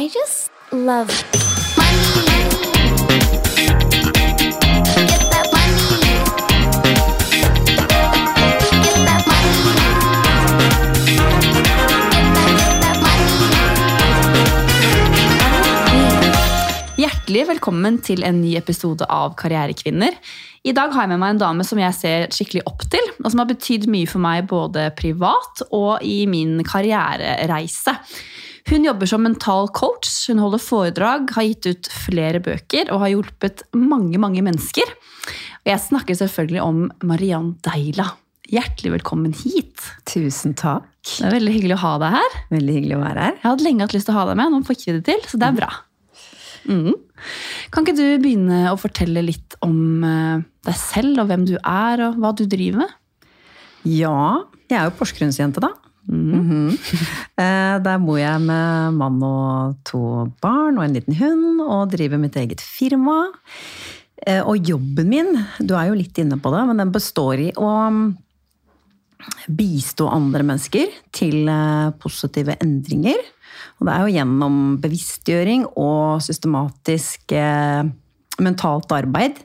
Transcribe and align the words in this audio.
I 0.00 0.04
just 0.08 0.50
love. 0.72 1.12
Hjertelig 16.96 17.44
velkommen 17.50 17.98
til 18.00 18.24
en 18.24 18.40
ny 18.40 18.54
episode 18.56 19.04
av 19.04 19.36
Karrierekvinner. 19.36 20.16
I 20.64 20.72
dag 20.72 20.94
har 20.94 21.04
jeg 21.04 21.12
med 21.12 21.20
meg 21.20 21.34
en 21.34 21.44
dame 21.44 21.68
som 21.68 21.76
jeg 21.80 21.92
ser 22.00 22.28
skikkelig 22.32 22.64
opp 22.72 22.88
til, 22.88 23.04
og 23.20 23.28
som 23.28 23.44
har 23.44 23.52
betydd 23.52 23.84
mye 23.92 24.08
for 24.08 24.24
meg 24.24 24.48
både 24.48 24.88
privat 24.96 25.66
og 25.68 26.00
i 26.00 26.22
min 26.24 26.62
karrierereise. 26.64 28.00
Hun 28.68 28.84
jobber 28.84 29.08
som 29.08 29.22
mental 29.24 29.68
coach, 29.72 30.10
hun 30.28 30.40
holder 30.42 30.60
foredrag, 30.62 31.30
har 31.36 31.46
gitt 31.46 31.68
ut 31.70 31.90
flere 32.04 32.42
bøker 32.44 32.90
og 32.92 33.04
har 33.04 33.14
hjulpet 33.14 33.64
mange, 33.76 34.20
mange 34.20 34.42
mennesker. 34.44 34.96
Og 35.62 35.70
jeg 35.70 35.84
snakker 35.86 36.18
selvfølgelig 36.18 36.62
om 36.64 36.82
Mariann 37.06 37.54
Deila. 37.64 38.10
Hjertelig 38.50 38.96
velkommen 38.98 39.32
hit. 39.36 39.84
Tusen 40.10 40.56
takk. 40.58 40.88
Det 41.06 41.28
er 41.28 41.36
veldig 41.38 41.52
hyggelig 41.54 41.76
å 41.78 41.84
ha 41.84 41.92
deg 42.02 42.16
her. 42.16 42.38
Veldig 42.50 42.76
hyggelig 42.76 42.96
å 42.96 43.04
være 43.04 43.26
her. 43.26 43.36
Jeg 43.38 43.46
hadde 43.46 43.66
lenge 43.66 43.86
hatt 43.86 43.94
lyst 43.96 44.10
til 44.10 44.16
å 44.16 44.18
ha 44.18 44.26
deg 44.28 44.40
med, 44.40 44.52
nå 44.52 44.62
får 44.66 44.76
ikke 44.76 44.90
vi 44.90 44.96
det 44.98 45.04
til, 45.06 45.22
så 45.30 45.40
det 45.40 45.48
er 45.48 45.58
bra. 45.60 45.70
Mm. 46.68 46.94
Kan 47.72 47.86
ikke 47.86 47.96
du 47.96 48.06
begynne 48.20 48.64
å 48.72 48.78
fortelle 48.80 49.22
litt 49.24 49.56
om 49.64 50.04
eh, 50.04 50.42
deg 50.66 50.76
selv, 50.76 51.22
og 51.22 51.30
hvem 51.30 51.46
du 51.48 51.54
er, 51.60 52.04
og 52.08 52.18
hva 52.20 52.34
du 52.36 52.44
driver 52.50 52.82
med? 52.82 52.96
Ja, 53.88 54.42
jeg 54.68 54.76
er 54.76 54.90
jo 54.90 54.96
Porsgrunnsjente, 54.98 55.62
da. 55.62 55.72
Eh, 56.10 57.76
Der 57.82 57.98
bor 58.02 58.18
jeg 58.18 58.42
med 58.42 58.96
mann 58.98 59.20
og 59.22 59.76
to 59.86 60.00
barn 60.42 60.78
og 60.78 60.84
en 60.84 60.96
liten 60.96 61.16
hund, 61.16 61.60
og 61.62 61.90
driver 61.92 62.18
mitt 62.18 62.36
eget 62.36 62.60
firma. 62.60 63.28
Eh, 64.26 64.42
Og 64.42 64.58
jobben 64.58 65.08
min, 65.08 65.46
du 65.60 65.74
er 65.74 65.88
jo 65.88 65.98
litt 65.98 66.18
inne 66.18 66.40
på 66.40 66.50
det, 66.50 66.66
men 66.66 66.76
den 66.82 66.92
består 66.92 67.38
i 67.38 67.52
å 67.54 67.70
mm, 67.90 68.16
bistå 69.48 70.08
andre 70.10 70.42
mennesker 70.42 70.90
til 71.12 71.48
eh, 71.48 71.90
positive 72.02 72.56
endringer. 72.60 73.20
Og 73.78 73.86
det 73.86 73.94
er 73.94 74.00
jo 74.04 74.16
gjennom 74.18 74.58
bevisstgjøring 74.80 75.64
og 75.76 76.20
systematisk 76.20 77.32
mentalt 78.40 78.92
arbeid. 78.92 79.38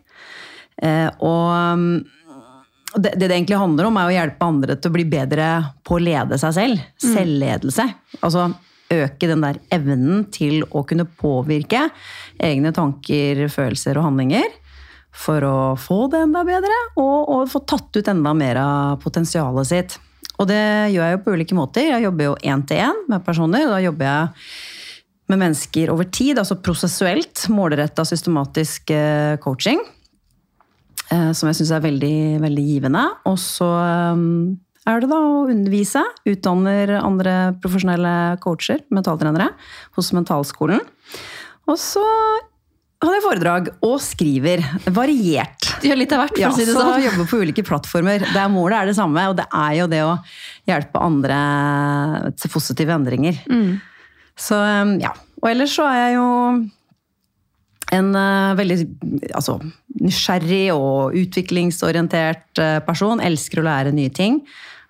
Og 1.23 1.79
mm, 1.79 2.03
det, 2.97 3.15
det 3.15 3.27
det 3.27 3.35
egentlig 3.35 3.59
handler 3.59 3.89
om, 3.89 3.97
er 3.99 4.09
å 4.09 4.15
hjelpe 4.15 4.47
andre 4.47 4.77
til 4.79 4.91
å 4.91 4.95
bli 4.95 5.05
bedre 5.09 5.49
på 5.85 5.97
å 5.97 6.03
lede 6.03 6.39
seg 6.41 6.55
selv. 6.55 6.85
Selvledelse. 7.01 7.88
Altså 8.21 8.49
øke 8.93 9.29
den 9.29 9.41
der 9.41 9.59
evnen 9.73 10.25
til 10.33 10.61
å 10.69 10.83
kunne 10.88 11.07
påvirke 11.09 11.88
egne 12.38 12.71
tanker, 12.75 13.47
følelser 13.51 13.97
og 13.99 14.09
handlinger. 14.09 14.47
For 15.16 15.43
å 15.47 15.57
få 15.79 16.05
det 16.11 16.25
enda 16.25 16.43
bedre, 16.47 16.75
og, 16.99 17.29
og 17.31 17.47
få 17.47 17.61
tatt 17.63 17.95
ut 17.95 18.09
enda 18.11 18.33
mer 18.35 18.59
av 18.59 18.97
potensialet 19.03 19.69
sitt. 19.69 19.97
Og 20.35 20.49
det 20.49 20.91
gjør 20.91 21.05
jeg 21.07 21.16
jo 21.16 21.21
på 21.23 21.35
ulike 21.38 21.55
måter. 21.55 21.88
Jeg 21.93 22.03
jobber 22.03 22.27
jo 22.27 22.39
én-til-én 22.43 23.05
med 23.07 23.23
personer. 23.23 23.69
Da 23.71 23.79
jobber 23.79 24.09
jeg 24.09 24.49
med 25.31 25.41
mennesker 25.41 25.89
over 25.93 26.09
tid, 26.11 26.38
altså 26.38 26.59
prosessuelt, 26.61 27.47
målretta 27.49 28.03
systematisk 28.05 28.91
eh, 28.93 29.38
coaching. 29.41 29.79
Eh, 31.11 31.31
Som 31.37 31.49
jeg 31.51 31.59
syns 31.59 31.71
er 31.75 31.83
veldig, 31.85 32.15
veldig 32.43 32.65
givende. 32.65 33.03
Og 33.29 33.37
så 33.41 33.67
eh, 33.81 34.23
er 34.91 35.01
det 35.01 35.09
da 35.11 35.19
å 35.21 35.45
undervise. 35.51 36.03
Utdanner 36.29 36.97
andre 37.01 37.35
profesjonelle 37.61 38.15
coacher, 38.43 38.83
mentaltrenere, 38.93 39.51
hos 39.97 40.11
Mentalskolen. 40.15 40.81
Og 41.65 41.79
så 41.81 42.03
hadde 43.01 43.17
jeg 43.17 43.25
foredrag 43.25 43.67
og 43.85 43.97
skriver. 44.01 44.61
Variert. 44.93 45.67
Gjør 45.85 45.97
litt 45.99 46.13
av 46.15 46.23
hvert, 46.23 46.35
for 46.37 46.41
Ja, 46.45 46.51
å 46.53 46.57
si 46.57 46.65
det 46.65 46.73
så 46.73 46.85
sånn. 46.85 47.03
jobber 47.03 47.27
på 47.29 47.41
ulike 47.41 47.65
plattformer. 47.65 48.23
Det 48.23 48.39
er 48.41 48.49
målet 48.53 48.77
er 48.79 48.89
det 48.89 48.95
samme, 48.97 49.25
og 49.29 49.35
det 49.38 49.45
er 49.51 49.73
jo 49.81 49.89
det 49.91 49.99
å 50.05 50.13
hjelpe 50.69 51.01
andre 51.03 51.41
til 52.39 52.53
positive 52.53 52.95
endringer. 52.95 53.41
Mm. 53.49 53.75
Så 54.38 54.57
um, 54.57 54.95
ja. 55.01 55.11
Og 55.41 55.49
ellers 55.51 55.75
så 55.77 55.85
er 55.89 55.99
jeg 55.99 56.15
jo 56.15 56.27
en 57.94 58.12
uh, 58.18 58.56
veldig 58.57 58.79
altså, 59.38 59.59
nysgjerrig 60.01 60.69
og 60.73 61.16
utviklingsorientert 61.19 62.62
uh, 62.62 62.79
person. 62.85 63.22
Elsker 63.23 63.62
å 63.62 63.68
lære 63.68 63.94
nye 63.96 64.13
ting. 64.13 64.41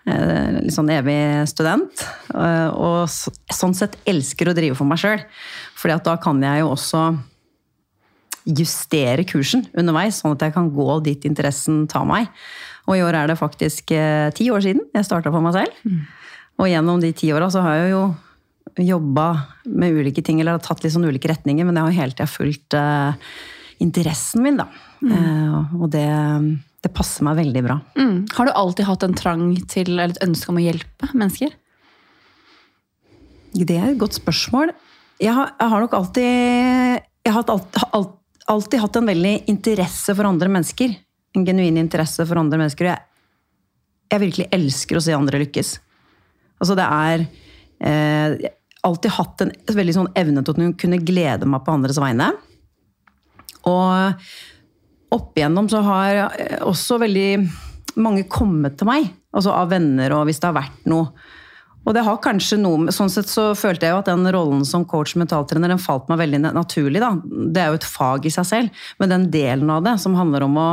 Uh, 0.06 0.62
litt 0.62 0.76
sånn 0.76 0.92
evig 0.94 1.20
student. 1.52 2.06
Og 2.32 3.06
så, 3.12 3.34
sånn 3.54 3.76
sett 3.78 3.98
elsker 4.08 4.52
å 4.52 4.58
drive 4.58 4.78
for 4.78 4.88
meg 4.88 5.02
sjøl. 5.02 5.24
At 5.86 6.08
da 6.08 6.16
kan 6.18 6.40
jeg 6.42 6.64
jo 6.64 6.72
også 6.74 7.02
justere 8.46 9.26
kursen 9.26 9.66
underveis, 9.78 10.22
sånn 10.22 10.36
at 10.36 10.46
jeg 10.46 10.54
kan 10.56 10.70
gå 10.74 11.00
dit 11.06 11.26
interessen 11.28 11.86
tar 11.90 12.06
meg. 12.10 12.30
Og 12.86 13.00
i 13.00 13.04
år 13.06 13.18
er 13.18 13.32
det 13.32 13.40
faktisk 13.40 13.94
eh, 13.96 14.30
ti 14.38 14.52
år 14.54 14.62
siden 14.62 14.86
jeg 14.94 15.08
starta 15.08 15.34
for 15.34 15.46
meg 15.46 15.56
selv. 15.58 15.74
Og 16.62 16.70
gjennom 16.70 17.02
de 17.02 17.12
ti 17.18 17.32
åra 17.34 17.50
så 17.52 17.64
har 17.66 17.80
jeg 17.82 17.96
jo 17.96 18.04
jobba 18.84 19.28
med 19.66 19.96
ulike 19.96 20.24
ting, 20.26 20.42
eller 20.42 20.58
har 20.58 20.64
tatt 20.64 20.84
litt 20.84 20.94
sånn 20.96 21.08
ulike 21.08 21.30
retninger, 21.32 21.68
men 21.68 21.78
jeg 21.80 21.88
har 21.88 22.00
hele 22.02 22.16
tida 22.16 22.28
fulgt 22.28 22.76
uh, 22.76 23.16
interessen 23.84 24.44
min, 24.44 24.60
da. 24.60 24.68
Eh, 25.06 25.76
og 25.78 25.90
det, 25.94 26.08
det 26.84 26.92
passer 26.96 27.26
meg 27.28 27.40
veldig 27.40 27.64
bra. 27.66 27.78
Mm. 28.00 28.18
Har 28.34 28.48
du 28.48 28.54
alltid 28.56 28.88
hatt 28.90 29.06
en 29.06 29.16
trang 29.18 29.48
til, 29.72 29.94
eller 29.94 30.16
et 30.16 30.24
ønske 30.26 30.52
om 30.52 30.60
å 30.60 30.66
hjelpe 30.66 31.12
mennesker? 31.14 31.54
Det 33.56 33.78
er 33.78 33.92
et 33.92 34.02
godt 34.02 34.18
spørsmål. 34.18 34.74
Jeg 35.22 35.36
har, 35.36 35.54
jeg 35.56 35.72
har 35.72 35.80
nok 35.80 35.94
alltid 35.96 36.26
Jeg 37.24 37.32
har 37.32 37.46
alt, 37.54 37.78
alt, 37.96 38.16
alltid 38.52 38.82
hatt 38.84 38.98
en 39.00 39.08
veldig 39.08 39.36
interesse 39.52 40.16
for 40.16 40.28
andre 40.28 40.52
mennesker. 40.52 40.96
En 41.36 41.46
genuin 41.48 41.80
interesse 41.80 42.26
for 42.28 42.42
andre 42.42 42.60
mennesker. 42.60 42.90
og 42.90 42.92
Jeg, 42.92 43.32
jeg 44.12 44.24
virkelig 44.26 44.50
elsker 44.60 45.00
å 45.00 45.06
se 45.06 45.16
andre 45.16 45.40
lykkes. 45.46 45.72
Altså 46.60 46.76
det 46.78 46.86
er 46.86 47.26
eh, 47.80 48.52
alltid 48.86 49.16
hatt 49.18 49.44
en 49.44 49.54
veldig 49.76 49.96
sånn 49.96 50.12
evne 50.18 50.44
til 50.46 50.56
å 50.56 50.74
kunne 50.80 51.02
glede 51.04 51.48
meg 51.50 51.64
på 51.66 51.74
andres 51.74 52.00
vegne. 52.02 52.32
Og 53.66 55.16
opp 55.16 55.38
igjennom 55.38 55.70
så 55.72 55.82
har 55.86 56.36
også 56.66 57.00
veldig 57.02 57.30
mange 58.02 58.26
kommet 58.30 58.78
til 58.80 58.90
meg. 58.90 59.10
Altså 59.36 59.54
av 59.56 59.72
venner 59.74 60.14
og 60.16 60.28
hvis 60.30 60.40
det 60.42 60.50
har 60.50 60.60
vært 60.60 60.86
noe. 60.92 61.10
Og 61.86 61.94
det 61.94 62.02
har 62.02 62.22
kanskje 62.22 62.58
noe, 62.58 62.90
sånn 62.94 63.12
sett 63.14 63.30
så 63.30 63.52
følte 63.58 63.86
jeg 63.86 63.94
jo 63.94 64.02
at 64.02 64.10
den 64.10 64.26
rollen 64.34 64.64
som 64.66 64.88
coach 64.90 65.14
mentaltrener 65.22 65.70
den 65.70 65.82
falt 65.82 66.08
meg 66.10 66.24
veldig 66.24 66.40
naturlig. 66.48 67.02
da. 67.04 67.12
Det 67.24 67.62
er 67.62 67.70
jo 67.70 67.80
et 67.80 67.90
fag 67.90 68.26
i 68.26 68.34
seg 68.34 68.48
selv. 68.50 68.86
Men 69.02 69.14
den 69.14 69.28
delen 69.34 69.70
av 69.70 69.84
det 69.86 70.00
som 70.02 70.18
handler 70.18 70.48
om 70.48 70.58
å 70.58 70.70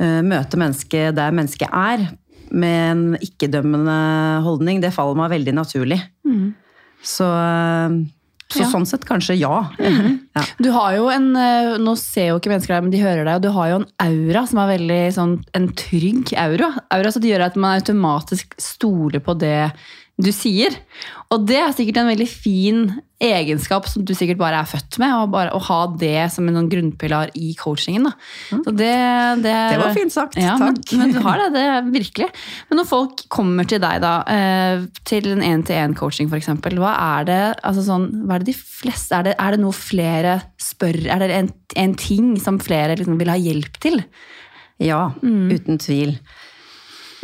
eh, 0.00 0.22
møte 0.24 0.60
mennesket 0.60 1.18
der 1.18 1.36
mennesket 1.36 1.68
er, 1.68 2.08
med 2.46 2.90
en 2.92 3.04
ikke-dømmende 3.18 3.98
holdning, 4.44 4.80
det 4.80 4.94
faller 4.94 5.18
meg 5.18 5.32
veldig 5.34 5.56
naturlig. 5.58 5.98
Så, 7.02 7.24
eh, 7.26 7.96
så 8.48 8.60
Ja. 8.62 8.68
sånn 8.70 8.86
sett 8.86 9.04
kanskje 9.04 9.34
ja. 9.40 9.70
ja. 9.80 10.42
Du 10.62 10.70
har 10.70 10.94
jo 10.94 11.08
en, 11.10 11.32
eh, 11.36 11.76
Nå 11.82 11.96
ser 11.98 12.28
jo 12.28 12.38
ikke 12.38 12.52
mennesker 12.52 12.76
deg, 12.76 12.82
men 12.86 12.90
de 12.94 13.02
hører 13.02 13.24
deg, 13.26 13.34
og 13.36 13.42
du 13.42 13.50
har 13.50 13.68
jo 13.72 13.80
en 13.80 13.88
aura 14.06 14.46
som 14.46 14.60
er 14.62 14.78
veldig 14.78 15.00
sånn, 15.16 15.36
en 15.58 15.68
trygg 15.74 16.32
aura. 16.38 16.70
Aura 16.94 17.10
som 17.12 17.22
gjør 17.26 17.46
at 17.48 17.56
man 17.56 17.80
automatisk 17.80 18.54
stoler 18.62 19.20
på 19.20 19.34
det 19.38 19.72
du 20.16 20.30
sier. 20.32 20.72
Og 21.34 21.42
det 21.44 21.58
er 21.60 21.74
sikkert 21.76 21.98
en 22.00 22.08
veldig 22.08 22.26
fin 22.30 22.86
egenskap 23.20 23.86
som 23.88 24.04
du 24.06 24.12
sikkert 24.16 24.38
bare 24.40 24.60
er 24.62 24.68
født 24.68 24.96
med. 25.00 25.12
Å, 25.12 25.26
bare, 25.32 25.50
å 25.56 25.60
ha 25.66 25.78
det 26.00 26.28
som 26.32 26.46
en 26.48 26.56
sånn 26.56 26.70
grunnpilar 26.72 27.32
i 27.36 27.50
coachingen. 27.58 28.08
Da. 28.08 28.12
Så 28.52 28.72
det, 28.76 28.92
det, 29.44 29.54
Det 29.72 29.80
var 29.82 29.96
fint 29.96 30.14
sagt, 30.14 30.38
Ja, 30.40 30.54
takk. 30.60 30.80
Men, 30.92 31.02
men 31.02 31.14
du 31.16 31.20
har 31.24 31.42
det, 31.42 31.50
det 31.56 31.64
er 31.72 31.90
virkelig. 31.92 32.30
Men 32.70 32.80
når 32.80 32.88
folk 32.88 33.26
kommer 33.32 33.68
til 33.68 33.82
deg, 33.82 34.00
da, 34.04 34.14
eh, 34.32 34.86
til 35.08 35.28
en 35.34 35.44
én-til-én-coaching 35.44 36.32
f.eks., 36.32 36.52
hva 36.76 36.94
er 36.94 37.28
det 37.28 37.42
altså 37.66 37.84
sånn, 37.86 38.08
hva 38.24 38.36
er 38.38 38.44
det 38.44 38.52
de 38.52 38.58
fleste 38.58 39.16
Er 39.16 39.28
det, 39.28 39.36
er 39.40 39.54
det 39.54 39.60
noe 39.62 39.74
flere 39.76 40.34
spør 40.60 40.98
Er 41.14 41.22
det 41.22 41.28
en, 41.32 41.48
en 41.80 41.94
ting 41.98 42.34
som 42.42 42.58
flere 42.62 42.96
liksom 42.98 43.16
vil 43.20 43.32
ha 43.32 43.38
hjelp 43.40 43.80
til? 43.82 44.02
Ja, 44.82 45.08
uten 45.24 45.80
tvil. 45.80 46.18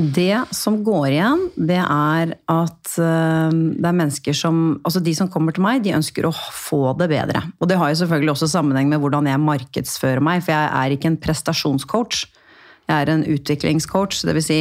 Det 0.03 0.45
som 0.55 0.81
går 0.85 1.07
igjen, 1.13 1.43
det 1.55 1.79
er 1.79 2.33
at 2.51 2.95
eh, 2.99 3.53
det 3.53 3.89
er 3.89 3.97
mennesker 3.99 4.37
som 4.37 4.63
Altså 4.83 5.03
de 5.05 5.15
som 5.17 5.31
kommer 5.31 5.55
til 5.55 5.65
meg, 5.65 5.83
de 5.85 5.95
ønsker 5.97 6.27
å 6.27 6.33
få 6.33 6.95
det 6.99 7.11
bedre. 7.13 7.45
Og 7.61 7.71
det 7.71 7.79
har 7.81 7.93
jo 7.93 8.01
selvfølgelig 8.03 8.35
også 8.35 8.51
sammenheng 8.51 8.91
med 8.91 9.03
hvordan 9.03 9.29
jeg 9.31 9.43
markedsfører 9.43 10.25
meg, 10.25 10.43
for 10.43 10.55
jeg 10.55 10.73
er 10.81 10.97
ikke 10.97 11.13
en 11.13 11.21
prestasjonscoach. 11.23 12.25
Jeg 12.89 12.97
er 12.97 13.13
en 13.13 13.25
utviklingscoach. 13.35 14.25
Det 14.27 14.37
vil 14.39 14.47
si 14.47 14.61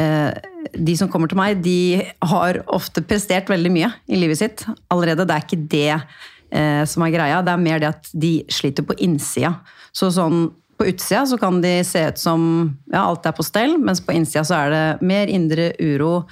eh, 0.00 0.30
de 0.74 0.96
som 0.98 1.10
kommer 1.12 1.30
til 1.30 1.40
meg, 1.40 1.62
de 1.64 2.02
har 2.24 2.62
ofte 2.74 3.04
prestert 3.06 3.52
veldig 3.52 3.72
mye 3.74 3.92
i 4.08 4.18
livet 4.18 4.40
sitt 4.40 4.66
allerede. 4.92 5.28
Det 5.28 5.36
er 5.36 5.46
ikke 5.46 5.64
det 5.76 5.92
eh, 5.94 6.82
som 6.90 7.06
er 7.06 7.14
greia. 7.14 7.42
Det 7.44 7.54
er 7.54 7.64
mer 7.68 7.82
det 7.82 7.92
at 7.92 8.12
de 8.12 8.36
sliter 8.52 8.86
på 8.86 8.98
innsida. 9.04 9.56
Så 9.94 10.10
sånn 10.14 10.48
på 10.84 10.90
utsida 10.92 11.24
så 11.26 11.38
kan 11.40 11.62
de 11.64 11.78
se 11.84 12.02
ut 12.10 12.20
som 12.20 12.42
ja, 12.92 13.06
alt 13.06 13.24
er 13.26 13.32
på 13.32 13.44
stell, 13.46 13.78
mens 13.80 14.02
på 14.04 14.12
innsida 14.12 14.44
så 14.44 14.58
er 14.58 14.74
det 14.74 15.06
mer 15.06 15.32
indre 15.32 15.70
uro, 15.80 16.26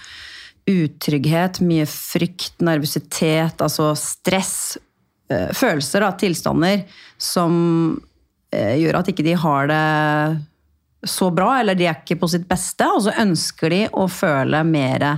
utrygghet, 0.69 1.63
mye 1.65 1.87
frykt, 1.89 2.61
nervøsitet, 2.63 3.63
altså 3.65 3.93
stress. 3.99 4.77
eh, 5.33 5.51
Følelser 5.57 6.05
av 6.07 6.19
tilstander 6.21 6.85
som 7.19 7.55
eh, 8.53 8.77
gjør 8.83 9.01
at 9.01 9.11
ikke 9.11 9.27
de 9.27 9.35
har 9.41 9.73
det 9.73 11.09
så 11.09 11.33
bra, 11.35 11.57
eller 11.59 11.75
de 11.75 11.89
er 11.89 11.99
ikke 11.99 12.21
på 12.21 12.29
sitt 12.31 12.45
beste. 12.47 12.87
Og 12.87 13.03
så 13.09 13.17
ønsker 13.25 13.73
de 13.73 13.81
å 13.91 14.07
føle 14.07 14.63
mer 14.69 15.09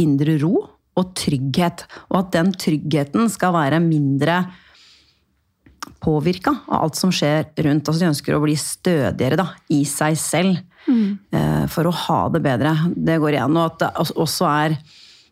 indre 0.00 0.38
ro 0.40 0.54
og 0.96 1.12
trygghet. 1.18 1.84
Og 2.08 2.22
at 2.22 2.32
den 2.38 2.54
tryggheten 2.56 3.28
skal 3.32 3.52
være 3.58 3.82
mindre 3.84 4.44
påvirka 6.00 6.54
av 6.68 6.84
alt 6.84 6.96
som 6.98 7.12
skjer 7.12 7.50
rundt. 7.64 7.88
Altså 7.88 8.00
de 8.04 8.10
ønsker 8.10 8.36
å 8.36 8.42
bli 8.44 8.56
stødigere 8.58 9.36
da, 9.40 9.48
i 9.72 9.82
seg 9.88 10.16
selv 10.20 10.56
eh, 10.88 11.66
for 11.68 11.88
å 11.90 11.94
ha 12.06 12.22
det 12.32 12.40
bedre. 12.44 12.72
Det 12.96 13.18
går 13.20 13.36
igjen. 13.36 13.56
Og 13.60 13.66
at 13.66 13.78
det 13.84 13.92
også- 14.16 14.48
er, 14.48 14.78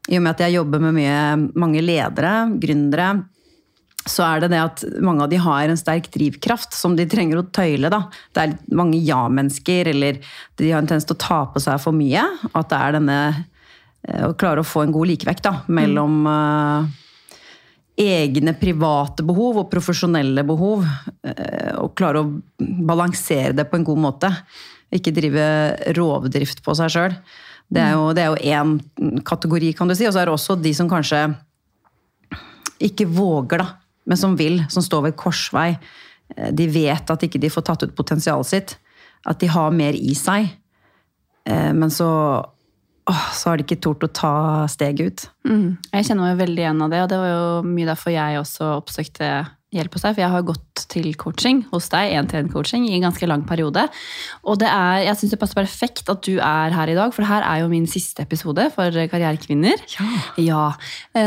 i 0.08 0.16
og 0.16 0.22
med 0.22 0.30
at 0.36 0.44
jeg 0.46 0.56
jobber 0.58 0.80
med 0.80 0.94
mye, 0.94 1.50
mange 1.56 1.80
ledere, 1.84 2.36
gründere, 2.60 3.24
så 4.08 4.24
er 4.24 4.40
det 4.40 4.50
det 4.54 4.60
at 4.62 4.84
mange 5.04 5.22
av 5.22 5.28
de 5.28 5.36
har 5.36 5.68
en 5.68 5.76
sterk 5.76 6.06
drivkraft 6.14 6.72
som 6.72 6.94
de 6.96 7.04
trenger 7.04 7.42
å 7.42 7.48
tøyle. 7.52 7.90
Da. 7.90 8.06
Det 8.32 8.42
er 8.42 8.54
mange 8.72 8.96
ja-mennesker, 9.04 9.90
eller 9.92 10.20
de 10.56 10.70
har 10.70 10.80
en 10.80 10.86
tendens 10.88 11.04
til 11.04 11.16
å 11.16 11.24
ta 11.26 11.40
på 11.52 11.60
seg 11.60 11.80
for 11.82 11.92
mye. 11.92 12.22
At 12.54 12.70
det 12.70 12.78
er 12.78 12.96
denne 12.96 13.18
eh, 14.08 14.24
Å 14.24 14.32
klare 14.38 14.62
å 14.62 14.68
få 14.68 14.86
en 14.86 14.94
god 14.94 15.10
likevekt 15.10 15.44
da, 15.44 15.58
mellom 15.68 16.22
eh, 16.30 16.88
egne 17.98 18.54
private 18.58 19.24
behov 19.26 19.58
og 19.64 19.70
profesjonelle 19.72 20.44
behov. 20.46 20.84
eh, 21.24 21.74
Og 21.78 21.94
klare 21.94 22.22
å 22.22 22.42
balansere 22.60 23.54
det 23.54 23.68
på 23.70 23.76
en 23.76 23.84
god 23.84 23.98
måte. 23.98 24.30
Ikke 24.92 25.12
drive 25.12 25.94
rovdrift 25.96 26.62
på 26.62 26.74
seg 26.74 26.90
sjøl. 26.90 27.16
Det 27.70 27.82
er 27.82 27.92
jo- 27.92 28.36
én 28.36 28.80
kategori, 29.22 29.76
kan 29.76 29.88
du 29.88 29.94
si. 29.94 30.06
Og 30.06 30.12
så 30.14 30.20
er 30.22 30.26
det 30.26 30.34
også 30.34 30.62
de 30.62 30.72
som 30.72 30.88
kanskje 30.88 31.36
ikke 32.80 33.06
våger, 33.06 33.58
da, 33.58 33.66
men 34.06 34.16
som 34.16 34.36
vil, 34.36 34.64
som 34.70 34.82
står 34.82 35.02
ved 35.02 35.16
korsvei. 35.16 35.78
Eh, 36.36 36.50
De 36.52 36.66
vet 36.66 37.10
at 37.10 37.20
ikke 37.20 37.40
de 37.40 37.48
får 37.48 37.64
tatt 37.64 37.82
ut 37.82 37.94
potensialet 37.96 38.46
sitt. 38.46 38.76
At 39.26 39.38
de 39.40 39.46
har 39.46 39.70
mer 39.70 39.92
i 39.92 40.14
seg. 40.14 40.48
Eh, 41.44 41.72
Men 41.72 41.90
så, 41.90 42.44
åh, 43.08 43.26
så 43.34 43.50
har 43.50 43.58
de 43.58 43.66
ikke 43.66 43.80
tort 43.84 44.04
å 44.04 44.10
ta 44.12 44.32
steget 44.70 45.06
ut. 45.06 45.26
Mm. 45.48 45.78
Jeg 45.92 46.08
kjenner 46.08 46.28
meg 46.30 46.42
veldig 46.42 46.64
igjen 46.64 46.84
av 46.84 46.92
det, 46.92 47.02
og 47.04 47.12
det 47.12 47.20
var 47.22 47.30
jo 47.32 47.46
mye 47.68 47.88
derfor 47.88 48.14
jeg 48.14 48.40
også 48.42 48.72
oppsøkte 48.78 49.30
hjelp 49.74 49.92
hos 49.96 50.04
deg. 50.06 50.14
For 50.16 50.22
jeg 50.24 50.32
har 50.32 50.46
gått 50.48 50.84
til 50.88 51.10
coaching 51.20 51.62
hos 51.72 51.90
deg, 51.92 52.14
én-til-én-coaching, 52.16 52.86
i 52.88 52.96
en 52.96 53.04
ganske 53.08 53.28
lang 53.28 53.44
periode. 53.48 53.84
Og 54.48 54.58
det 54.62 54.68
er, 54.70 55.04
jeg 55.08 55.20
syns 55.20 55.34
det 55.34 55.40
passer 55.42 55.58
perfekt 55.60 56.08
at 56.12 56.22
du 56.24 56.38
er 56.38 56.74
her 56.76 56.92
i 56.92 56.96
dag, 56.96 57.12
for 57.14 57.28
her 57.28 57.44
er 57.44 57.62
jo 57.62 57.70
min 57.72 57.86
siste 57.90 58.24
episode 58.24 58.68
for 58.74 58.94
Karrierekvinner. 59.12 59.82
Ja. 59.98 60.08
ja. 60.40 60.64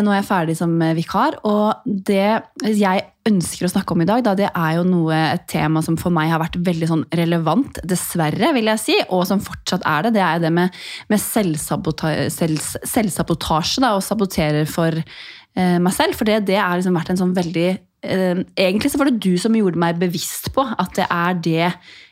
Nå 0.02 0.14
er 0.14 0.22
jeg 0.22 0.30
ferdig 0.30 0.58
som 0.60 0.74
vikar, 0.98 1.38
og 1.48 1.86
det 1.86 2.42
jeg 2.82 3.08
ønsker 3.30 3.68
å 3.68 3.70
snakke 3.70 3.94
om 3.94 4.02
i 4.02 4.08
dag, 4.10 4.24
da, 4.26 4.32
det 4.34 4.48
er 4.50 4.72
jo 4.80 4.86
noe, 4.88 5.14
et 5.36 5.44
tema 5.52 5.84
som 5.86 5.94
for 6.02 6.10
meg 6.14 6.32
har 6.32 6.42
vært 6.42 6.58
veldig 6.66 6.88
sånn 6.90 7.04
relevant, 7.14 7.78
dessverre, 7.86 8.50
vil 8.56 8.72
jeg 8.72 8.82
si, 8.82 8.96
og 9.14 9.28
som 9.30 9.44
fortsatt 9.46 9.86
er 9.86 10.08
det. 10.08 10.16
Det 10.18 10.24
er 10.26 10.42
det 10.42 10.50
med, 10.56 10.74
med 11.12 11.22
selvsabota- 11.22 12.16
selv- 12.34 12.82
selvsabotasje, 12.90 13.84
da, 13.86 13.94
og 13.94 14.02
saboterer 14.06 14.66
for 14.66 14.98
eh, 14.98 15.78
meg 15.78 15.94
selv. 15.94 16.18
For 16.18 16.26
det, 16.26 16.40
det 16.50 16.58
har 16.58 16.82
liksom 16.82 16.98
vært 16.98 17.14
en 17.14 17.22
sånn 17.22 17.38
veldig 17.38 17.68
eh, 17.70 17.80
Egentlig 18.02 18.90
så 18.90 18.98
var 18.98 19.12
det 19.12 19.22
du 19.22 19.36
som 19.38 19.54
gjorde 19.54 19.78
meg 19.78 20.00
bevisst 20.02 20.50
på 20.56 20.64
at 20.66 20.96
det 20.98 21.06
er 21.06 21.36
det 21.46 21.68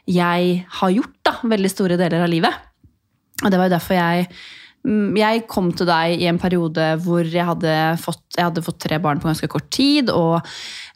jeg 0.10 0.64
har 0.80 0.94
gjort 0.94 1.18
da, 1.26 1.36
veldig 1.50 1.72
store 1.72 1.98
deler 2.00 2.26
av 2.26 2.32
livet. 2.32 2.66
Og 3.44 3.52
det 3.52 3.60
var 3.60 3.70
jo 3.70 3.76
derfor 3.76 3.96
jeg 3.96 4.28
mm, 4.88 5.18
jeg 5.20 5.46
kom 5.52 5.70
til 5.76 5.88
deg 5.88 6.20
i 6.20 6.28
en 6.30 6.40
periode 6.42 6.92
hvor 7.04 7.24
jeg 7.24 7.46
hadde 7.46 7.76
fått, 8.02 8.24
jeg 8.36 8.48
hadde 8.50 8.64
fått 8.66 8.82
tre 8.84 9.00
barn 9.02 9.22
på 9.22 9.30
ganske 9.30 9.50
kort 9.52 9.70
tid, 9.72 10.12
og 10.12 10.40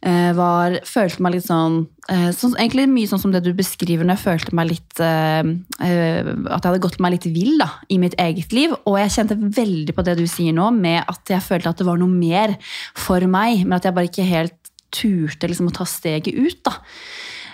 eh, 0.03 0.31
var, 0.35 0.79
følte 0.87 1.23
meg 1.23 1.37
litt 1.37 1.47
sånn, 1.47 1.83
eh, 2.11 2.29
sånn 2.35 2.57
Egentlig 2.57 2.87
mye 2.91 3.11
sånn 3.11 3.21
som 3.23 3.35
det 3.35 3.43
du 3.45 3.53
beskriver 3.55 4.07
når 4.07 4.17
jeg 4.17 4.25
følte 4.25 4.57
meg 4.59 4.71
litt 4.73 5.03
eh, 5.03 5.53
eh, 5.87 6.19
At 6.49 6.59
jeg 6.59 6.67
hadde 6.67 6.83
gått 6.83 6.99
meg 7.03 7.15
litt 7.15 7.29
vill 7.31 7.55
da, 7.61 7.69
i 7.87 7.99
mitt 8.01 8.17
eget 8.19 8.55
liv. 8.55 8.75
Og 8.83 8.99
jeg 8.99 9.15
kjente 9.15 9.39
veldig 9.39 9.95
på 9.95 10.07
det 10.07 10.17
du 10.19 10.25
sier 10.27 10.55
nå, 10.55 10.67
med 10.75 11.03
at 11.05 11.35
jeg 11.37 11.45
følte 11.45 11.71
at 11.71 11.79
det 11.79 11.87
var 11.87 12.01
noe 12.01 12.11
mer 12.11 12.57
for 12.97 13.23
meg, 13.29 13.63
men 13.63 13.77
at 13.77 13.87
jeg 13.87 13.95
bare 13.95 14.11
ikke 14.11 14.27
helt 14.27 14.62
turte 14.93 15.49
liksom, 15.49 15.69
å 15.71 15.75
ta 15.75 15.87
steget 15.89 16.35
ut. 16.35 16.59
da. 16.65 16.77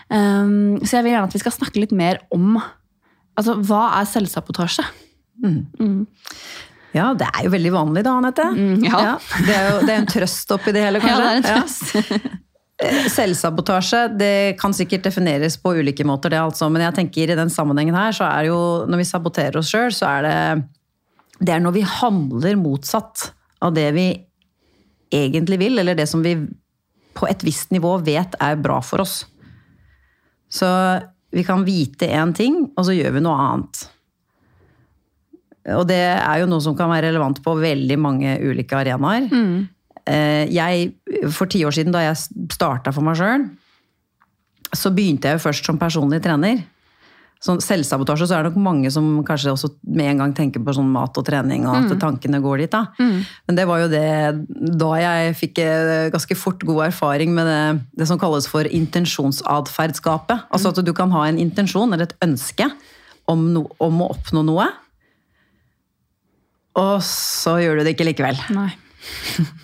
Um, 0.09 0.79
så 0.81 0.97
jeg 0.97 1.05
vil 1.05 1.13
gjerne 1.13 1.29
at 1.29 1.35
vi 1.37 1.43
skal 1.43 1.53
snakke 1.53 1.83
litt 1.83 1.93
mer 1.95 2.23
om 2.33 2.57
altså, 2.57 3.59
hva 3.61 3.83
er 3.99 4.09
selvsabotasje. 4.09 4.85
Ja, 6.95 7.11
det 7.13 7.27
er 7.29 7.45
jo 7.45 7.53
veldig 7.53 7.71
vanlig 7.75 8.03
da, 8.07 8.15
Anette. 8.17 8.45
Mm, 8.49 8.83
ja. 8.87 9.15
det 9.45 9.55
er 9.55 9.67
jo 9.69 9.79
det 9.85 9.93
er 9.93 9.99
en 10.01 10.09
trøst 10.09 10.53
oppi 10.55 10.73
det 10.75 10.85
hele, 10.87 11.01
kanskje. 11.03 11.15
Ja, 11.19 11.19
det 11.19 11.29
er 11.29 11.41
en 11.41 11.49
trøst. 11.49 12.29
Ja. 12.79 12.99
Selvsabotasje 13.11 14.05
det 14.15 14.35
kan 14.59 14.71
sikkert 14.75 15.03
defineres 15.03 15.57
på 15.59 15.73
ulike 15.75 16.05
måter, 16.07 16.31
det 16.31 16.39
altså. 16.39 16.69
Men 16.71 16.85
jeg 16.85 16.95
tenker 16.95 17.33
i 17.33 17.35
den 17.37 17.51
sammenhengen 17.51 17.97
her, 17.97 18.15
så 18.15 18.23
er 18.29 18.47
jo 18.47 18.59
når 18.87 19.01
vi 19.01 19.07
saboterer 19.09 19.59
oss 19.59 19.71
sjøl, 19.73 19.91
så 19.91 20.07
er 20.13 20.25
det 20.25 20.37
Det 21.39 21.53
er 21.55 21.61
når 21.63 21.75
vi 21.75 21.83
handler 21.87 22.55
motsatt 22.59 23.29
av 23.63 23.75
det 23.75 23.89
vi 23.95 24.07
egentlig 25.11 25.59
vil, 25.59 25.79
eller 25.79 25.95
det 25.95 26.07
som 26.07 26.23
vi 26.23 26.35
på 27.19 27.27
et 27.27 27.43
visst 27.43 27.73
nivå 27.75 27.97
vet 28.05 28.37
er 28.39 28.59
bra 28.59 28.79
for 28.85 29.03
oss. 29.03 29.21
Så 30.49 30.67
vi 31.35 31.43
kan 31.45 31.65
vite 31.67 32.07
én 32.09 32.33
ting, 32.35 32.63
og 32.73 32.87
så 32.87 32.95
gjør 32.95 33.17
vi 33.17 33.23
noe 33.25 33.37
annet. 33.43 33.83
Og 35.75 35.83
det 35.89 35.99
er 35.99 36.39
jo 36.41 36.47
noe 36.49 36.63
som 36.63 36.77
kan 36.77 36.89
være 36.89 37.11
relevant 37.11 37.41
på 37.45 37.53
veldig 37.59 37.97
mange 38.01 38.37
ulike 38.41 38.77
arenaer. 38.79 39.27
Mm. 39.29 39.67
Jeg, 40.49 40.87
for 41.35 41.51
ti 41.51 41.61
år 41.67 41.75
siden, 41.75 41.93
da 41.93 42.07
jeg 42.07 42.17
starta 42.55 42.93
for 42.95 43.05
meg 43.05 43.19
sjøl, 43.19 43.45
så 44.73 44.89
begynte 44.93 45.29
jeg 45.29 45.37
jo 45.37 45.43
først 45.43 45.67
som 45.67 45.77
personlig 45.81 46.21
trener. 46.25 46.63
Sånn 47.39 47.61
selvsabotasje, 47.63 48.25
så 48.27 48.35
er 48.35 48.43
det 48.43 48.49
nok 48.51 48.63
mange 48.65 48.89
som 48.91 49.05
kanskje 49.23 49.53
også 49.53 49.69
med 49.87 50.09
en 50.11 50.17
gang 50.25 50.33
tenker 50.35 50.59
på 50.59 50.73
sånn 50.75 50.89
mat 50.91 51.15
og 51.15 51.23
trening, 51.23 51.63
og 51.69 51.77
at 51.85 51.93
tankene 52.01 52.41
går 52.43 52.65
dit. 52.65 52.73
da. 52.73 52.81
Men 53.47 53.55
det 53.55 53.65
var 53.69 53.79
jo 53.79 53.87
det 53.87 54.03
da 54.75 54.89
jeg 54.99 55.37
fikk 55.39 55.61
eh, 55.63 56.09
ganske 56.11 56.35
fort 56.35 56.65
god 56.67 56.89
erfaring 56.89 57.31
med 57.37 57.47
det, 57.47 57.61
det 58.01 58.09
som 58.11 58.19
kalles 58.19 58.49
for 58.51 58.67
intensjonsatferdsgapet. 58.67 60.49
Altså 60.51 60.73
at 60.73 60.83
du 60.83 60.91
kan 60.91 61.15
ha 61.15 61.23
en 61.29 61.39
intensjon 61.39 61.93
eller 61.93 62.09
et 62.09 62.17
ønske 62.27 62.67
om, 63.29 63.47
no, 63.55 63.69
om 63.79 64.03
å 64.03 64.11
oppnå 64.17 64.43
noe, 64.43 64.67
og 66.79 66.99
så 67.03 67.55
gjør 67.63 67.79
du 67.79 67.87
det 67.87 67.95
ikke 67.95 68.07
likevel. 68.11 68.39
Nei. 68.55 68.71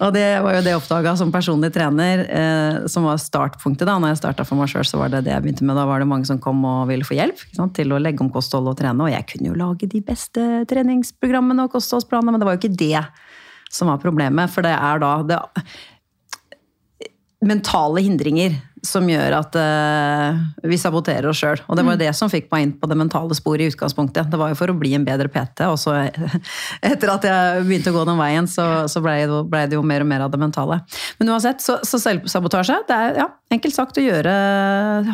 Og 0.03 0.13
det 0.15 0.25
var 0.43 0.55
jo 0.55 0.61
det 0.63 0.71
jeg 0.71 0.79
oppdaga 0.79 1.13
som 1.19 1.31
personlig 1.33 1.71
trener, 1.75 2.23
eh, 2.25 2.77
som 2.91 3.07
var 3.07 3.19
startpunktet. 3.21 3.85
da, 3.87 3.97
når 3.99 4.13
jeg 4.13 4.21
starta 4.21 4.45
for 4.47 4.59
meg 4.59 4.71
sjøl, 4.71 4.85
så 4.87 4.99
var 5.01 5.11
det 5.13 5.25
det 5.27 5.33
jeg 5.33 5.43
begynte 5.43 5.67
med. 5.67 5.77
Da 5.77 5.85
var 5.89 5.99
det 5.99 6.09
mange 6.09 6.29
som 6.29 6.39
kom 6.41 6.63
og 6.67 6.87
ville 6.91 7.07
få 7.07 7.17
hjelp 7.17 7.41
sant, 7.55 7.75
til 7.75 7.91
å 7.91 8.01
legge 8.01 8.23
om 8.23 8.31
kosthold 8.33 8.69
og 8.71 8.77
trene. 8.79 9.03
Og 9.03 9.11
jeg 9.11 9.27
kunne 9.31 9.51
jo 9.51 9.59
lage 9.59 9.89
de 9.91 10.01
beste 10.05 10.45
treningsprogrammene 10.71 11.67
og 11.67 11.75
kostholdsplanene, 11.75 12.35
men 12.35 12.41
det 12.41 12.49
var 12.49 12.57
jo 12.57 12.63
ikke 12.63 12.79
det 12.79 13.03
som 13.71 13.91
var 13.91 14.01
problemet. 14.03 14.51
For 14.53 14.65
det 14.65 14.75
er 14.75 15.03
da 15.03 15.11
det 15.27 15.41
mentale 17.45 18.01
hindringer 18.05 18.55
som 18.85 19.07
gjør 19.09 19.35
at 19.39 19.57
uh, 19.57 20.39
vi 20.67 20.77
saboterer 20.79 21.27
oss 21.29 21.41
sjøl. 21.41 21.61
Og 21.67 21.77
det 21.77 21.85
var 21.85 21.97
jo 21.97 22.01
det 22.03 22.11
som 22.17 22.31
fikk 22.31 22.47
meg 22.53 22.65
inn 22.65 22.73
på 22.79 22.89
det 22.89 22.97
mentale 22.99 23.37
sporet 23.37 23.65
i 23.65 23.69
utgangspunktet. 23.73 24.29
Det 24.31 24.39
var 24.39 24.53
jo 24.53 24.59
for 24.59 24.71
å 24.71 24.77
bli 24.77 24.93
en 24.97 25.07
bedre 25.07 25.29
PT, 25.31 25.65
og 25.67 25.77
så 25.81 25.97
etter 26.91 27.13
at 27.13 27.27
jeg 27.27 27.65
begynte 27.65 27.93
å 27.93 27.97
gå 27.97 28.05
den 28.07 28.21
veien, 28.21 28.49
så, 28.49 28.67
så 28.91 29.01
blei 29.03 29.17
det, 29.25 29.41
ble 29.51 29.65
det 29.71 29.79
jo 29.79 29.83
mer 29.85 30.05
og 30.05 30.09
mer 30.11 30.25
av 30.27 30.33
det 30.33 30.41
mentale. 30.41 30.79
Men 31.19 31.33
uansett, 31.35 31.63
så, 31.65 31.79
så 31.87 31.99
selvsabotasje, 32.01 32.81
det 32.89 32.97
er 32.97 33.21
ja, 33.23 33.29
enkelt 33.53 33.77
sagt 33.77 33.99
å 33.99 34.05
gjøre 34.05 34.35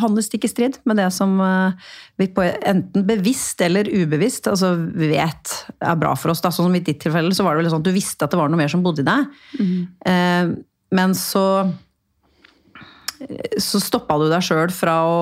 handle 0.01 0.23
stikk 0.25 0.47
i 0.47 0.51
strid 0.51 0.79
med 0.89 0.99
det 1.01 1.09
som 1.15 1.37
uh, 1.41 1.91
vi 2.21 2.29
på 2.31 2.45
enten 2.45 3.05
bevisst 3.07 3.61
eller 3.65 3.89
ubevisst 3.89 4.49
altså 4.51 4.73
vet 4.77 5.55
er 5.79 5.99
bra 5.99 6.13
for 6.19 6.33
oss. 6.33 6.43
Da. 6.43 6.51
Sånn 6.53 6.69
som 6.69 6.75
i 6.77 6.83
ditt 6.83 7.01
tilfelle, 7.03 7.33
så 7.35 7.45
var 7.45 7.55
det 7.55 7.63
vel 7.63 7.71
sånn 7.73 7.83
at 7.83 7.87
du 7.89 7.95
visste 7.95 8.27
at 8.27 8.33
det 8.33 8.39
var 8.39 8.51
noe 8.51 8.59
mer 8.59 8.71
som 8.71 8.83
bodde 8.85 9.03
i 9.03 9.07
deg. 9.07 9.31
Eh, 10.11 10.51
men 10.97 11.15
så 11.17 11.45
så 13.61 13.81
stoppa 13.81 14.17
du 14.21 14.27
deg 14.31 14.43
sjøl 14.45 14.71
fra 14.73 14.95
å 15.07 15.19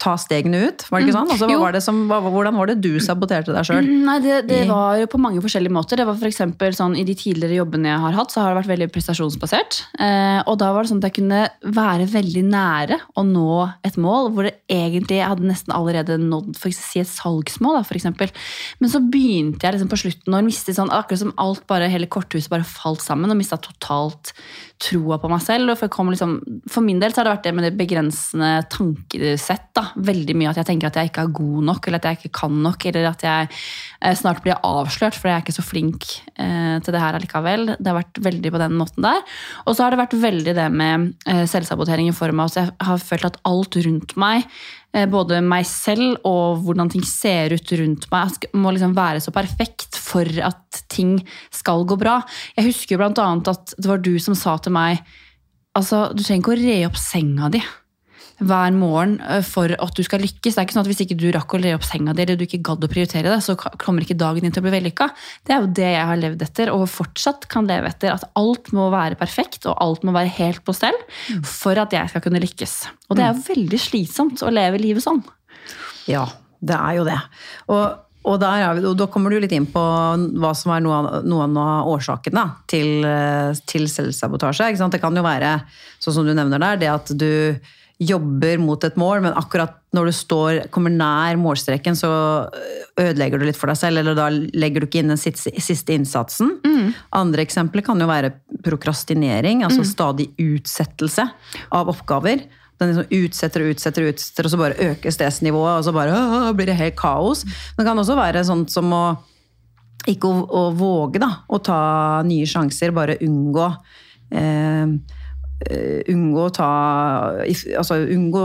ta 0.00 0.14
stegene 0.20 0.60
ut, 0.68 0.84
var 0.88 1.00
det 1.00 1.08
ikke 1.08 1.16
sånn? 1.16 1.32
Altså, 1.34 1.48
var 1.60 1.76
det 1.76 1.82
som, 1.84 2.00
hvordan 2.08 2.58
var 2.58 2.70
det 2.70 2.78
du 2.84 2.90
saboterte 3.02 3.54
deg 3.54 3.68
sjøl? 3.68 3.88
Nei, 4.08 4.18
det, 4.24 4.40
det 4.48 4.62
var 4.70 5.02
på 5.10 5.20
mange 5.22 5.42
forskjellige 5.44 5.74
måter. 5.74 6.00
Det 6.00 6.06
var 6.08 6.18
for 6.18 6.78
sånn, 6.78 6.96
I 6.98 7.04
de 7.08 7.16
tidligere 7.18 7.60
jobbene 7.60 7.92
jeg 7.92 8.02
har 8.04 8.18
hatt, 8.18 8.34
så 8.34 8.42
har 8.42 8.52
det 8.52 8.60
vært 8.62 8.72
veldig 8.72 8.90
prestasjonsbasert. 8.94 9.80
Eh, 10.00 10.40
og 10.44 10.58
da 10.62 10.72
var 10.74 10.84
det 10.84 10.92
sånn 10.92 11.02
at 11.02 11.08
jeg 11.10 11.18
kunne 11.20 11.44
være 11.78 12.08
veldig 12.12 12.44
nære 12.48 13.00
å 13.18 13.26
nå 13.26 13.52
et 13.86 13.98
mål 14.00 14.32
hvor 14.34 14.48
det 14.48 14.56
egentlig 14.72 15.20
jeg 15.20 15.30
hadde 15.30 15.48
nesten 15.48 15.74
allerede 15.76 16.18
nådd 16.22 16.54
for 16.58 16.74
si 16.74 17.02
et 17.02 17.10
salgsmål. 17.10 17.78
Da, 17.78 17.84
eksempel. 17.98 18.32
Men 18.82 18.92
så 18.92 19.02
begynte 19.02 19.66
jeg 19.66 19.76
liksom 19.76 19.92
på 19.92 20.00
slutten 20.04 20.38
og 20.38 20.46
mistet 20.46 20.78
sånn, 20.78 20.92
akkurat 20.94 21.22
som 21.24 21.34
alt 21.40 21.64
bare, 21.70 21.90
hele 21.92 22.10
korthuset 22.10 22.50
bare 22.52 22.66
falt 22.66 23.04
sammen 23.04 23.30
og 23.32 23.38
mista 23.38 23.58
totalt 23.60 24.32
troa 24.78 25.18
på 25.18 25.30
meg 25.30 25.42
selv. 25.42 25.74
For, 25.78 26.10
liksom, 26.12 26.36
for 26.70 26.86
min 26.86 27.00
del 27.02 27.12
så 27.12 27.20
har 27.20 27.28
det 27.28 27.34
vært 27.36 27.48
det 27.48 27.54
med 27.56 27.66
det 27.66 27.74
begrensende 27.78 28.50
tankesett. 28.70 29.68
da. 29.76 29.88
Veldig 30.08 30.36
mye 30.38 30.52
at 30.52 30.60
jeg 30.62 30.70
tenker 30.70 30.90
at 30.90 31.00
jeg 31.00 31.10
ikke 31.10 31.26
er 31.26 31.36
god 31.40 31.68
nok, 31.70 31.88
eller 31.88 32.02
at 32.02 32.08
jeg 32.08 32.20
ikke 32.20 32.34
kan 32.40 32.60
nok, 32.64 32.88
eller 32.90 33.10
at 33.10 33.26
jeg 33.26 33.50
snart 33.98 34.44
blir 34.44 34.54
jeg 34.54 34.62
avslørt, 34.62 35.16
for 35.18 35.28
jeg 35.28 35.36
er 35.36 35.42
ikke 35.42 35.56
så 35.56 35.64
flink 35.66 36.06
eh, 36.38 36.78
til 36.84 36.94
det 36.94 37.02
her 37.02 37.16
allikevel. 37.18 37.72
Det 37.78 37.90
har 37.90 37.98
vært 37.98 38.20
veldig 38.22 38.52
på 38.54 38.60
den 38.62 38.76
måten 38.78 39.06
der. 39.06 39.22
Og 39.66 39.74
så 39.74 39.84
har 39.84 39.94
det 39.94 40.00
vært 40.00 40.18
veldig 40.22 40.54
det 40.54 40.66
med 40.70 41.08
eh, 41.26 41.44
selvsabotering 41.50 42.10
i 42.10 42.16
form 42.16 42.42
av 42.42 42.52
at 42.52 42.60
jeg 42.60 42.74
har 42.90 43.02
følt 43.02 43.26
at 43.26 43.40
alt 43.48 43.78
rundt 43.88 44.14
meg 44.20 44.46
eh, 44.94 45.08
både 45.10 45.40
meg 45.42 45.66
selv 45.66 46.22
og 46.28 46.62
hvordan 46.66 46.92
ting 46.94 47.02
ser 47.06 47.56
ut 47.56 47.74
rundt 47.80 48.06
meg, 48.14 48.50
må 48.54 48.74
liksom 48.74 48.94
være 48.98 49.24
så 49.24 49.34
perfekt 49.34 49.98
for 49.98 50.30
at 50.46 50.82
ting 50.92 51.18
skal 51.50 51.82
gå 51.88 51.98
bra. 51.98 52.20
Jeg 52.54 52.70
husker 52.70 52.94
jo 52.94 53.02
blant 53.02 53.22
annet 53.24 53.50
at 53.50 53.74
det 53.78 53.90
var 53.90 54.04
du 54.04 54.14
som 54.22 54.38
sa 54.38 54.56
til 54.62 54.78
meg 54.78 55.02
altså, 55.78 56.08
du 56.14 56.22
trenger 56.22 56.42
ikke 56.42 56.54
å 56.54 56.62
re 56.62 56.80
opp 56.88 56.98
senga 57.00 57.50
di 57.52 57.62
hver 58.38 58.74
morgen 58.76 59.16
eh, 59.24 59.42
for 59.46 59.72
at 59.74 59.96
du 59.96 60.04
skal 60.06 60.22
lykkes. 60.22 60.54
Det 60.54 60.60
er 60.60 60.66
ikke 60.66 60.76
sånn 60.76 60.84
at 60.84 60.90
Hvis 60.90 61.02
ikke 61.04 61.18
du 61.18 61.28
rakk 61.34 61.54
å 61.56 61.60
le 61.62 61.74
opp 61.76 61.86
senga 61.86 62.14
di, 62.14 62.24
eller 62.24 62.38
du 62.38 62.44
ikke 62.46 62.62
gadd 62.70 62.84
å 62.86 62.90
prioritere 62.90 63.32
det, 63.32 63.40
så 63.44 63.56
kommer 63.58 64.04
ikke 64.04 64.18
dagen 64.18 64.46
din 64.46 64.54
til 64.54 64.62
å 64.62 64.66
bli 64.68 64.74
vellykka. 64.76 65.10
Det 65.46 65.54
er 65.54 65.62
jo 65.62 65.70
det 65.78 65.92
jeg 65.94 66.08
har 66.10 66.20
levd 66.22 66.44
etter, 66.46 66.72
og 66.74 66.86
fortsatt 66.92 67.48
kan 67.50 67.68
leve 67.68 67.90
etter. 67.90 68.14
At 68.14 68.28
alt 68.38 68.72
må 68.76 68.88
være 68.94 69.18
perfekt, 69.20 69.66
og 69.66 69.78
alt 69.82 70.06
må 70.06 70.14
være 70.16 70.32
helt 70.38 70.62
på 70.66 70.76
stell 70.76 70.96
for 71.46 71.78
at 71.80 71.94
jeg 71.94 72.12
skal 72.12 72.24
kunne 72.24 72.42
lykkes. 72.42 72.76
Og 73.08 73.18
det 73.18 73.24
er 73.24 73.32
jo 73.32 73.46
veldig 73.48 73.80
slitsomt 73.82 74.44
å 74.46 74.52
leve 74.54 74.80
livet 74.80 75.04
sånn. 75.04 75.24
Ja, 76.08 76.26
det 76.64 76.76
er 76.76 76.98
jo 76.98 77.06
det. 77.08 77.18
Og, 77.68 77.82
og, 78.24 78.36
der 78.42 78.64
er 78.66 78.78
vi, 78.78 78.84
og 78.88 78.96
da 78.98 79.08
kommer 79.10 79.32
du 79.32 79.40
litt 79.42 79.54
inn 79.56 79.66
på 79.70 79.82
hva 80.40 80.52
som 80.56 80.72
er 80.74 80.84
noe 80.84 81.22
noen 81.26 81.58
av 81.60 81.90
årsakene 81.90 82.44
til, 82.70 83.02
eh, 83.06 83.58
til 83.68 83.88
selvsabotasje. 83.90 84.70
Det 84.78 85.02
kan 85.02 85.16
jo 85.16 85.26
være, 85.26 85.58
sånn 86.02 86.20
som 86.20 86.28
du 86.28 86.32
nevner 86.36 86.62
der, 86.62 86.80
det 86.80 86.94
at 86.94 87.12
du 87.18 87.28
jobber 87.98 88.60
mot 88.62 88.84
et 88.86 88.98
mål, 89.00 89.24
men 89.24 89.34
akkurat 89.34 89.74
når 89.96 90.10
du 90.10 90.14
står, 90.14 90.58
kommer 90.74 90.92
nær 90.94 91.38
målstreken, 91.40 91.96
så 91.98 92.10
ødelegger 92.98 93.40
du 93.40 93.46
litt 93.48 93.58
for 93.58 93.70
deg 93.70 93.80
selv, 93.80 94.02
eller 94.02 94.14
da 94.14 94.28
legger 94.30 94.84
du 94.84 94.86
ikke 94.86 95.02
inn 95.02 95.10
den 95.10 95.20
siste, 95.20 95.50
innsatsen. 95.94 96.52
innsatsen. 96.62 96.92
Andre 97.18 97.42
eksempler 97.42 97.82
kan 97.86 97.98
jo 97.98 98.06
være 98.10 98.36
prokrastinering, 98.64 99.64
altså 99.66 99.86
stadig 99.86 100.28
utsettelse 100.38 101.26
av 101.74 101.90
oppgaver. 101.90 102.46
Den 102.78 102.92
liksom 102.92 103.24
utsetter 103.24 103.64
og 103.64 103.72
utsetter 103.74 104.06
utsetter, 104.12 104.46
og 104.46 104.54
så 104.54 104.60
bare 104.60 104.90
øker 104.92 105.14
stressnivået, 105.14 105.80
og 105.80 105.88
så 105.88 105.94
bare 105.96 106.14
«Åh, 106.14 106.52
blir 106.54 106.70
det 106.70 106.78
helt 106.78 106.98
kaos. 106.98 107.42
Men 107.44 107.82
det 107.82 107.90
kan 107.90 108.04
også 108.04 108.18
være 108.18 108.46
sånt 108.46 108.70
som 108.70 108.94
å 108.94 109.04
ikke 110.08 110.28
å, 110.30 110.44
å 110.46 110.62
våge 110.78 111.18
da, 111.20 111.32
å 111.50 111.58
ta 111.58 111.80
nye 112.24 112.46
sjanser, 112.48 112.94
bare 112.96 113.18
unngå 113.26 113.66
eh, 114.30 114.94
Unngå 115.58 116.44
å 116.46 116.52
ta 116.54 116.66
Altså 117.42 117.96
unngå 118.14 118.42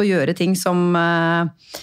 gjøre 0.06 0.32
ting 0.38 0.54
som 0.56 0.94
eh, 0.96 1.74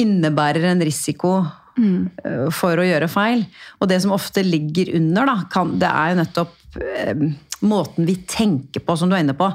innebærer 0.00 0.64
en 0.70 0.84
risiko 0.84 1.34
eh, 1.76 2.46
for 2.54 2.80
å 2.80 2.86
gjøre 2.86 3.10
feil. 3.12 3.44
Og 3.78 3.90
det 3.90 4.00
som 4.04 4.14
ofte 4.16 4.44
ligger 4.46 4.94
under, 4.96 5.28
da, 5.28 5.36
kan, 5.52 5.74
det 5.80 5.90
er 5.90 6.14
jo 6.14 6.20
nettopp 6.22 6.80
eh, 6.80 7.26
måten 7.68 8.08
vi 8.08 8.16
tenker 8.28 8.84
på, 8.84 8.96
som 8.96 9.10
du 9.10 9.16
er 9.18 9.26
inne 9.26 9.36
på. 9.36 9.50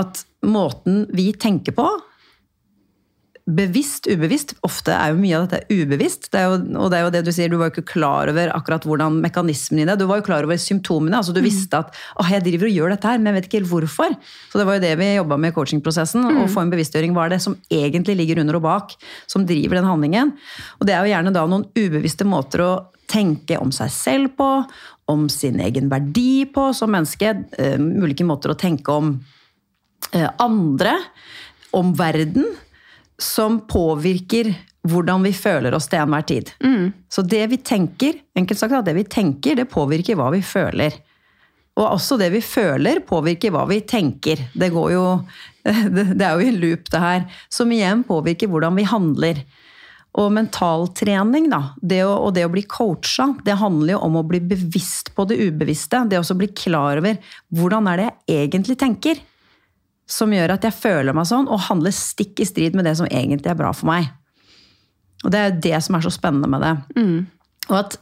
At 0.00 0.24
måten 0.46 1.04
vi 1.12 1.30
tenker 1.36 1.76
på, 1.76 1.88
bevisst, 3.46 4.06
ubevisst. 4.06 4.54
Ofte 4.66 4.94
er 4.94 5.12
jo 5.12 5.18
mye 5.18 5.34
av 5.38 5.48
dette 5.48 5.74
ubevisst. 5.74 6.28
Det 6.30 6.38
er 6.38 6.46
jo, 6.46 6.58
og 6.78 6.92
det 6.92 6.98
er 6.98 7.04
jo 7.04 7.12
det 7.14 7.22
du 7.26 7.30
sier, 7.34 7.50
du 7.50 7.58
var 7.58 7.70
jo 7.70 7.74
ikke 7.74 7.94
klar 7.94 8.30
over 8.30 8.52
akkurat 8.54 8.86
hvordan 8.86 9.18
mekanismen 9.24 9.82
i 9.82 9.86
det. 9.88 9.96
Du 9.98 10.06
var 10.10 10.20
jo 10.20 10.26
klar 10.28 10.46
over 10.46 10.60
symptomene. 10.60 11.18
altså 11.18 11.34
Du 11.34 11.42
visste 11.42 11.80
at 11.80 11.90
åh, 12.22 12.30
jeg 12.30 12.44
driver 12.46 12.70
og 12.70 12.78
gjør 12.78 12.94
dette 12.94 13.10
her, 13.10 13.18
men 13.18 13.32
jeg 13.32 13.38
vet 13.38 13.48
ikke 13.50 13.60
helt 13.60 13.72
hvorfor. 13.72 14.16
Så 14.52 14.60
det 14.60 14.68
var 14.68 14.78
jo 14.78 14.84
det 14.86 14.94
vi 15.00 15.10
jobba 15.16 15.40
med 15.42 15.52
i 15.52 15.56
coachingprosessen. 15.58 16.30
Å 16.44 16.46
få 16.52 16.62
en 16.62 16.72
bevisstgjøring. 16.72 17.16
Hva 17.16 17.26
er 17.26 17.36
det 17.36 17.42
som 17.44 17.58
egentlig 17.72 18.16
ligger 18.20 18.42
under 18.44 18.60
og 18.60 18.66
bak, 18.68 18.96
som 19.26 19.46
driver 19.48 19.80
den 19.80 19.90
handlingen? 19.90 20.34
Og 20.78 20.86
det 20.88 20.96
er 20.96 21.02
jo 21.02 21.14
gjerne 21.16 21.34
da 21.34 21.46
noen 21.50 21.68
ubevisste 21.74 22.28
måter 22.28 22.62
å 22.64 22.72
tenke 23.10 23.58
om 23.60 23.74
seg 23.74 23.90
selv 23.92 24.36
på, 24.38 24.50
om 25.10 25.26
sin 25.32 25.58
egen 25.60 25.90
verdi 25.90 26.46
på 26.48 26.70
som 26.76 26.94
menneske. 26.94 27.34
Uh, 27.58 27.76
ulike 28.06 28.26
måter 28.26 28.54
å 28.54 28.58
tenke 28.58 28.94
om 28.94 29.16
uh, 30.14 30.30
andre, 30.40 30.94
om 31.74 31.90
verden, 31.98 32.46
som 33.22 33.62
påvirker 33.70 34.52
hvordan 34.88 35.22
vi 35.22 35.32
føler 35.36 35.74
oss 35.76 35.86
til 35.90 36.02
enhver 36.02 36.26
tid. 36.26 36.50
Så 37.12 37.22
det 37.22 37.44
vi 37.52 37.60
tenker, 37.62 38.18
enkelt 38.34 38.58
sagt, 38.58 38.74
det 38.86 38.96
vi 38.98 39.06
tenker, 39.06 39.56
det 39.58 39.70
påvirker 39.70 40.18
hva 40.18 40.30
vi 40.34 40.42
føler. 40.42 40.98
Og 41.78 41.86
også 41.86 42.18
det 42.20 42.32
vi 42.34 42.42
føler, 42.44 43.00
påvirker 43.06 43.52
hva 43.54 43.64
vi 43.70 43.80
tenker. 43.88 44.42
Det, 44.52 44.68
går 44.74 44.92
jo, 44.92 45.04
det 46.18 46.20
er 46.20 46.36
jo 46.36 46.48
en 46.50 46.60
loop, 46.60 46.90
det 46.92 47.02
her. 47.02 47.26
Som 47.52 47.72
igjen 47.72 48.02
påvirker 48.08 48.50
hvordan 48.52 48.76
vi 48.76 48.88
handler. 48.88 49.44
Og 50.20 50.28
mentaltrening, 50.34 51.46
da, 51.48 51.62
det 51.80 52.02
å, 52.04 52.12
og 52.26 52.34
det 52.36 52.44
å 52.44 52.52
bli 52.52 52.66
coacha, 52.68 53.30
det 53.46 53.56
handler 53.62 53.94
jo 53.94 54.02
om 54.04 54.18
å 54.20 54.26
bli 54.28 54.42
bevisst 54.44 55.14
på 55.16 55.24
det 55.30 55.38
ubevisste. 55.40 56.02
Det 56.10 56.18
å 56.18 56.24
også 56.26 56.36
bli 56.36 56.50
klar 56.52 57.00
over 57.00 57.16
hvordan 57.56 57.88
er 57.88 58.02
det 58.02 58.10
jeg 58.10 58.50
egentlig 58.50 58.76
tenker. 58.82 59.22
Som 60.12 60.34
gjør 60.36 60.52
at 60.58 60.66
jeg 60.68 60.76
føler 60.76 61.16
meg 61.16 61.24
sånn, 61.30 61.46
og 61.48 61.62
handler 61.70 61.94
stikk 61.96 62.42
i 62.44 62.48
strid 62.48 62.76
med 62.76 62.84
det 62.88 62.96
som 62.98 63.08
egentlig 63.08 63.48
er 63.52 63.56
bra 63.58 63.70
for 63.72 63.88
meg. 63.88 64.10
Og 65.24 65.30
det 65.32 65.40
er 65.40 65.58
det 65.64 65.78
som 65.86 65.96
er 65.96 66.04
så 66.04 66.10
spennende 66.12 66.50
med 66.50 66.64
det. 66.66 66.74
Og 67.70 67.76
at 67.78 67.96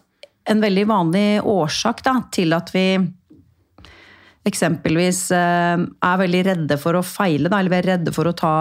en 0.50 0.62
veldig 0.64 0.86
vanlig 0.90 1.26
årsak 1.46 2.00
da, 2.06 2.16
til 2.34 2.56
at 2.56 2.72
vi 2.74 2.86
eksempelvis 4.48 5.18
eh, 5.36 5.82
er 5.84 6.20
veldig 6.22 6.40
redde 6.46 6.76
for 6.80 6.96
å 6.96 7.02
feile, 7.04 7.50
da, 7.52 7.58
eller 7.60 7.74
vi 7.74 7.78
er 7.82 7.88
redde 7.90 8.12
for 8.16 8.30
å 8.30 8.32
ta 8.36 8.52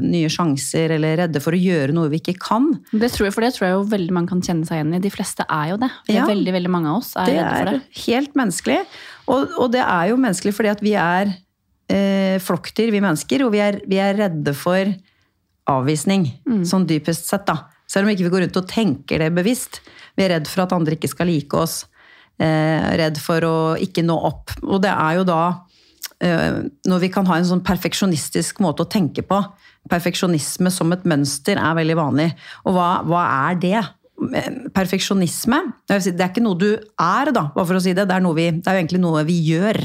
nye 0.00 0.30
sjanser, 0.32 0.94
eller 0.96 1.18
redde 1.26 1.42
for 1.44 1.52
å 1.52 1.60
gjøre 1.60 1.92
noe 1.94 2.08
vi 2.12 2.22
ikke 2.22 2.38
kan, 2.40 2.70
Det 2.90 3.10
tror 3.12 3.28
jeg, 3.28 3.34
for 3.36 3.44
det 3.44 3.52
tror 3.56 3.66
jeg 3.68 3.76
jo 3.76 3.84
veldig 3.92 4.16
mange 4.16 4.32
kan 4.32 4.40
kjenne 4.46 4.64
seg 4.68 4.80
igjen 4.80 4.96
i. 4.96 5.02
De 5.04 5.12
fleste 5.12 5.44
er 5.44 5.74
jo 5.74 5.76
det. 5.82 5.90
det 6.08 6.16
Ja. 6.16 6.24
er 6.24 6.32
veldig, 6.32 6.54
veldig 6.56 6.72
mange 6.72 6.88
av 6.94 7.02
oss 7.02 7.12
er 7.20 7.28
det 7.28 7.36
redde 7.36 7.52
for 7.52 7.60
er 7.60 7.70
det. 7.76 8.02
helt 8.06 8.34
menneskelig. 8.40 8.80
Og, 9.28 9.54
og 9.60 9.70
det 9.76 9.84
er 9.84 10.08
jo 10.10 10.16
menneskelig 10.24 10.56
fordi 10.56 10.72
at 10.72 10.82
vi 10.88 10.96
er 10.96 11.34
eh, 11.90 12.38
flokkdyr, 12.42 12.92
vi 12.94 13.02
mennesker, 13.02 13.44
og 13.46 13.54
vi 13.54 13.62
er, 13.64 13.80
vi 13.90 14.00
er 14.02 14.18
redde 14.18 14.54
for 14.56 14.90
avvisning, 15.70 16.26
sånn 16.66 16.86
dypest 16.88 17.28
sett. 17.30 17.46
da. 17.46 17.70
Selv 17.90 18.06
om 18.06 18.12
ikke 18.12 18.26
vi 18.26 18.32
går 18.32 18.44
rundt 18.46 18.60
og 18.60 18.68
tenker 18.70 19.22
det 19.22 19.32
bevisst. 19.34 19.80
Vi 20.16 20.24
er 20.24 20.36
redd 20.36 20.50
for 20.50 20.64
at 20.64 20.74
andre 20.74 20.96
ikke 20.96 21.10
skal 21.10 21.30
like 21.30 21.58
oss. 21.58 21.82
Eh, 22.40 22.86
redd 23.00 23.18
for 23.20 23.44
å 23.44 23.56
ikke 23.82 24.04
nå 24.06 24.16
opp. 24.30 24.54
Og 24.62 24.80
det 24.84 24.92
er 24.92 25.18
jo 25.18 25.26
da 25.28 25.40
eh, 26.24 26.62
når 26.88 27.02
vi 27.02 27.10
kan 27.12 27.28
ha 27.28 27.38
en 27.38 27.48
sånn 27.48 27.64
perfeksjonistisk 27.66 28.62
måte 28.64 28.86
å 28.86 28.90
tenke 28.90 29.24
på. 29.26 29.40
Perfeksjonisme 29.90 30.72
som 30.72 30.94
et 30.94 31.06
mønster 31.08 31.60
er 31.60 31.78
veldig 31.78 31.98
vanlig. 31.98 32.30
Og 32.64 32.76
hva, 32.76 32.90
hva 33.08 33.24
er 33.50 33.60
det? 33.60 33.80
Perfeksjonisme 34.76 35.58
Det 35.88 35.96
er 36.12 36.26
ikke 36.26 36.42
noe 36.44 36.58
du 36.60 36.74
er, 36.76 37.30
da, 37.32 37.46
bare 37.54 37.64
for 37.64 37.78
å 37.78 37.82
si 37.82 37.94
det. 37.96 38.04
Det 38.08 38.16
er, 38.16 38.26
vi, 38.36 38.50
det 38.60 38.68
er 38.68 38.76
jo 38.76 38.84
egentlig 38.84 39.02
noe 39.02 39.24
vi 39.28 39.38
gjør. 39.50 39.80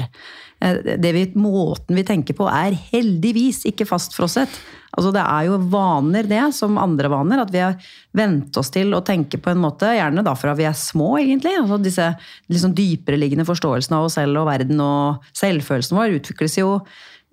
Eh, 0.66 1.14
vi, 1.14 1.32
måten 1.36 1.96
vi 1.96 2.04
tenker 2.04 2.38
på, 2.38 2.48
er 2.50 2.76
heldigvis 2.92 3.64
ikke 3.70 3.88
fastfrosset. 3.90 4.52
Altså, 4.96 5.12
det 5.14 5.22
er 5.22 5.48
jo 5.50 5.60
vaner, 5.72 6.28
det, 6.30 6.42
som 6.56 6.80
andre 6.82 7.10
vaner. 7.12 7.44
At 7.44 7.52
vi 7.54 7.62
har 7.62 7.76
vent 8.16 8.56
oss 8.58 8.72
til 8.74 8.96
å 8.96 9.04
tenke 9.06 9.40
på 9.42 9.52
en 9.52 9.62
måte, 9.62 9.92
gjerne 9.98 10.24
da 10.26 10.36
fra 10.40 10.56
vi 10.58 10.68
er 10.68 10.78
små, 10.78 11.16
egentlig. 11.22 11.56
Altså, 11.60 11.80
disse 11.84 12.12
liksom 12.52 12.76
dypere 12.78 13.20
liggende 13.20 13.48
forståelsene 13.48 14.00
av 14.00 14.08
oss 14.08 14.18
selv 14.20 14.42
og 14.42 14.50
verden 14.50 14.80
og 14.84 15.28
selvfølelsen 15.36 16.00
vår 16.00 16.16
utvikles 16.22 16.58
jo 16.62 16.80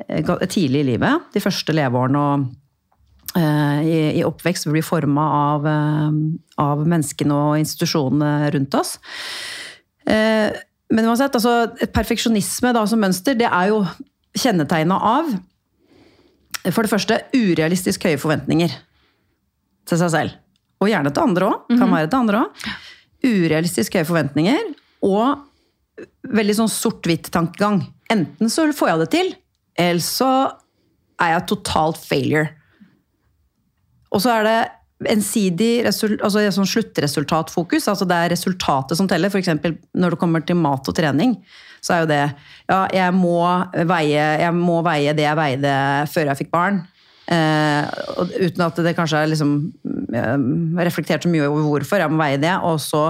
eh, 0.09 0.35
tidlig 0.49 0.83
i 0.83 0.91
livet. 0.95 1.31
De 1.33 1.45
første 1.45 1.77
leveårene 1.77 2.27
og 2.27 3.39
eh, 3.39 3.79
i, 4.19 4.27
oppvekst 4.27 4.69
blir 4.73 4.85
forma 4.85 5.29
av, 5.39 5.71
av 6.61 6.85
menneskene 6.85 7.39
og 7.47 7.62
institusjonene 7.62 8.53
rundt 8.57 8.77
oss. 8.83 8.99
Eh, 10.11 10.51
Men 10.92 11.08
uansett, 11.08 11.34
altså, 11.38 11.72
et 11.80 11.92
perfeksjonisme 11.94 12.72
da, 12.76 12.84
som 12.88 13.00
mønster, 13.00 13.37
det 13.38 13.49
er 13.49 13.70
jo 13.72 13.82
kjennetegna 14.37 14.96
av 14.96 15.30
for 16.70 16.84
det 16.84 16.92
første 16.92 17.18
urealistisk 17.34 18.04
høye 18.06 18.20
forventninger 18.20 18.75
til 19.88 19.99
seg 19.99 20.12
selv. 20.14 20.37
Og 20.82 20.90
gjerne 20.90 21.12
til 21.14 21.25
andre 21.25 21.49
òg. 21.49 21.64
Kan 21.72 21.90
være 21.90 22.11
til 22.11 22.20
andre 22.20 22.42
òg. 22.44 22.66
Urealistisk 23.22 23.96
høye 23.99 24.06
forventninger 24.08 24.72
og 25.06 25.49
veldig 26.32 26.56
sånn 26.61 26.70
sort-hvitt-tankegang. 26.72 27.82
Enten 28.12 28.50
så 28.52 28.68
får 28.75 28.92
jeg 28.92 29.00
det 29.02 29.08
til, 29.14 29.32
eller 29.80 30.04
så 30.04 30.30
er 31.22 31.34
jeg 31.34 31.49
totalt 31.50 32.00
failure. 32.02 32.50
Og 34.12 34.22
så 34.25 34.37
er 34.37 34.46
det 34.46 34.58
ensidig 35.11 35.82
resul 35.87 36.14
altså 36.18 36.44
sånn 36.54 36.68
sluttresultatfokus. 36.68 37.88
altså 37.90 38.06
Det 38.09 38.18
er 38.18 38.32
resultatet 38.35 38.99
som 38.99 39.09
teller. 39.11 39.32
F.eks. 39.32 39.50
når 39.94 40.14
det 40.14 40.21
kommer 40.21 40.44
til 40.47 40.59
mat 40.61 40.88
og 40.88 40.97
trening. 40.97 41.37
Så 41.82 41.97
er 41.97 42.04
jo 42.04 42.11
det 42.12 42.23
Ja, 42.71 42.87
jeg 42.94 43.14
må 43.16 43.42
veie, 43.88 44.26
jeg 44.44 44.54
må 44.54 44.80
veie 44.87 45.14
det 45.16 45.26
jeg 45.26 45.38
veide 45.38 45.75
før 46.12 46.30
jeg 46.30 46.40
fikk 46.44 46.52
barn. 46.54 46.82
Eh, 47.32 47.87
uten 48.42 48.64
at 48.66 48.78
det 48.85 48.94
kanskje 48.99 49.23
er 49.23 49.30
liksom 49.30 49.54
eh, 50.14 50.37
reflektert 50.82 51.25
så 51.25 51.32
mye 51.32 51.49
over 51.49 51.68
hvorfor. 51.68 52.02
Jeg 52.02 52.12
må 52.12 52.23
veie 52.23 52.40
det. 52.42 52.54
Og 52.66 52.78
så 52.82 53.09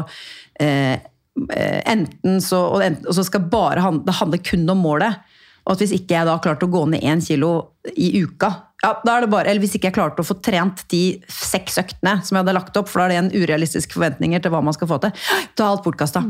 eh, 0.61 0.97
eh, 0.97 1.81
enten 1.93 2.41
så 2.45 2.65
Og, 2.71 2.81
enten, 2.85 3.07
og 3.09 3.17
så 3.19 3.27
skal 3.29 3.49
bare 3.53 3.85
handle, 3.85 4.07
det 4.09 4.19
handler 4.21 4.45
kun 4.51 4.69
om 4.73 4.83
målet. 4.89 5.21
Og 5.63 5.75
at 5.75 5.83
hvis 5.83 5.95
ikke 5.95 6.17
jeg 6.17 6.27
da 6.27 6.39
klarte 6.43 6.67
å 6.67 6.73
gå 6.73 6.83
ned 6.91 7.05
én 7.07 7.23
kilo 7.23 7.53
i 7.95 8.11
uka, 8.25 8.51
ja, 8.83 8.97
da 9.07 9.15
er 9.15 9.25
det 9.25 9.31
bare, 9.31 9.47
eller 9.47 9.63
hvis 9.63 9.77
ikke 9.79 9.93
jeg 9.93 9.95
klarte 9.95 10.25
å 10.25 10.27
få 10.27 10.41
trent 10.43 10.83
de 10.91 11.03
seks 11.31 11.79
øktene 11.79 12.17
som 12.27 12.35
jeg 12.35 12.43
hadde 12.43 12.57
lagt 12.57 12.79
opp, 12.81 12.91
for 12.91 12.99
da 12.99 13.07
er 13.07 13.13
det 13.13 13.21
en 13.21 13.45
urealistiske 13.45 13.95
forventninger 13.95 14.43
til 14.43 14.55
hva 14.55 14.63
man 14.67 14.75
skal 14.75 14.91
få 14.91 14.99
til, 15.05 15.15
da 15.55 15.69
er 15.69 15.69
alt 15.69 15.85
bortkasta. 15.87 16.25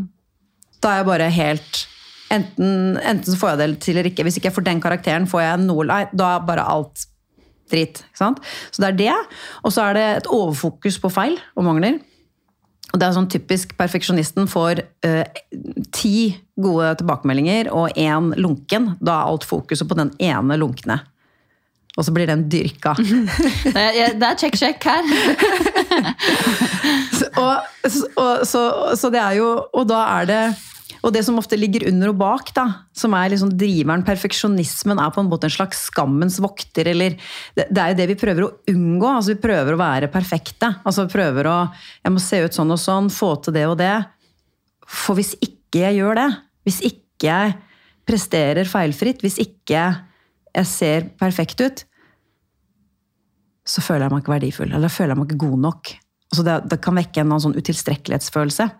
Da 0.83 0.93
er 0.93 1.03
jeg 1.03 1.11
bare 1.13 1.33
helt 1.33 1.87
Enten, 2.33 2.95
enten 2.97 3.29
så 3.29 3.37
får 3.37 3.51
jeg 3.51 3.59
det 3.61 3.67
til 3.85 3.99
eller 3.99 4.09
ikke. 4.09 4.25
Hvis 4.25 4.39
ikke 4.39 4.49
jeg 4.49 4.55
får 4.57 4.65
den 4.65 4.79
karakteren, 4.81 5.27
får 5.29 5.43
jeg 5.43 5.65
noe 5.67 5.85
Nei, 5.85 5.99
da 6.17 6.31
er 6.39 6.47
bare 6.49 6.65
alt 6.65 7.03
drit. 7.69 8.01
Så 8.17 8.31
det 8.81 8.89
er 8.89 8.97
det. 8.97 9.17
Og 9.61 9.75
så 9.75 9.91
er 9.91 9.99
det 9.99 10.05
et 10.23 10.31
overfokus 10.33 10.97
på 11.03 11.11
feil 11.13 11.37
og 11.53 11.67
mangler. 11.67 11.99
Og 12.93 13.01
det 13.01 13.07
er 13.07 13.15
sånn 13.17 13.31
typisk 13.33 13.73
perfeksjonisten 13.79 14.49
får 14.53 14.83
eh, 15.07 15.25
ti 15.97 16.35
gode 16.61 16.93
tilbakemeldinger 17.01 17.71
og 17.73 17.97
én 17.97 18.33
lunken. 18.37 18.93
Da 19.01 19.17
er 19.17 19.33
alt 19.33 19.47
fokuset 19.49 19.89
på 19.89 19.97
den 19.97 20.13
ene 20.21 20.59
lunkne. 20.61 21.01
Og 21.97 22.07
så 22.07 22.13
blir 22.13 22.29
den 22.29 22.47
dyrka. 22.53 22.95
Det 23.75 23.81
er, 23.81 24.37
check, 24.41 24.57
check 24.57 24.85
her. 24.85 25.05
og, 27.43 27.65
og, 28.17 28.47
så, 28.49 28.63
så 28.97 29.11
det 29.13 29.21
er 29.21 29.37
jo 29.39 29.49
Og 29.73 29.89
da 29.89 30.01
er 30.21 30.29
det 30.29 30.43
og 31.03 31.11
det 31.15 31.25
som 31.27 31.39
ofte 31.41 31.59
ligger 31.59 31.89
under 31.91 32.13
og 32.13 32.19
bak, 32.21 32.53
da, 32.55 32.65
som 32.95 33.15
er 33.19 33.33
liksom 33.33 33.51
driveren, 33.59 34.05
perfeksjonismen, 34.07 35.01
er 35.03 35.11
på 35.15 35.23
en 35.23 35.31
måte 35.31 35.49
en 35.49 35.55
slags 35.55 35.81
skammens 35.89 36.39
vokter. 36.43 36.93
eller 36.93 37.17
Det, 37.57 37.67
det 37.67 37.83
er 37.83 37.91
jo 37.91 37.99
det 37.99 38.07
vi 38.13 38.19
prøver 38.21 38.47
å 38.47 38.53
unngå. 38.71 39.09
altså 39.09 39.35
Vi 39.35 39.43
prøver 39.43 39.75
å 39.75 39.81
være 39.81 40.11
perfekte. 40.13 40.77
altså 40.85 41.07
vi 41.07 41.15
prøver 41.17 41.49
å 41.51 41.57
Jeg 42.05 42.13
må 42.15 42.23
se 42.23 42.43
ut 42.45 42.55
sånn 42.55 42.71
og 42.71 42.79
sånn, 42.79 43.11
få 43.11 43.35
til 43.43 43.57
det 43.59 43.67
og 43.67 43.79
det. 43.83 43.97
For 44.87 45.19
hvis 45.19 45.35
ikke 45.43 45.83
jeg 45.83 45.99
gjør 45.99 46.21
det, 46.21 46.29
hvis 46.69 46.81
ikke 46.87 47.27
jeg 47.27 47.57
presterer 48.07 48.69
feilfritt, 48.69 49.23
hvis 49.23 49.41
ikke 49.43 49.83
jeg 50.53 50.67
ser 50.69 51.09
perfekt 51.19 51.61
ut, 51.63 51.85
så 53.67 53.83
føler 53.83 54.07
jeg 54.07 54.15
meg 54.15 54.23
ikke 54.23 54.35
verdifull. 54.37 54.71
Eller 54.75 54.91
føler 54.91 55.15
jeg 55.15 55.19
meg 55.23 55.31
ikke 55.33 55.47
god 55.49 55.67
nok. 55.67 55.93
Altså 56.33 56.47
det, 56.47 56.57
det 56.71 56.81
kan 56.83 56.97
vekke 56.99 57.27
en 57.27 57.35
sånn 57.43 57.59
utilstrekkelighetsfølelse 57.59 58.71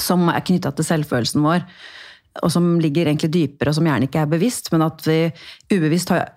som 0.00 0.28
er 0.32 0.44
knytta 0.46 0.72
til 0.76 0.88
selvfølelsen 0.88 1.44
vår. 1.44 1.64
Og 2.44 2.52
som 2.52 2.74
ligger 2.82 3.08
egentlig 3.08 3.32
dypere, 3.32 3.72
og 3.72 3.78
som 3.78 3.86
gjerne 3.88 4.08
ikke 4.08 4.24
er 4.24 4.32
bevisst, 4.32 4.68
men 4.72 4.84
at 4.84 5.00
vi 5.08 5.20
ubevisst 5.72 6.12
har 6.12 6.28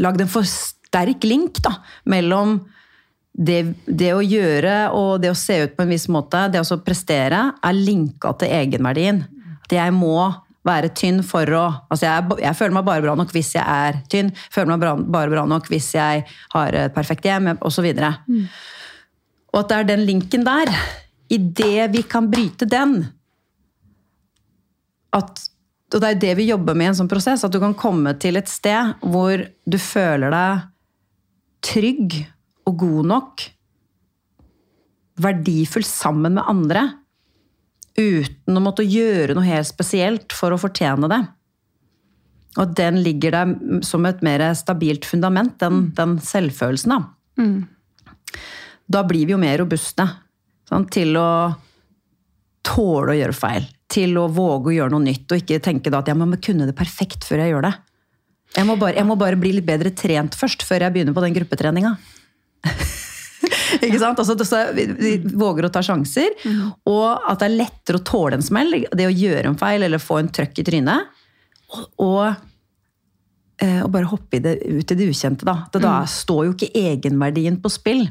lagd 0.00 0.22
en 0.24 0.30
for 0.32 0.48
sterk 0.48 1.26
link 1.28 1.60
da, 1.64 1.74
mellom 2.08 2.60
det, 3.32 3.74
det, 3.86 4.12
å 4.12 4.22
gjøre 4.24 4.76
og 4.96 5.20
det 5.22 5.32
å 5.32 5.36
se 5.38 5.58
ut 5.64 5.76
på 5.76 5.84
en 5.84 5.92
viss 5.92 6.08
måte, 6.12 6.46
det 6.52 6.60
å 6.60 6.80
prestere, 6.84 7.44
er 7.56 7.76
linka 7.76 8.34
til 8.40 8.52
egenverdien. 8.52 9.22
At 9.64 9.76
jeg 9.76 9.94
må 9.96 10.16
være 10.66 10.92
tynn 10.94 11.22
for 11.26 11.48
å 11.58 11.62
altså 11.90 12.06
jeg, 12.06 12.36
jeg, 12.44 12.54
føler 12.58 12.76
meg 12.76 12.86
bare 12.86 13.02
bra 13.02 13.14
nok 13.18 13.32
hvis 13.34 13.54
jeg 13.56 13.64
er 13.64 14.02
tynn. 14.12 14.30
Føler 14.52 14.74
meg 14.74 14.82
bra, 14.84 14.94
bare 15.16 15.32
bra 15.32 15.46
nok 15.48 15.70
hvis 15.72 15.90
jeg 15.96 16.26
har 16.54 16.78
et 16.84 16.94
perfekt 16.94 17.26
hjem, 17.26 17.54
osv. 17.58 17.64
Og, 17.64 17.72
så 17.72 18.12
mm. 18.28 18.44
og 19.52 19.62
at 19.62 19.72
det 19.72 19.78
er 19.78 19.88
den 19.94 20.04
linken 20.08 20.46
der, 20.46 20.70
idet 21.32 21.90
vi 21.94 22.02
kan 22.04 22.28
bryte 22.30 22.68
den 22.68 23.00
at, 25.12 25.48
Og 25.92 26.00
det 26.00 26.08
er 26.08 26.20
det 26.20 26.36
vi 26.38 26.48
jobber 26.48 26.76
med 26.76 26.86
i 26.86 26.90
en 26.92 26.98
sånn 27.02 27.10
prosess. 27.10 27.44
At 27.44 27.52
du 27.52 27.60
kan 27.60 27.76
komme 27.76 28.14
til 28.20 28.38
et 28.40 28.48
sted 28.48 28.94
hvor 29.04 29.42
du 29.68 29.76
føler 29.76 30.32
deg 30.32 30.62
trygg 31.62 32.16
og 32.68 32.78
god 32.80 33.10
nok. 33.10 33.44
Verdifull 35.20 35.84
sammen 35.84 36.38
med 36.38 36.48
andre. 36.48 36.86
Uten 37.92 38.56
å 38.56 38.64
måtte 38.64 38.88
gjøre 38.88 39.36
noe 39.36 39.44
helt 39.44 39.68
spesielt 39.68 40.32
for 40.32 40.56
å 40.56 40.60
fortjene 40.60 41.12
det. 41.12 41.20
Og 42.60 42.72
den 42.76 42.98
ligger 43.04 43.36
der 43.36 43.84
som 43.84 44.08
et 44.08 44.24
mer 44.24 44.46
stabilt 44.56 45.04
fundament, 45.08 45.58
den, 45.60 45.90
den 45.96 46.16
selvfølelsen. 46.24 46.96
Da. 46.96 47.44
Mm. 47.44 47.68
da 48.92 49.04
blir 49.08 49.28
vi 49.28 49.36
jo 49.36 49.40
mer 49.40 49.60
robuste 49.60 50.08
sånn, 50.72 50.88
til 50.92 51.16
å 51.20 51.28
tåle 52.66 53.14
å 53.14 53.18
gjøre 53.18 53.36
feil. 53.36 53.68
Til 53.92 54.16
å 54.20 54.28
våge 54.32 54.72
å 54.72 54.76
gjøre 54.78 54.94
noe 54.94 55.04
nytt, 55.04 55.26
og 55.28 55.42
ikke 55.42 55.62
tenke 55.64 55.92
at 55.94 56.08
jeg 56.08 56.18
må 56.18 56.28
kunne 56.42 56.68
det 56.68 56.76
perfekt 56.78 57.26
før 57.28 57.44
jeg 57.44 57.54
gjør 57.54 57.68
det. 57.68 57.74
Jeg 58.52 58.68
må, 58.68 58.76
bare, 58.76 58.98
jeg 59.00 59.08
må 59.08 59.16
bare 59.16 59.38
bli 59.40 59.54
litt 59.56 59.68
bedre 59.68 59.92
trent 59.96 60.36
først, 60.36 60.64
før 60.68 60.86
jeg 60.86 60.94
begynner 60.94 61.16
på 61.16 61.24
den 61.24 61.36
gruppetreninga. 61.36 61.94
ikke 63.80 64.00
sant? 64.00 64.20
Altså, 64.20 64.58
vi 64.76 65.14
våger 65.24 65.66
å 65.66 65.72
ta 65.72 65.82
sjanser, 65.84 66.36
og 66.88 67.08
at 67.30 67.40
det 67.40 67.48
er 67.48 67.58
lettere 67.62 68.00
å 68.00 68.06
tåle 68.06 68.38
en 68.38 68.44
smell. 68.44 68.82
Det 68.92 69.08
å 69.08 69.14
gjøre 69.14 69.52
en 69.52 69.60
feil 69.60 69.86
eller 69.88 70.02
få 70.02 70.20
en 70.20 70.32
trøkk 70.32 70.60
i 70.60 70.66
trynet. 70.68 71.20
Og, 71.72 71.86
og, 72.04 72.42
eh, 73.64 73.80
bare 73.88 74.10
hoppe 74.10 74.36
i 74.36 74.44
det, 74.44 74.58
ut 74.68 74.92
i 74.92 74.98
det 74.98 75.08
ukjente. 75.08 75.48
Da. 75.48 75.62
Det, 75.72 75.80
da 75.80 76.02
mm. 76.02 76.12
står 76.12 76.44
jo 76.46 76.56
ikke 76.56 76.72
egenverdien 76.82 77.56
på 77.62 77.72
spill. 77.72 78.04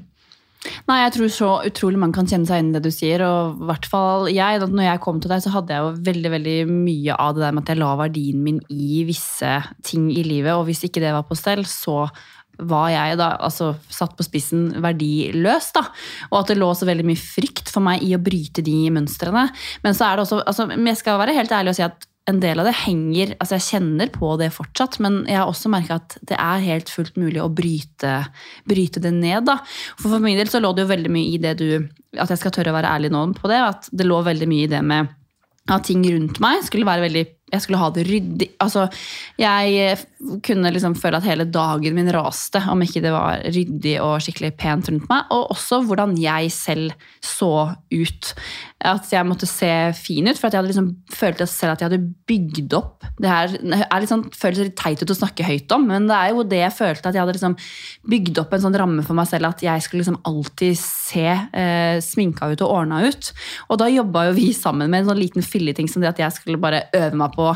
Nei, 0.61 0.99
jeg 1.01 1.13
tror 1.15 1.31
så 1.33 1.47
utrolig 1.65 1.97
mange 1.97 2.13
kan 2.19 2.27
kjenne 2.29 2.45
seg 2.45 2.61
inn 2.61 2.69
i 2.69 2.75
det 2.75 2.83
du 2.85 2.93
sier. 2.93 3.23
Og 3.25 3.63
i 3.63 3.69
hvert 3.69 3.87
fall 3.89 4.27
jeg, 4.29 4.61
når 4.61 4.85
jeg 4.85 5.01
kom 5.05 5.21
til 5.21 5.33
deg, 5.33 5.41
så 5.43 5.53
hadde 5.55 5.73
jeg 5.73 5.85
jo 5.85 6.03
veldig 6.09 6.33
veldig 6.35 6.57
mye 6.69 7.17
av 7.17 7.33
det 7.35 7.45
der 7.45 7.55
med 7.55 7.65
at 7.65 7.73
jeg 7.73 7.81
la 7.81 7.95
verdien 8.03 8.43
min 8.45 8.59
i 8.69 9.01
visse 9.07 9.55
ting 9.87 10.11
i 10.13 10.25
livet. 10.27 10.53
Og 10.53 10.67
hvis 10.69 10.85
ikke 10.87 11.01
det 11.03 11.15
var 11.15 11.25
på 11.25 11.39
stell, 11.39 11.65
så 11.69 12.05
var 12.61 12.91
jeg 12.93 13.17
da 13.17 13.31
altså, 13.41 13.71
satt 13.89 14.13
på 14.17 14.25
spissen 14.27 14.67
verdiløs. 14.83 15.71
da, 15.77 15.85
Og 16.29 16.41
at 16.43 16.51
det 16.51 16.59
lå 16.59 16.69
så 16.77 16.85
veldig 16.89 17.07
mye 17.09 17.19
frykt 17.19 17.71
for 17.73 17.81
meg 17.85 18.05
i 18.05 18.13
å 18.13 18.21
bryte 18.21 18.61
de 18.65 18.77
mønstrene. 18.93 19.47
Men 19.85 19.97
så 19.97 20.11
er 20.11 20.19
det 20.19 20.27
også, 20.27 20.43
altså, 20.45 20.69
jeg 20.75 20.99
skal 20.99 21.21
være 21.21 21.37
helt 21.37 21.57
ærlig 21.57 21.73
og 21.73 21.79
si 21.79 21.87
at 21.87 22.07
en 22.29 22.39
del 22.41 22.59
av 22.61 22.67
det 22.67 22.75
henger 22.83 23.33
altså 23.41 23.57
Jeg 23.57 23.65
kjenner 23.65 24.11
på 24.13 24.35
det 24.39 24.51
fortsatt, 24.53 24.99
men 25.01 25.21
jeg 25.29 25.39
har 25.39 25.49
også 25.49 25.71
merka 25.73 25.97
at 25.97 26.17
det 26.29 26.37
er 26.37 26.65
helt 26.67 26.91
fullt 26.93 27.17
mulig 27.19 27.41
å 27.41 27.49
bryte, 27.49 28.13
bryte, 28.69 29.01
det 29.01 29.13
ned. 29.15 29.47
da. 29.49 29.57
For 29.97 30.11
For 30.11 30.21
min 30.23 30.37
del 30.37 30.51
så 30.51 30.61
lå 30.61 30.73
det 30.75 30.85
jo 30.85 30.93
veldig 30.93 31.11
mye 31.13 31.33
i 31.33 31.41
det 31.41 31.57
du 31.61 31.67
At 32.19 32.29
jeg 32.29 32.41
skal 32.41 32.53
tørre 32.53 32.73
å 32.73 32.77
være 32.77 32.91
ærlig 32.91 33.11
nå 33.13 33.23
på 33.37 33.49
det. 33.49 33.59
At 33.63 33.89
det 33.91 34.07
lå 34.07 34.21
veldig 34.25 34.49
mye 34.51 34.67
i 34.67 34.71
det 34.71 34.83
med 34.85 35.17
at 35.69 35.85
ting 35.85 36.01
rundt 36.03 36.39
meg 36.41 36.63
skulle 36.65 36.87
være 36.87 37.05
veldig 37.05 37.25
jeg 37.51 37.63
skulle 37.65 37.81
ha 37.81 37.89
det 37.91 38.05
ryddig. 38.07 38.47
Altså, 38.63 38.85
jeg 39.39 39.97
kunne 40.45 40.71
liksom 40.71 40.95
føle 40.95 41.19
at 41.19 41.27
hele 41.27 41.43
dagen 41.51 41.97
min 41.97 42.11
raste 42.15 42.61
om 42.71 42.79
ikke 42.83 43.01
det 43.03 43.11
var 43.11 43.43
ryddig 43.43 43.97
og 43.99 44.21
skikkelig 44.23 44.53
pent 44.59 44.87
rundt 44.91 45.09
meg. 45.11 45.27
Og 45.35 45.51
også 45.57 45.81
hvordan 45.87 46.15
jeg 46.19 46.53
selv 46.55 46.95
så 47.19 47.73
ut. 47.91 48.31
At 48.81 49.09
jeg 49.13 49.27
måtte 49.27 49.45
se 49.49 49.69
fin 49.93 50.25
ut, 50.25 50.37
for 50.39 50.49
jeg 50.49 50.57
hadde 50.57 50.71
liksom 50.71 50.87
følt 51.13 51.43
selv 51.49 51.75
at 51.75 51.83
jeg 51.83 51.89
hadde 51.91 52.13
bygd 52.29 52.73
opp 52.77 53.05
Det 53.21 53.29
her 53.29 53.53
er 53.85 54.07
sånn, 54.09 54.23
føles 54.33 54.63
litt 54.63 54.77
teit 54.79 55.01
ut 55.03 55.13
å 55.13 55.17
snakke 55.17 55.45
høyt 55.45 55.75
om, 55.75 55.85
men 55.91 56.07
det 56.09 56.17
er 56.17 56.31
jo 56.33 56.45
det 56.47 56.63
jeg 56.63 56.77
følte. 56.77 57.09
At 57.09 57.17
jeg 57.17 57.23
hadde 57.23 57.35
liksom 57.37 57.57
bygd 58.11 58.41
opp 58.41 58.55
en 58.55 58.63
sånn 58.65 58.79
ramme 58.81 59.05
for 59.05 59.17
meg 59.17 59.29
selv 59.29 59.51
at 59.51 59.61
jeg 59.65 59.85
skulle 59.85 60.01
liksom 60.01 60.19
alltid 60.27 60.79
se 60.79 61.27
eh, 61.29 62.01
sminka 62.01 62.49
ut 62.51 62.65
og 62.65 62.73
ordna 62.81 63.03
ut. 63.05 63.31
Og 63.69 63.81
da 63.81 63.91
jobba 63.91 64.29
jo 64.29 64.37
vi 64.39 64.49
sammen 64.57 64.89
med 64.89 65.03
en 65.03 65.11
sånn 65.11 65.21
liten 65.21 65.45
filleting 65.45 65.91
som 65.91 66.03
det 66.03 66.13
at 66.13 66.23
jeg 66.25 66.39
skulle 66.39 66.61
bare 66.61 66.87
øve 66.97 67.21
meg 67.21 67.37
på 67.37 67.51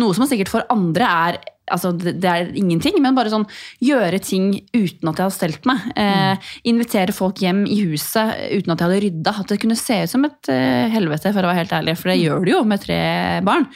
noe 0.00 0.14
som 0.14 0.28
sikkert 0.30 0.52
for 0.52 0.68
andre 0.72 1.08
er 1.26 1.40
altså 1.70 1.92
det 1.96 2.26
er 2.26 2.50
ingenting, 2.58 2.98
men 3.02 3.16
bare 3.16 3.32
sånn 3.32 3.46
gjøre 3.84 4.20
ting 4.24 4.52
uten 4.74 5.10
at 5.10 5.20
jeg 5.20 5.26
har 5.26 5.34
stelt 5.34 5.68
meg. 5.68 5.86
Eh, 5.94 6.34
mm. 6.34 6.50
invitere 6.72 7.16
folk 7.16 7.40
hjem 7.42 7.64
i 7.66 7.80
huset 7.86 8.36
uten 8.50 8.74
at 8.74 8.80
jeg 8.80 8.86
hadde 8.86 9.00
rydda. 9.06 9.34
At 9.42 9.52
det 9.52 9.60
kunne 9.62 9.78
se 9.78 10.02
ut 10.04 10.12
som 10.12 10.26
et 10.28 10.52
eh, 10.52 10.86
helvete, 10.92 11.34
for 11.34 11.44
å 11.44 11.50
være 11.52 11.64
helt 11.64 11.76
ærlig, 11.80 11.96
for 12.00 12.12
det 12.12 12.20
mm. 12.20 12.24
gjør 12.26 12.46
det 12.46 12.56
jo 12.56 12.62
med 12.68 12.86
tre 12.86 13.02
barn. 13.46 13.68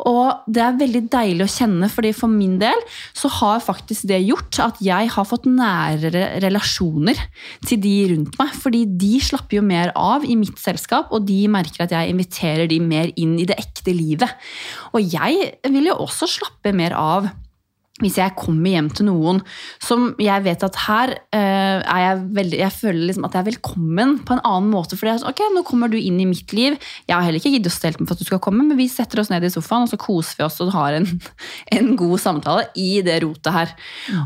Og 0.00 0.48
det 0.48 0.62
er 0.64 0.78
veldig 0.80 1.02
deilig 1.12 1.44
å 1.44 1.52
kjenne, 1.52 1.88
fordi 1.92 2.14
for 2.16 2.32
min 2.32 2.56
del 2.60 2.78
så 3.12 3.28
har 3.40 3.60
faktisk 3.62 4.06
det 4.08 4.22
gjort 4.24 4.58
at 4.64 4.80
jeg 4.82 5.10
har 5.12 5.28
fått 5.28 5.44
nærere 5.44 6.40
relasjoner 6.42 7.20
til 7.68 7.80
de 7.82 7.94
rundt 8.14 8.40
meg. 8.40 8.56
Fordi 8.62 8.82
de 8.88 9.12
slapper 9.22 9.60
jo 9.60 9.66
mer 9.66 9.92
av 9.98 10.24
i 10.24 10.38
mitt 10.40 10.56
selskap, 10.60 11.12
og 11.12 11.28
de 11.28 11.44
merker 11.52 11.84
at 11.84 11.94
jeg 11.94 12.14
inviterer 12.14 12.70
de 12.72 12.80
mer 12.82 13.12
inn 13.20 13.36
i 13.36 13.46
det 13.48 13.60
ekte 13.60 13.94
livet. 13.94 14.32
Og 14.96 15.04
jeg 15.04 15.52
vil 15.68 15.92
jo 15.92 16.00
også 16.06 16.30
slappe 16.40 16.72
mer 16.76 16.96
av 16.96 17.28
hvis 18.00 18.16
jeg 18.16 18.32
kommer 18.38 18.72
hjem 18.72 18.88
til 18.96 19.04
noen 19.10 19.42
som 19.82 20.14
jeg 20.22 20.44
vet 20.46 20.62
at 20.64 20.78
her 20.86 21.10
uh, 21.12 21.78
er 21.82 22.00
jeg 22.00 22.22
veldig 22.38 22.60
Jeg 22.62 22.72
føler 22.72 23.02
liksom 23.10 23.26
at 23.28 23.36
jeg 23.36 23.42
er 23.42 23.48
velkommen 23.50 24.14
på 24.24 24.32
en 24.32 24.40
annen 24.48 24.70
måte. 24.72 24.96
For 24.96 25.10
sånn, 25.10 25.28
ok, 25.28 25.42
nå 25.52 25.64
kommer 25.68 25.92
du 25.92 25.98
inn 25.98 26.16
i 26.22 26.28
mitt 26.28 26.54
liv. 26.56 26.78
Jeg 27.04 27.14
har 27.14 27.26
heller 27.26 27.42
ikke 27.42 27.52
giddet 27.52 27.68
å 27.68 27.74
stelt 27.74 28.00
meg 28.00 28.08
for 28.08 28.16
at 28.16 28.24
du 28.24 28.28
skal 28.30 28.40
komme, 28.42 28.64
men 28.64 28.80
vi 28.80 28.88
setter 28.90 29.20
oss 29.20 29.28
ned 29.32 29.44
i 29.44 29.52
sofaen 29.52 29.84
og 29.84 29.92
så 29.92 30.00
koser 30.00 30.40
vi 30.40 30.46
oss 30.46 30.56
og 30.64 30.72
har 30.72 30.96
en, 30.96 31.08
en 31.76 31.92
god 32.00 32.16
samtale 32.22 32.64
i 32.80 33.02
det 33.04 33.20
rotet 33.26 33.52
her. 33.54 33.76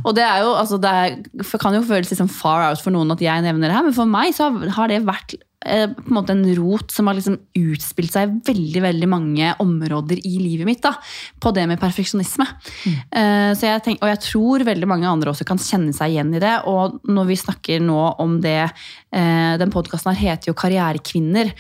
Og 0.04 0.14
det 0.16 0.24
er 0.28 0.46
jo, 0.46 0.54
altså 0.54 0.78
det 0.82 0.94
er, 1.02 1.18
kan 1.58 1.74
jo 1.74 1.82
føles 1.88 2.12
liksom 2.12 2.30
far 2.30 2.68
out 2.68 2.82
for 2.82 2.94
noen 2.94 3.10
at 3.16 3.24
jeg 3.24 3.44
nevner 3.44 3.66
det 3.66 3.76
her, 3.80 3.88
men 3.88 3.98
for 3.98 4.08
meg 4.08 4.30
så 4.36 4.52
har 4.78 4.92
det 4.92 5.02
vært 5.08 5.34
Eh, 5.66 5.86
på 5.90 6.08
en 6.08 6.16
måte 6.18 6.34
en 6.34 6.44
rot 6.56 6.92
som 6.94 7.08
har 7.10 7.18
liksom 7.18 7.38
utspilt 7.58 8.14
seg 8.14 8.30
i 8.30 8.40
veldig 8.50 8.82
veldig 8.84 9.08
mange 9.10 9.52
områder 9.62 10.20
i 10.22 10.34
livet 10.40 10.68
mitt. 10.68 10.82
da, 10.84 10.94
På 11.42 11.52
det 11.54 11.66
med 11.68 11.80
perfeksjonisme. 11.82 12.46
Mm. 12.46 13.56
Så 13.56 13.66
jeg 13.66 13.82
tenker, 13.84 14.04
og 14.04 14.12
jeg 14.12 14.22
tror 14.24 14.64
veldig 14.66 14.88
mange 14.88 15.08
andre 15.08 15.32
også 15.32 15.46
kan 15.48 15.60
kjenne 15.60 15.94
seg 15.96 16.14
igjen 16.14 16.34
i 16.36 16.42
det. 16.42 16.54
Og 16.70 17.00
når 17.08 17.28
vi 17.30 17.38
snakker 17.40 17.82
nå 17.84 17.98
om 18.22 18.38
det 18.44 18.68
uh, 18.68 19.54
Den 19.60 19.72
podkasten 19.72 20.14
her 20.14 20.32
heter 20.32 20.50
jo 20.50 20.58
Karrierekvinner. 20.58 21.52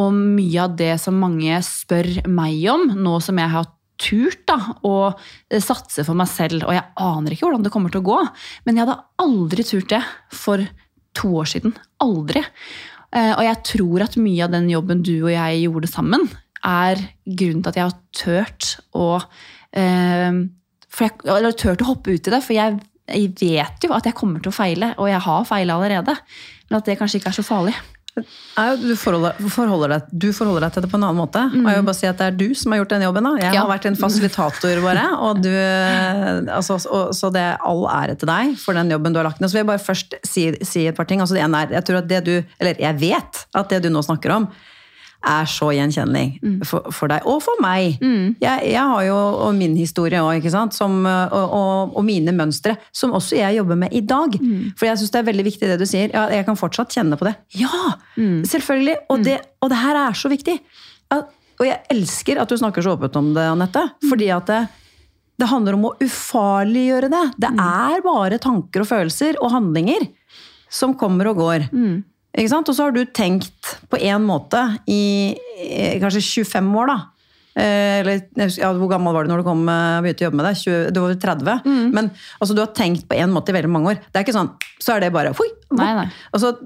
Og 0.00 0.12
mye 0.16 0.64
av 0.64 0.76
det 0.78 0.94
som 1.02 1.18
mange 1.20 1.58
spør 1.66 2.22
meg 2.30 2.64
om, 2.72 2.88
nå 2.96 3.18
som 3.24 3.38
jeg 3.40 3.52
har 3.52 3.68
turt 4.02 4.44
da, 4.48 4.58
å 4.86 4.94
eh, 5.12 5.60
satse 5.62 6.04
for 6.06 6.18
meg 6.18 6.30
selv, 6.30 6.66
og 6.66 6.74
jeg 6.74 6.88
aner 7.04 7.34
ikke 7.34 7.46
hvordan 7.46 7.66
det 7.66 7.72
kommer 7.74 7.92
til 7.92 8.02
å 8.02 8.08
gå, 8.08 8.20
men 8.66 8.78
jeg 8.78 8.86
hadde 8.86 9.00
aldri 9.22 9.66
turt 9.68 9.92
det 9.92 10.00
for 10.34 10.64
to 11.18 11.34
år 11.42 11.50
siden. 11.52 11.76
Aldri. 12.02 12.42
Eh, 13.12 13.32
Og 13.36 13.44
jeg 13.44 13.62
tror 13.68 14.06
at 14.06 14.16
mye 14.16 14.44
av 14.46 14.54
den 14.54 14.70
jobben 14.72 15.02
du 15.04 15.14
og 15.24 15.32
jeg 15.34 15.64
gjorde 15.66 15.90
sammen, 15.90 16.28
er 16.64 17.00
grunnen 17.26 17.62
til 17.62 17.72
at 17.72 17.78
jeg 17.78 17.88
har 17.88 17.98
tørt 18.14 18.68
å 18.94 19.06
eh, 19.74 20.40
jeg, 20.92 21.12
eller 21.26 21.56
tørt 21.56 21.82
å 21.82 21.88
hoppe 21.90 22.14
ut 22.14 22.28
i 22.28 22.34
det, 22.34 22.42
for 22.44 22.54
jeg, 22.54 22.78
jeg 23.08 23.32
vet 23.40 23.86
jo 23.86 23.94
at 23.96 24.06
jeg 24.06 24.14
kommer 24.18 24.42
til 24.42 24.52
å 24.52 24.56
feile, 24.56 24.92
og 25.00 25.08
jeg 25.10 25.22
har 25.24 25.48
feila 25.48 25.78
allerede. 25.78 26.14
Men 26.68 26.78
at 26.78 26.88
det 26.88 26.98
kanskje 27.00 27.20
ikke 27.20 27.32
er 27.32 27.38
så 27.40 27.46
farlig. 27.46 27.74
Du 28.14 28.90
forholder, 29.00 29.38
forholder 29.48 29.88
deg, 29.94 30.08
du 30.12 30.26
forholder 30.36 30.66
deg 30.66 30.74
til 30.74 30.84
det 30.84 30.90
på 30.92 30.98
en 30.98 31.04
annen 31.06 31.16
måte. 31.22 31.40
Og 31.48 31.64
jeg 31.70 31.78
vil 31.78 31.86
bare 31.86 31.96
si 31.96 32.08
at 32.10 32.18
det 32.20 32.26
er 32.28 32.34
du 32.36 32.54
som 32.58 32.74
har 32.74 32.82
gjort 32.82 32.90
den 32.92 33.04
jobben. 33.06 33.24
da. 33.24 33.32
Jeg 33.40 33.54
Ja. 33.54 33.60
har 33.64 33.70
vært 33.70 33.86
en 33.88 33.96
fasilitator, 33.96 34.82
bare. 34.84 35.04
Og 35.26 35.40
du, 35.42 35.48
altså, 36.52 36.76
og, 36.92 37.14
så 37.16 37.30
det 37.32 37.40
er 37.40 37.56
all 37.64 37.86
ære 37.88 38.18
til 38.20 38.28
deg 38.28 38.52
for 38.60 38.76
den 38.76 38.90
jobben 38.92 39.14
du 39.14 39.20
har 39.22 39.28
lagt 39.30 39.40
ned. 39.40 39.48
Så 39.48 39.56
vil 39.56 39.64
jeg 39.64 39.70
bare 39.72 39.84
først 39.86 40.14
si, 40.28 40.44
si 40.62 40.86
et 40.90 40.94
par 40.98 41.08
ting. 41.08 41.20
Altså, 41.24 41.34
det 41.38 41.44
ene 41.46 41.62
er, 41.64 41.72
jeg 41.78 41.84
tror 41.88 42.02
at 42.02 42.08
det 42.10 42.20
du, 42.28 42.34
eller 42.60 42.74
jeg 42.84 43.00
vet 43.00 43.42
at 43.56 43.72
det 43.72 43.82
du 43.86 43.88
nå 43.94 44.02
snakker 44.04 44.36
om, 44.36 44.48
er 45.24 45.46
så 45.46 45.68
gjenkjennelig 45.74 46.40
for, 46.66 46.88
for 46.94 47.10
deg, 47.12 47.24
og 47.28 47.38
for 47.44 47.60
meg. 47.62 47.98
Jeg, 48.42 48.64
jeg 48.72 48.82
har 48.92 49.04
jo 49.06 49.16
og 49.46 49.54
min 49.54 49.76
historie 49.78 50.18
òg, 50.22 50.40
ikke 50.40 50.50
sant? 50.54 50.74
Som, 50.74 51.04
og, 51.06 51.44
og, 51.54 51.96
og 51.98 52.04
mine 52.06 52.34
mønstre, 52.34 52.76
som 52.92 53.12
også 53.14 53.36
jeg 53.38 53.56
jobber 53.60 53.78
med 53.84 53.92
i 53.94 54.00
dag. 54.00 54.34
For 54.78 54.86
jeg 54.88 54.98
syns 54.98 55.12
det 55.14 55.20
er 55.22 55.28
veldig 55.30 55.44
viktig 55.46 55.68
det 55.70 55.78
du 55.80 55.86
sier. 55.86 56.10
Ja, 56.14 56.26
jeg 56.34 56.46
kan 56.48 56.58
fortsatt 56.58 56.92
kjenne 56.94 57.18
på 57.20 57.28
det. 57.28 57.34
Ja! 57.60 57.94
Selvfølgelig! 58.48 58.96
Og 59.08 59.22
det, 59.26 59.38
og 59.62 59.70
det 59.72 59.78
her 59.82 59.98
er 60.08 60.12
så 60.18 60.28
viktig. 60.32 60.58
Og 61.60 61.66
jeg 61.68 61.78
elsker 61.92 62.40
at 62.42 62.48
du 62.50 62.56
snakker 62.58 62.82
så 62.82 62.96
åpent 62.96 63.16
om 63.20 63.32
det, 63.36 63.44
Anette. 63.46 63.84
Fordi 64.08 64.30
at 64.34 64.46
det, 64.50 64.60
det 65.38 65.46
handler 65.50 65.76
om 65.78 65.84
å 65.90 65.96
ufarliggjøre 66.02 67.10
det. 67.12 67.24
Det 67.44 67.50
er 67.62 68.02
bare 68.02 68.38
tanker 68.42 68.82
og 68.82 68.88
følelser 68.90 69.38
og 69.42 69.52
handlinger 69.54 70.08
som 70.72 70.94
kommer 70.98 71.28
og 71.30 71.36
går. 71.44 71.68
Ikke 72.32 72.48
sant? 72.48 72.68
Og 72.70 72.76
så 72.76 72.86
har 72.86 72.94
du 72.96 73.02
tenkt 73.12 73.74
på 73.92 73.98
én 74.00 74.22
måte 74.24 74.60
i 74.88 75.34
eh, 75.60 75.98
kanskje 76.00 76.22
25 76.44 76.70
år, 76.80 76.88
da. 76.92 76.98
Eh, 77.52 77.98
Eller 78.00 78.22
ja, 78.56 78.70
hvor 78.72 78.88
gammel 78.88 79.12
var 79.12 79.26
du 79.26 79.32
når 79.32 79.42
du 79.42 79.46
kom, 79.50 79.66
eh, 79.68 79.98
begynte 80.04 80.24
å 80.24 80.28
jobbe 80.30 80.40
med 80.40 80.48
det? 80.48 80.54
20, 80.62 80.86
du 80.94 81.00
var 81.02 81.12
vel 81.12 81.20
30? 81.20 81.66
Men 81.92 82.08
altså, 82.40 82.56
du 82.56 82.62
har 82.64 82.72
tenkt 82.72 83.04
på 83.10 83.18
én 83.20 83.32
måte 83.34 83.52
i 83.52 83.56
veldig 83.58 83.72
mange 83.74 83.92
år. 83.92 84.00
Det 84.08 84.20
er 84.20 84.24
ikke 84.24 84.36
sånn, 84.38 84.52
så 84.80 84.94
er 84.96 85.04
det 85.04 85.12
bare 85.12 85.34
foi, 85.36 85.50
Nei, 85.72 85.90
nei. 85.96 86.08
Altså, 86.36 86.56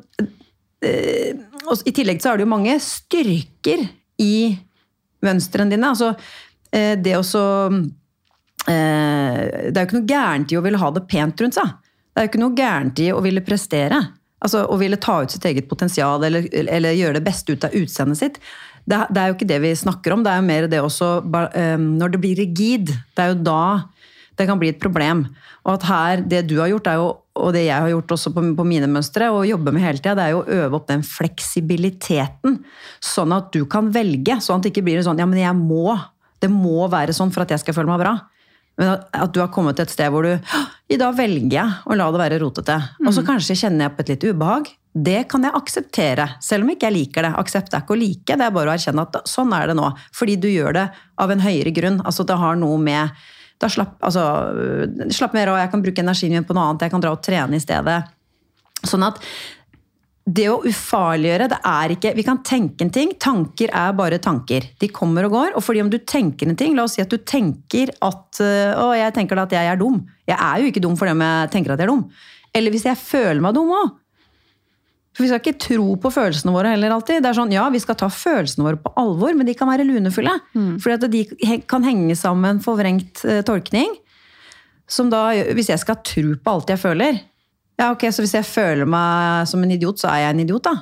I 1.87 1.93
tillegg 1.95 2.23
så 2.23 2.33
er 2.33 2.39
det 2.41 2.47
jo 2.47 2.51
mange 2.51 2.73
styrker 2.83 3.85
i 4.23 4.33
mønstrene 5.23 5.71
dine. 5.71 5.91
Altså, 5.93 6.13
det 6.71 7.15
å 7.17 7.23
så 7.25 7.43
eh, 8.69 9.71
Det 9.71 9.75
er 9.75 9.83
jo 9.83 9.87
ikke 9.87 9.99
noe 10.01 10.11
gærent 10.11 10.53
i 10.53 10.59
å 10.59 10.63
ville 10.65 10.81
ha 10.83 10.91
det 10.95 11.05
pent 11.11 11.43
rundt 11.43 11.59
seg. 11.59 11.75
Det 12.11 12.23
er 12.23 12.27
jo 12.27 12.33
ikke 12.33 12.43
noe 12.43 12.57
gærent 12.59 13.03
i 13.05 13.11
å 13.15 13.23
ville 13.25 13.43
prestere. 13.47 14.01
Altså 14.45 14.67
Å 14.69 14.77
ville 14.81 14.99
ta 15.01 15.23
ut 15.25 15.33
sitt 15.33 15.45
eget 15.49 15.69
potensial 15.71 16.25
eller, 16.27 16.49
eller 16.53 16.97
gjøre 16.97 17.19
det 17.19 17.25
beste 17.25 17.55
ut 17.55 17.65
av 17.65 17.77
utseendet 17.77 18.21
sitt. 18.21 18.41
Det, 18.87 18.99
det 19.11 19.23
er 19.23 19.31
jo 19.31 19.37
ikke 19.39 19.49
det 19.49 19.61
vi 19.65 19.73
snakker 19.79 20.15
om. 20.15 20.23
Det 20.23 20.33
er 20.33 20.43
jo 20.43 20.47
mer 20.47 20.69
det 20.71 20.83
også 20.85 21.09
eh, 21.57 21.77
Når 21.81 22.15
det 22.15 22.23
blir 22.23 22.41
rigid, 22.43 22.93
det 23.17 23.25
er 23.25 23.33
jo 23.33 23.45
da 23.47 23.63
det 24.37 24.45
kan 24.49 24.61
bli 24.61 24.69
et 24.69 24.81
problem. 24.81 25.25
Og 25.65 25.79
at 25.79 25.87
her, 25.89 26.23
det 26.29 26.43
du 26.51 26.59
har 26.61 26.69
gjort, 26.71 26.91
jo, 26.93 27.07
og 27.41 27.55
det 27.57 27.65
jeg 27.67 27.81
har 27.83 27.89
gjort 27.89 28.13
også 28.19 28.33
på, 28.35 28.43
på 28.59 28.67
mine 28.69 28.89
mønstre, 28.91 29.31
og 29.33 29.49
jobber 29.49 29.75
med 29.75 29.83
hele 29.83 30.01
tida, 30.03 30.15
det 30.19 30.27
er 30.27 30.35
jo 30.35 30.43
å 30.43 30.59
øve 30.59 30.79
opp 30.79 30.91
den 30.91 31.05
fleksibiliteten. 31.07 32.59
Sånn 33.01 33.33
at 33.33 33.49
du 33.57 33.65
kan 33.71 33.89
velge. 33.95 34.39
Sånn 34.45 34.61
at 34.61 34.67
det 34.67 34.75
ikke 34.75 34.85
blir 34.87 35.01
sånn 35.07 35.23
ja, 35.23 35.29
men 35.29 35.41
jeg 35.41 35.57
må. 35.57 35.97
Det 36.43 36.53
må 36.53 36.85
være 36.93 37.17
sånn 37.17 37.33
for 37.35 37.47
at 37.47 37.57
jeg 37.57 37.65
skal 37.65 37.79
føle 37.79 37.91
meg 37.91 38.03
bra. 38.05 38.15
Men 38.77 38.93
at, 38.93 39.09
at 39.25 39.33
du 39.33 39.41
har 39.41 39.49
kommet 39.53 39.79
til 39.79 39.89
et 39.89 39.97
sted 39.97 40.13
hvor 40.13 40.27
du 40.29 40.35
«Hå, 40.37 40.63
I 40.87 40.99
dag 41.01 41.17
velger 41.19 41.57
jeg 41.57 41.79
å 41.91 41.97
la 41.99 42.07
det 42.15 42.21
være 42.21 42.41
rotete. 42.43 42.77
Og 43.03 43.15
så 43.15 43.25
kanskje 43.27 43.57
kjenner 43.59 43.89
jeg 43.89 43.95
på 43.97 44.05
et 44.05 44.11
litt 44.13 44.27
ubehag. 44.29 44.69
Det 44.97 45.25
kan 45.29 45.43
jeg 45.45 45.59
akseptere, 45.59 46.29
selv 46.41 46.65
om 46.65 46.71
ikke 46.73 46.87
jeg 46.89 46.95
liker 46.95 47.27
det. 47.27 47.33
Aksept 47.37 47.75
er 47.75 47.83
ikke 47.83 47.97
å 47.97 48.01
like, 48.01 48.37
det 48.39 48.47
er 48.47 48.55
bare 48.55 48.71
å 48.71 48.77
erkjenne 48.77 49.03
at 49.05 49.19
sånn 49.29 49.51
er 49.53 49.69
det 49.69 49.77
nå. 49.77 49.91
Fordi 50.17 50.37
du 50.41 50.47
gjør 50.49 50.79
det 50.79 50.87
av 51.21 51.33
en 51.35 51.43
høyere 51.43 51.75
grunn. 51.75 51.99
Altså 52.07 52.25
det 52.29 52.39
har 52.39 52.57
noe 52.61 52.79
med 52.81 53.27
da 53.61 53.69
slapp, 53.73 53.97
altså, 54.05 54.23
slapp 55.17 55.35
mer 55.37 55.51
av, 55.51 55.59
jeg 55.63 55.73
kan 55.73 55.83
bruke 55.85 56.03
energien 56.05 56.35
min 56.37 56.47
på 56.47 56.57
noe 56.57 56.71
annet, 56.71 56.87
jeg 56.87 56.93
kan 56.93 57.03
dra 57.03 57.13
og 57.17 57.23
trene 57.25 57.57
i 57.57 57.63
stedet. 57.63 57.99
Sånn 58.87 59.05
at 59.07 59.21
det 60.27 60.47
å 60.51 60.59
ufarliggjøre, 60.67 61.47
det 61.53 61.59
er 61.71 61.93
ikke 61.95 62.11
Vi 62.17 62.25
kan 62.27 62.41
tenke 62.47 62.83
en 62.83 62.91
ting. 62.91 63.13
Tanker 63.23 63.71
er 63.71 63.93
bare 63.95 64.19
tanker. 64.23 64.65
De 64.83 64.89
kommer 64.91 65.29
og 65.29 65.37
går. 65.37 65.53
Og 65.55 65.63
fordi 65.63 65.85
om 65.85 65.91
du 65.93 66.01
tenker 66.03 66.51
en 66.51 66.59
ting 66.59 66.75
La 66.75 66.87
oss 66.87 66.97
si 66.99 67.05
at 67.05 67.13
du 67.13 67.21
tenker 67.23 67.93
at 68.03 68.41
øh, 68.43 68.73
Å, 68.75 68.89
jeg 68.99 69.15
tenker 69.15 69.39
da 69.39 69.45
at 69.47 69.55
jeg 69.55 69.71
er 69.71 69.79
dum. 69.79 70.01
Jeg 70.27 70.35
er 70.35 70.63
jo 70.63 70.73
ikke 70.73 70.83
dum 70.83 70.97
fordi 70.99 71.15
jeg 71.15 71.53
tenker 71.55 71.75
at 71.75 71.79
jeg 71.79 71.87
er 71.87 71.93
dum. 71.95 72.03
Eller 72.57 72.75
hvis 72.75 72.89
jeg 72.89 72.99
føler 72.99 73.45
meg 73.45 73.55
dum 73.55 73.71
òg. 73.77 73.95
For 75.15 75.25
vi 75.25 75.31
skal 75.31 75.41
ikke 75.41 75.63
tro 75.63 75.95
på 76.01 76.13
følelsene 76.13 76.53
våre 76.53 76.75
heller 76.75 76.93
alltid. 76.93 77.23
Det 77.25 77.31
er 77.31 77.39
sånn, 77.39 77.55
ja, 77.55 77.69
Vi 77.73 77.81
skal 77.81 77.97
ta 77.97 78.11
følelsene 78.13 78.67
våre 78.67 78.81
på 78.83 78.93
alvor, 79.01 79.33
men 79.39 79.49
de 79.49 79.55
kan 79.57 79.71
være 79.71 79.87
lunefulle. 79.87 80.35
Fordi 80.83 80.97
at 80.99 81.07
de 81.13 81.63
kan 81.71 81.87
henge 81.87 82.19
sammen 82.19 82.59
forvrengt 82.65 83.23
eh, 83.25 83.41
tolkning. 83.47 83.95
Som 84.91 85.09
da, 85.15 85.31
Hvis 85.55 85.71
jeg 85.71 85.81
skal 85.81 86.03
tro 86.05 86.35
på 86.35 86.53
alt 86.53 86.75
jeg 86.75 86.83
føler 86.83 87.23
ja 87.79 87.91
ok, 87.93 88.07
Så 88.11 88.23
hvis 88.23 88.35
jeg 88.35 88.45
føler 88.45 88.85
meg 88.89 89.49
som 89.49 89.63
en 89.63 89.71
idiot, 89.71 90.01
så 90.01 90.09
er 90.09 90.25
jeg 90.27 90.31
en 90.37 90.41
idiot, 90.41 90.65
da? 90.65 90.75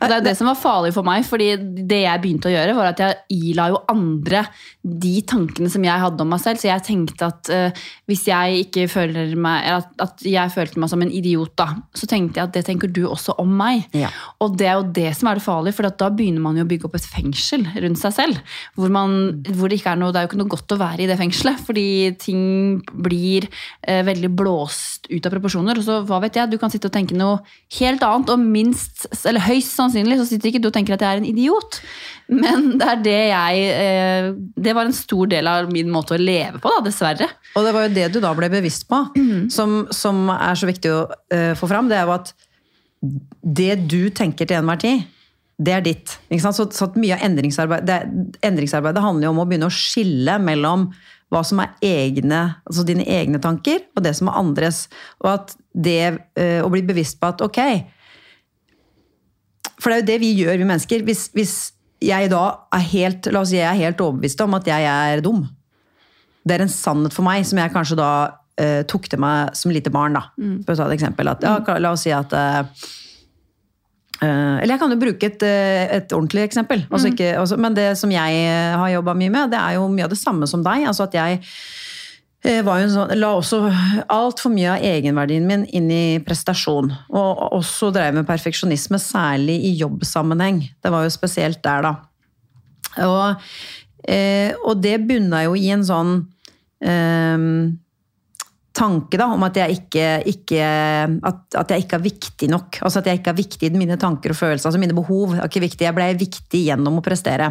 Og 0.00 0.08
det 0.08 0.16
er 0.16 0.24
det 0.24 0.34
som 0.38 0.48
var 0.48 0.58
farlig 0.58 0.92
for 0.96 1.06
meg, 1.06 1.24
fordi 1.26 1.50
det 1.88 2.02
jeg 2.02 2.22
begynte 2.22 2.48
å 2.48 2.54
gjøre, 2.54 2.74
var 2.76 2.90
at 2.90 3.02
jeg 3.02 3.42
ila 3.50 3.68
jo 3.72 3.82
andre 3.92 4.42
de 4.82 5.14
tankene 5.28 5.70
som 5.72 5.84
jeg 5.84 6.02
hadde 6.02 6.24
om 6.24 6.30
meg 6.32 6.42
selv. 6.42 6.60
Så 6.60 6.70
jeg 6.70 6.84
tenkte 6.86 7.28
at 7.28 7.50
uh, 7.52 7.84
hvis 8.08 8.24
jeg 8.30 8.66
ikke 8.66 8.86
føler 8.90 9.34
meg 9.40 9.68
at, 9.76 9.90
at 10.02 10.24
jeg 10.26 10.54
følte 10.54 10.80
meg 10.80 10.92
som 10.92 11.04
en 11.04 11.12
idiot, 11.12 11.52
da, 11.58 11.68
så 11.96 12.08
tenkte 12.08 12.40
jeg 12.40 12.48
at 12.48 12.56
det 12.56 12.64
tenker 12.68 12.92
du 12.92 13.04
også 13.08 13.36
om 13.42 13.52
meg. 13.58 13.84
Ja. 13.96 14.10
Og 14.44 14.56
det 14.58 14.70
er 14.70 14.80
jo 14.80 14.88
det 14.96 15.12
som 15.18 15.30
er 15.30 15.40
det 15.40 15.46
farlige, 15.46 15.76
for 15.78 15.90
da 15.90 16.10
begynner 16.12 16.44
man 16.44 16.58
jo 16.58 16.64
å 16.66 16.70
bygge 16.70 16.88
opp 16.88 16.96
et 16.98 17.10
fengsel 17.10 17.66
rundt 17.76 18.00
seg 18.00 18.16
selv. 18.16 18.56
Hvor, 18.78 18.92
man, 18.92 19.18
hvor 19.52 19.70
det 19.70 19.80
ikke 19.80 19.92
er 19.92 20.00
noe 20.00 20.12
Det 20.14 20.20
er 20.20 20.26
jo 20.26 20.30
ikke 20.32 20.40
noe 20.40 20.54
godt 20.54 20.72
å 20.72 20.80
være 20.80 21.04
i 21.04 21.10
det 21.10 21.18
fengselet, 21.20 21.60
fordi 21.66 21.86
ting 22.22 22.42
blir 22.92 23.48
uh, 23.50 24.02
veldig 24.06 24.32
blåst 24.38 25.10
ut 25.12 25.28
av 25.28 25.36
proporsjoner. 25.36 25.78
Og 25.78 25.86
så, 25.86 26.00
hva 26.08 26.22
vet 26.24 26.40
jeg, 26.40 26.52
du 26.52 26.58
kan 26.60 26.72
sitte 26.72 26.88
og 26.88 26.96
tenke 26.96 27.16
noe 27.18 27.42
helt 27.78 28.04
annet, 28.06 28.32
og 28.32 28.40
minst, 28.40 29.08
eller 29.26 29.44
høyst 29.44 29.65
sannsynlig 29.68 30.18
så 30.20 30.26
sitter 30.28 30.50
ikke 30.50 30.60
du 30.62 30.70
og 30.70 30.74
tenker 30.76 30.96
at 30.96 31.04
jeg 31.04 31.16
er 31.16 31.22
en 31.22 31.28
idiot. 31.28 31.80
Men 32.32 32.72
det 32.80 32.86
er 32.90 33.02
det 33.04 33.18
jeg 33.30 33.66
eh, 33.70 34.28
Det 34.58 34.72
var 34.74 34.88
en 34.88 34.96
stor 34.96 35.28
del 35.30 35.46
av 35.46 35.68
min 35.70 35.90
måte 35.92 36.16
å 36.16 36.20
leve 36.20 36.60
på, 36.62 36.72
da, 36.72 36.82
dessverre. 36.86 37.28
Og 37.54 37.66
det 37.66 37.74
var 37.76 37.86
jo 37.86 37.94
det 37.96 38.08
du 38.14 38.20
da 38.24 38.32
ble 38.36 38.50
bevisst 38.52 38.88
på, 38.90 39.02
som, 39.52 39.78
som 39.94 40.26
er 40.34 40.58
så 40.58 40.68
viktig 40.68 40.92
å 40.92 41.02
uh, 41.06 41.52
få 41.58 41.68
fram. 41.70 41.90
Det 41.90 41.98
er 41.98 42.08
jo 42.08 42.16
at 42.16 42.32
det 43.60 43.74
du 43.86 44.00
tenker 44.14 44.48
til 44.48 44.58
enhver 44.58 44.80
tid, 44.82 45.04
det 45.56 45.72
er 45.72 45.84
ditt. 45.84 46.16
Ikke 46.28 46.44
sant? 46.44 46.58
Så, 46.58 46.66
så 46.76 46.90
mye 47.00 47.16
av 47.16 47.24
endringsarbeid, 47.24 47.86
det, 47.88 48.00
endringsarbeidet 48.44 49.04
handler 49.04 49.28
jo 49.28 49.34
om 49.34 49.44
å 49.44 49.46
begynne 49.48 49.70
å 49.70 49.76
skille 49.76 50.36
mellom 50.42 50.90
hva 51.32 51.42
som 51.46 51.58
er 51.62 51.72
egne, 51.82 52.42
altså 52.68 52.84
dine 52.86 53.06
egne 53.10 53.40
tanker, 53.42 53.80
og 53.96 54.04
det 54.04 54.12
som 54.18 54.28
er 54.30 54.38
andres. 54.38 54.84
Og 55.24 55.32
at 55.32 55.56
det 55.74 56.00
eh, 56.38 56.60
å 56.62 56.70
bli 56.72 56.84
bevisst 56.86 57.18
på 57.20 57.32
at 57.32 57.42
ok 57.44 57.60
For 59.80 59.92
det 59.92 59.96
er 59.96 60.02
jo 60.02 60.08
det 60.10 60.20
vi 60.22 60.32
gjør, 60.40 60.56
vi 60.60 60.68
mennesker. 60.68 61.04
Hvis, 61.06 61.28
hvis 61.36 61.54
jeg 62.04 62.30
da 62.32 62.42
er 62.76 62.84
helt, 62.92 63.28
la 63.32 63.42
oss 63.42 63.52
si 63.52 63.60
jeg 63.60 63.68
er 63.68 63.86
helt 63.86 64.02
overbevist 64.02 64.42
om 64.44 64.56
at 64.58 64.68
jeg 64.68 64.88
er 64.88 65.22
dum, 65.24 65.44
det 66.46 66.56
er 66.56 66.64
en 66.64 66.72
sannhet 66.72 67.14
for 67.16 67.26
meg 67.26 67.46
som 67.48 67.58
jeg 67.60 67.72
kanskje 67.74 67.98
da 67.98 68.10
uh, 68.30 68.82
tok 68.88 69.08
til 69.10 69.20
meg 69.22 69.56
som 69.58 69.74
lite 69.74 69.92
barn. 69.92 70.16
da. 70.16 70.28
For 70.64 70.74
å 70.74 70.78
ta 70.78 70.86
et 70.90 70.96
eksempel. 70.98 71.32
At, 71.32 71.44
ja, 71.44 71.78
la 71.82 71.92
oss 71.96 72.06
si 72.06 72.12
at 72.14 72.32
uh, 72.32 72.62
Eller 74.22 74.76
jeg 74.76 74.80
kan 74.80 74.94
jo 74.94 75.00
bruke 75.00 75.28
et, 75.28 75.42
et 75.42 76.14
ordentlig 76.16 76.46
eksempel. 76.46 76.86
Altså 76.88 77.10
ikke, 77.12 77.34
altså, 77.40 77.58
men 77.60 77.76
det 77.76 77.90
som 78.00 78.12
jeg 78.14 78.46
har 78.80 78.94
jobba 78.94 79.16
mye 79.18 79.34
med, 79.34 79.52
det 79.52 79.60
er 79.60 79.76
jo 79.76 79.90
mye 79.92 80.06
av 80.06 80.14
det 80.14 80.20
samme 80.22 80.48
som 80.48 80.64
deg. 80.64 80.86
altså 80.88 81.04
at 81.04 81.18
jeg 81.18 81.42
var 82.66 82.80
jo 82.80 82.86
en 82.86 82.92
sånn, 82.92 83.14
la 83.18 83.32
også 83.34 83.58
altfor 84.12 84.52
mye 84.54 84.76
av 84.76 84.84
egenverdien 84.86 85.46
min 85.48 85.64
inn 85.74 85.88
i 85.90 86.18
prestasjon. 86.24 86.92
Og 87.10 87.40
også 87.58 87.90
drev 87.94 88.18
med 88.18 88.28
perfeksjonisme, 88.28 89.00
særlig 89.02 89.56
i 89.66 89.72
jobbsammenheng. 89.80 90.60
Det 90.82 90.92
var 90.92 91.06
jo 91.06 91.14
spesielt 91.14 91.62
der, 91.66 91.88
da. 91.88 91.94
Og, 93.06 93.48
eh, 94.08 94.54
og 94.64 94.78
det 94.84 95.00
bunna 95.08 95.42
jo 95.44 95.56
i 95.58 95.68
en 95.74 95.84
sånn 95.86 96.14
eh, 96.80 97.48
tanke 98.76 99.18
da, 99.18 99.28
om 99.32 99.44
at 99.46 99.56
jeg 99.56 99.78
ikke, 99.78 100.06
ikke, 100.28 100.60
at, 101.30 101.40
at 101.62 101.72
jeg 101.72 101.84
ikke 101.84 101.96
er 101.98 102.04
viktig 102.04 102.48
nok. 102.52 102.78
Altså 102.84 103.00
at 103.00 103.08
jeg 103.10 103.20
ikke 103.20 103.32
er 103.32 103.38
viktig 103.38 103.70
i 103.70 103.78
mine 103.80 103.96
tanker 104.00 104.34
og 104.34 104.38
følelser. 104.38 104.68
altså 104.68 104.80
Mine 104.82 104.96
behov 104.96 105.36
er 105.36 105.46
ikke 105.46 105.64
viktig. 105.64 105.86
Jeg 105.86 105.96
ble 105.96 106.10
viktig 106.20 106.62
gjennom 106.66 107.00
å 107.00 107.04
prestere. 107.04 107.48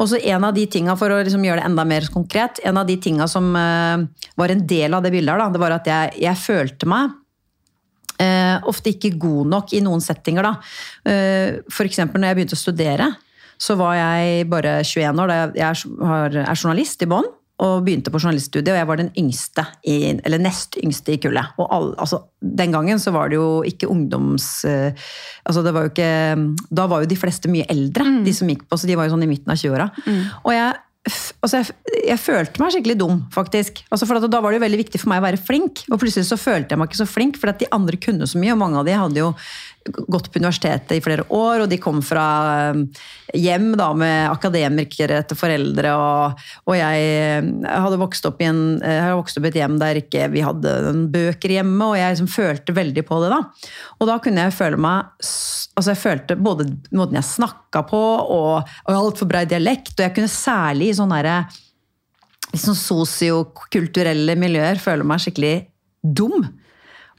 Og 0.00 0.10
så 0.10 0.18
en 0.34 0.46
av 0.48 0.54
de 0.56 0.66
tinga, 0.70 0.96
for 0.98 1.14
å 1.14 1.20
liksom 1.22 1.44
gjøre 1.46 1.62
det 1.62 1.68
enda 1.70 1.84
mer 1.86 2.08
konkret, 2.12 2.58
en 2.66 2.80
av 2.80 2.88
de 2.88 2.96
tinga 3.02 3.28
som 3.30 3.52
uh, 3.54 4.02
var 4.40 4.54
en 4.54 4.64
del 4.66 4.96
av 4.96 5.04
det 5.04 5.14
bildet, 5.14 5.38
da, 5.38 5.50
det 5.54 5.62
var 5.62 5.76
at 5.76 5.90
jeg, 5.90 6.16
jeg 6.24 6.42
følte 6.42 6.90
meg 6.90 7.14
uh, 8.18 8.58
ofte 8.70 8.94
ikke 8.94 9.14
god 9.22 9.52
nok 9.54 9.76
i 9.78 9.84
noen 9.86 10.02
settinger. 10.02 10.50
da. 10.50 10.56
Uh, 11.06 11.62
for 11.70 11.86
eksempel 11.86 12.20
når 12.22 12.32
jeg 12.32 12.40
begynte 12.40 12.58
å 12.58 12.64
studere, 12.64 13.12
så 13.54 13.78
var 13.78 13.94
jeg 14.00 14.50
bare 14.50 14.80
21 14.82 15.22
år. 15.22 15.30
da 15.30 15.40
Jeg 15.54 15.68
er, 15.70 16.54
journalist 16.58 17.06
i 17.06 17.10
bånn 17.10 17.30
og 17.62 17.84
begynte 17.86 18.10
på 18.10 18.18
journaliststudiet, 18.18 18.72
og 18.72 18.80
jeg 18.80 18.88
var 18.88 18.98
den 18.98 19.10
yngste, 19.20 19.62
i, 19.86 19.96
eller 20.26 20.42
nest 20.42 20.74
yngste 20.80 21.14
i 21.14 21.20
kullet. 21.22 21.52
Og 21.62 21.68
all, 21.70 21.92
altså, 22.02 22.24
den 22.42 22.74
gangen 22.74 22.98
så 23.02 23.12
var 23.14 23.30
det 23.30 23.38
jo 23.38 23.62
ikke 23.66 23.90
ungdoms... 23.92 24.48
eh, 24.66 24.90
altså 25.46 25.62
det 25.62 25.74
var 25.76 25.86
jo 25.86 25.92
ikke, 25.92 26.08
da 26.74 26.88
var 26.90 27.04
jo 27.04 27.12
de 27.12 27.20
fleste 27.20 27.52
mye 27.52 27.68
eldre, 27.70 28.08
de 28.26 28.34
som 28.34 28.50
gikk 28.50 28.66
på, 28.66 28.80
så 28.80 28.90
de 28.90 28.98
var 28.98 29.06
jo 29.06 29.14
sånn 29.14 29.26
i 29.26 29.30
midten 29.30 29.54
av 29.54 29.60
20-åra. 29.60 29.86
Og 30.42 30.50
jeg, 30.50 30.74
altså 31.44 31.60
jeg, 31.60 32.00
jeg 32.08 32.22
følte 32.24 32.62
meg 32.62 32.74
skikkelig 32.74 32.98
dum, 33.04 33.22
faktisk. 33.34 33.84
Altså 33.86 34.08
for 34.10 34.18
at 34.18 34.26
da 34.32 34.40
var 34.42 34.50
det 34.50 34.58
jo 34.58 34.64
veldig 34.66 34.82
viktig 34.82 35.02
for 35.04 35.12
meg 35.12 35.22
å 35.22 35.26
være 35.28 35.42
flink, 35.46 35.84
og 35.92 36.02
plutselig 36.02 36.26
så 36.26 36.40
følte 36.40 36.74
jeg 36.74 36.82
meg 36.82 36.90
ikke 36.90 37.02
så 37.04 37.10
flink, 37.10 37.38
for 37.38 37.54
at 37.54 37.62
de 37.62 37.70
andre 37.76 38.00
kunne 38.02 38.26
så 38.26 38.40
mye, 38.40 38.56
og 38.56 38.62
mange 38.64 38.82
av 38.82 38.90
de 38.90 38.98
hadde 38.98 39.22
jo 39.22 39.30
gått 39.84 40.30
på 40.32 40.40
universitetet 40.40 40.96
i 40.96 41.02
flere 41.04 41.26
år, 41.28 41.64
og 41.64 41.70
de 41.70 41.78
kom 41.82 42.00
fra 42.04 42.24
eh, 42.70 42.78
hjem 43.36 43.74
da, 43.78 43.90
med 43.98 44.30
akademikere 44.30 45.18
etter 45.20 45.38
foreldre, 45.38 45.92
og, 45.98 46.44
og 46.68 46.78
jeg 46.78 47.10
eh, 47.10 47.50
hadde 47.68 48.00
vokst 48.00 48.28
opp 48.28 48.40
i 48.40 48.48
en, 48.48 48.62
hadde 48.80 49.18
vokst 49.18 49.40
opp 49.40 49.48
et 49.50 49.58
hjem 49.60 49.76
der 49.82 50.00
ikke 50.00 50.30
vi 50.32 50.44
hadde 50.44 50.72
noen 50.86 51.04
bøker 51.12 51.56
hjemme, 51.58 51.90
og 51.90 51.98
jeg 52.00 52.16
liksom 52.16 52.32
følte 52.32 52.76
veldig 52.76 53.04
på 53.08 53.20
det 53.24 53.34
da. 53.34 53.42
Og 54.00 54.10
da 54.10 54.18
kunne 54.24 54.46
jeg 54.46 54.56
føle 54.56 54.80
meg, 54.80 55.12
altså 55.20 55.92
jeg 55.92 56.02
følte 56.02 56.40
både 56.40 56.68
måten 56.96 57.20
jeg 57.20 57.32
snakket 57.34 57.92
på, 57.92 58.02
og, 58.24 58.74
og 58.86 58.96
alt 58.96 59.20
for 59.20 59.30
brei 59.30 59.44
dialekt, 59.50 59.96
og 59.98 60.06
jeg 60.06 60.16
kunne 60.16 60.32
særlig 60.32 60.92
i 60.92 60.98
sånne 60.98 61.22
liksom 62.54 62.74
i 62.74 62.78
sosiokulturelle 62.78 64.36
miljøer 64.38 64.78
føle 64.82 65.06
meg 65.06 65.22
skikkelig 65.22 65.56
dum 66.04 66.44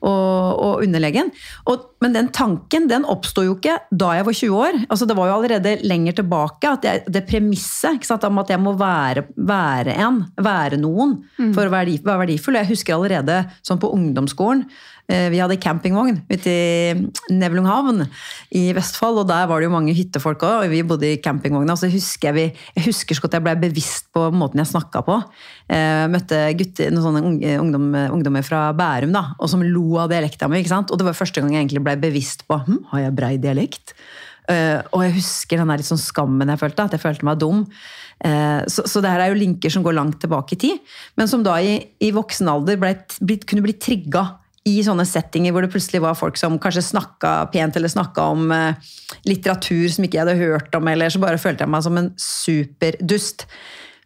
og, 0.05 0.61
og 0.61 0.83
underlegen. 0.85 1.31
Og, 1.71 1.89
men 2.03 2.15
den 2.15 2.29
tanken 2.35 2.87
den 2.91 3.07
oppsto 3.09 3.43
jo 3.45 3.55
ikke 3.57 3.77
da 3.91 4.13
jeg 4.17 4.27
var 4.27 4.37
20 4.39 4.63
år. 4.67 4.79
Altså, 4.87 5.07
det 5.09 5.17
var 5.17 5.29
jo 5.29 5.37
allerede 5.39 5.75
lenger 5.83 6.19
tilbake. 6.21 6.71
at 6.71 6.87
jeg, 6.87 7.03
Det 7.09 7.25
premisset 7.27 8.27
om 8.27 8.41
at 8.41 8.53
jeg 8.53 8.61
må 8.61 8.75
være, 8.79 9.25
være 9.35 9.97
en, 10.05 10.23
være 10.37 10.79
noen, 10.81 11.17
for 11.55 11.65
å 11.65 11.73
være, 11.73 11.99
være 12.05 12.23
verdifull. 12.25 12.59
Jeg 12.61 12.71
husker 12.71 12.95
allerede 12.95 13.41
sånn 13.65 13.81
på 13.81 13.91
ungdomsskolen. 13.95 14.65
Eh, 15.11 15.27
Vi 15.33 15.39
hadde 15.41 15.57
campingvogn 15.61 16.21
ute 16.29 16.51
i 16.51 17.33
Nevlunghavn 17.33 18.05
i 18.55 18.63
Vestfold, 18.75 19.23
og 19.23 19.29
der 19.29 19.47
var 19.49 19.61
det 19.61 19.69
jo 19.69 19.73
mange 19.75 19.95
hyttefolk 19.97 20.45
òg. 20.47 20.67
Vi 20.71 20.83
bodde 20.87 21.09
i 21.09 21.21
campingvogna. 21.23 21.77
Så 21.79 21.89
husker 21.93 22.31
jeg, 22.31 22.35
vi, 22.35 22.65
jeg 22.77 22.87
husker 22.89 23.17
så 23.17 23.25
godt 23.25 23.39
jeg 23.39 23.45
ble 23.47 23.55
bevisst 23.65 24.11
på 24.15 24.27
måten 24.35 24.61
jeg 24.63 24.71
snakka 24.71 25.03
på. 25.05 25.17
Jeg 25.71 26.11
møtte 26.13 26.43
gutter, 26.59 26.93
noen 26.93 27.05
sånne 27.07 27.57
ungdom, 27.61 27.89
ungdommer 28.15 28.45
fra 28.45 28.67
Bærum 28.77 29.15
da, 29.15 29.27
og 29.39 29.51
som 29.51 29.63
lo 29.65 29.97
av 30.03 30.11
dialekta 30.13 30.49
mi. 30.51 30.61
Og 30.65 30.95
det 30.97 31.09
var 31.09 31.17
første 31.17 31.41
gang 31.41 31.53
jeg 31.55 31.65
egentlig 31.65 31.85
ble 31.85 31.97
bevisst 32.01 32.45
på 32.49 32.59
hm, 32.67 32.85
har 32.93 33.07
jeg 33.07 33.17
brei 33.17 33.35
dialekt. 33.41 33.95
Uh, 34.45 34.77
og 34.93 35.01
jeg 35.01 35.15
husker 35.15 35.57
den 35.57 35.71
der 35.73 35.81
sånn 35.85 35.97
skammen 35.97 36.51
jeg 36.53 36.61
følte, 36.61 36.85
at 36.85 36.93
jeg 36.93 37.01
følte 37.01 37.25
meg 37.25 37.39
dum. 37.41 37.63
Uh, 38.21 38.61
så, 38.69 38.85
så 38.85 39.01
det 39.01 39.09
her 39.09 39.23
er 39.23 39.31
jo 39.33 39.39
linker 39.39 39.73
som 39.73 39.85
går 39.85 39.97
langt 39.97 40.19
tilbake 40.21 40.53
i 40.53 40.59
tid, 40.61 40.95
men 41.17 41.29
som 41.31 41.41
da 41.45 41.57
i, 41.57 41.79
i 42.05 42.11
voksen 42.13 42.51
alder 42.51 42.77
ble, 42.81 42.93
blitt- 43.25 43.47
kunne 43.49 43.65
bli 43.65 43.73
trigga 43.81 44.27
i 44.65 44.79
sånne 44.85 45.05
settinger 45.05 45.53
hvor 45.53 45.61
det 45.65 45.69
plutselig 45.73 46.01
var 46.01 46.15
folk 46.17 46.37
som 46.41 46.55
kanskje 46.61 46.81
snakka 46.87 47.33
pent 47.53 47.75
eller 47.77 47.91
snakka 47.91 48.23
om 48.33 48.47
eh, 48.51 48.93
litteratur 49.29 49.87
som 49.93 50.07
ikke 50.07 50.17
jeg 50.17 50.25
hadde 50.25 50.39
hørt 50.41 50.73
om, 50.79 50.87
eller 50.89 51.13
så 51.13 51.21
bare 51.21 51.37
følte 51.41 51.65
jeg 51.67 51.73
meg 51.75 51.83
som 51.85 51.99
en 52.01 52.11
superdust. 52.21 53.45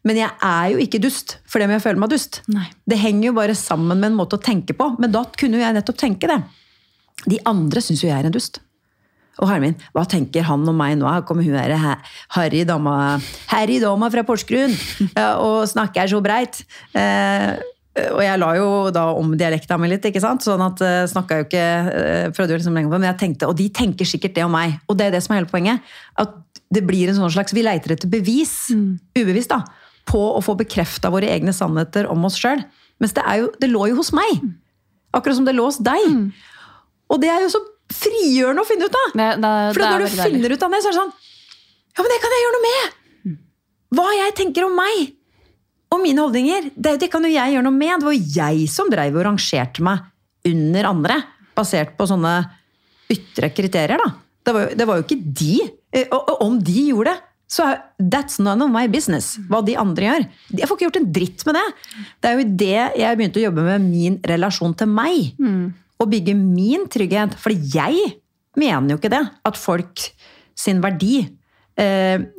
Men 0.07 0.19
jeg 0.21 0.31
er 0.47 0.69
jo 0.73 0.79
ikke 0.83 0.99
dust 1.03 1.37
for 1.47 1.59
det 1.59 1.67
om 1.69 1.73
jeg 1.77 1.83
føler 1.83 1.99
meg 2.03 2.11
dust. 2.13 2.41
Nei. 2.51 2.65
Det 2.87 2.99
henger 3.01 3.29
jo 3.31 3.35
bare 3.39 3.55
sammen 3.55 3.99
med 3.99 4.11
en 4.11 4.17
måte 4.19 4.35
å 4.39 4.43
tenke 4.43 4.75
på, 4.75 4.93
men 4.99 5.11
da 5.15 5.25
kunne 5.39 5.59
jo 5.59 5.63
jeg 5.65 5.75
nettopp 5.79 5.99
tenke 5.99 6.29
det. 6.31 6.39
De 7.27 7.39
andre 7.49 7.83
syns 7.83 8.03
jo 8.03 8.07
jeg 8.11 8.15
er 8.19 8.29
en 8.29 8.35
dust. 8.35 8.61
Og 9.39 9.47
Hermin, 9.47 9.75
hva 9.95 10.03
tenker 10.11 10.43
han 10.43 10.67
om 10.67 10.75
meg 10.75 10.97
nå? 10.99 11.07
Her 11.07 11.21
kommer 11.27 11.45
hun 11.47 11.55
her, 11.55 11.71
her- 11.79 12.15
Harry 12.35 12.65
dama, 12.67 12.95
Harry 13.53 13.77
dama 13.79 14.09
fra 14.11 14.23
Porsgrunn 14.27 14.73
og 15.39 15.61
snakker 15.71 16.11
så 16.11 16.19
breit. 16.23 16.59
Eh, 16.91 17.53
og 18.13 18.21
jeg 18.23 18.39
la 18.41 18.49
jo 18.57 18.67
da 18.93 19.05
om 19.17 19.33
dialekta 19.37 19.77
mi 19.79 19.89
litt, 19.91 20.05
ikke 20.05 20.21
sant? 20.23 20.43
sånn 20.45 20.61
at 20.65 20.83
uh, 20.83 21.03
snakka 21.09 21.39
jo 21.39 21.47
ikke 21.47 21.63
eh, 21.63 22.27
prøvde 22.35 22.55
jo 22.55 22.59
liksom 22.59 22.77
lenge 22.77 22.91
på, 22.91 22.99
men 22.99 23.09
jeg 23.11 23.19
tenkte, 23.21 23.49
Og 23.49 23.57
de 23.59 23.67
tenker 23.73 24.07
sikkert 24.07 24.35
det 24.37 24.45
om 24.45 24.53
meg. 24.53 24.77
Og 24.89 24.97
det 24.99 25.07
er 25.07 25.15
det 25.15 25.23
som 25.25 25.35
er 25.35 25.41
hele 25.41 25.51
poenget. 25.51 25.85
At 26.19 26.35
det 26.69 26.83
blir 26.85 27.09
en 27.09 27.17
sånn 27.17 27.33
slags 27.33 27.55
Vi 27.55 27.65
leiter 27.65 27.95
etter 27.95 28.11
bevis, 28.11 28.69
ubevisst, 29.17 29.53
da, 29.53 29.63
på 30.09 30.21
å 30.35 30.43
få 30.45 30.55
bekrefta 30.59 31.11
våre 31.13 31.29
egne 31.31 31.53
sannheter 31.55 32.09
om 32.11 32.23
oss 32.29 32.37
sjøl. 32.39 32.61
Mens 32.99 33.15
det, 33.15 33.23
er 33.25 33.43
jo, 33.43 33.51
det 33.61 33.71
lå 33.71 33.89
jo 33.91 33.99
hos 34.01 34.13
meg. 34.15 34.43
Akkurat 35.15 35.39
som 35.39 35.47
det 35.47 35.55
lå 35.57 35.67
hos 35.69 35.79
deg. 35.81 36.31
Og 37.09 37.21
det 37.21 37.31
er 37.33 37.45
jo 37.45 37.53
så 37.55 37.61
frigjørende 37.89 38.63
å 38.63 38.69
finne 38.69 38.89
ut 38.89 38.97
av! 38.97 39.13
For 39.15 39.81
når 39.81 40.03
du 40.03 40.07
deilig. 40.09 40.25
finner 40.25 40.53
ut 40.53 40.65
av 40.65 40.73
det, 40.75 40.81
så 40.83 40.91
er 40.91 40.95
det 40.95 41.01
sånn 41.01 41.13
Ja, 41.97 42.03
men 42.03 42.11
det 42.13 42.19
kan 42.21 42.35
jeg 42.35 42.43
gjøre 42.45 42.57
noe 42.57 42.65
med! 42.65 43.39
Hva 43.97 44.09
jeg 44.13 44.35
tenker 44.37 44.67
om 44.67 44.75
meg 44.77 45.15
og 45.91 46.01
mine 46.03 46.21
holdninger, 46.21 46.69
det, 46.75 46.97
det 47.01 47.09
kan 47.11 47.23
jo 47.25 47.31
jeg 47.33 47.53
gjøre 47.55 47.65
noe 47.65 47.73
med. 47.75 47.99
Det 47.99 48.05
var 48.09 48.13
jo 48.13 48.31
jeg 48.35 48.67
som 48.69 48.89
dreiv 48.91 49.15
og 49.17 49.25
rangerte 49.25 49.81
meg 49.85 50.03
under 50.45 50.85
andre, 50.89 51.15
basert 51.57 51.95
på 51.97 52.05
sånne 52.07 52.33
ytre 53.11 53.49
kriterier. 53.55 53.97
da. 53.97 54.11
Det 54.45 54.53
var, 54.53 54.67
jo- 54.67 54.75
det 54.77 54.87
var 54.87 54.99
jo 54.99 55.03
ikke 55.07 55.33
de. 55.41 55.55
Eh, 55.91 56.05
Og, 56.11 56.29
og 56.29 56.41
om 56.45 56.59
de 56.61 56.85
gjorde 56.91 57.13
det, 57.15 57.23
så 57.49 57.65
that's 57.97 58.37
none 58.39 58.61
of 58.61 58.69
my 58.69 58.85
business. 58.87 59.37
Hva 59.49 59.63
de 59.65 59.73
andre 59.81 60.05
gjør. 60.05 60.27
Jeg 60.53 60.67
får 60.69 60.77
ikke 60.77 60.85
gjort 60.85 60.99
en 61.01 61.11
dritt 61.11 61.45
med 61.47 61.55
det. 61.57 61.65
Det 62.21 62.29
er 62.29 62.37
jo 62.37 62.49
det 62.61 62.99
jeg 63.01 63.17
begynte 63.17 63.41
å 63.41 63.45
jobbe 63.47 63.63
med 63.65 63.87
min 63.89 64.19
relasjon 64.29 64.75
til 64.77 64.87
meg. 64.93 65.33
Og 65.99 66.11
bygge 66.13 66.35
min 66.37 66.85
trygghet. 66.87 67.33
For 67.41 67.49
jeg 67.49 68.13
mener 68.55 68.93
jo 68.93 68.99
ikke 69.01 69.09
det. 69.15 69.23
At 69.49 69.57
folk 69.57 70.05
sin 70.55 70.79
verdi 70.85 71.23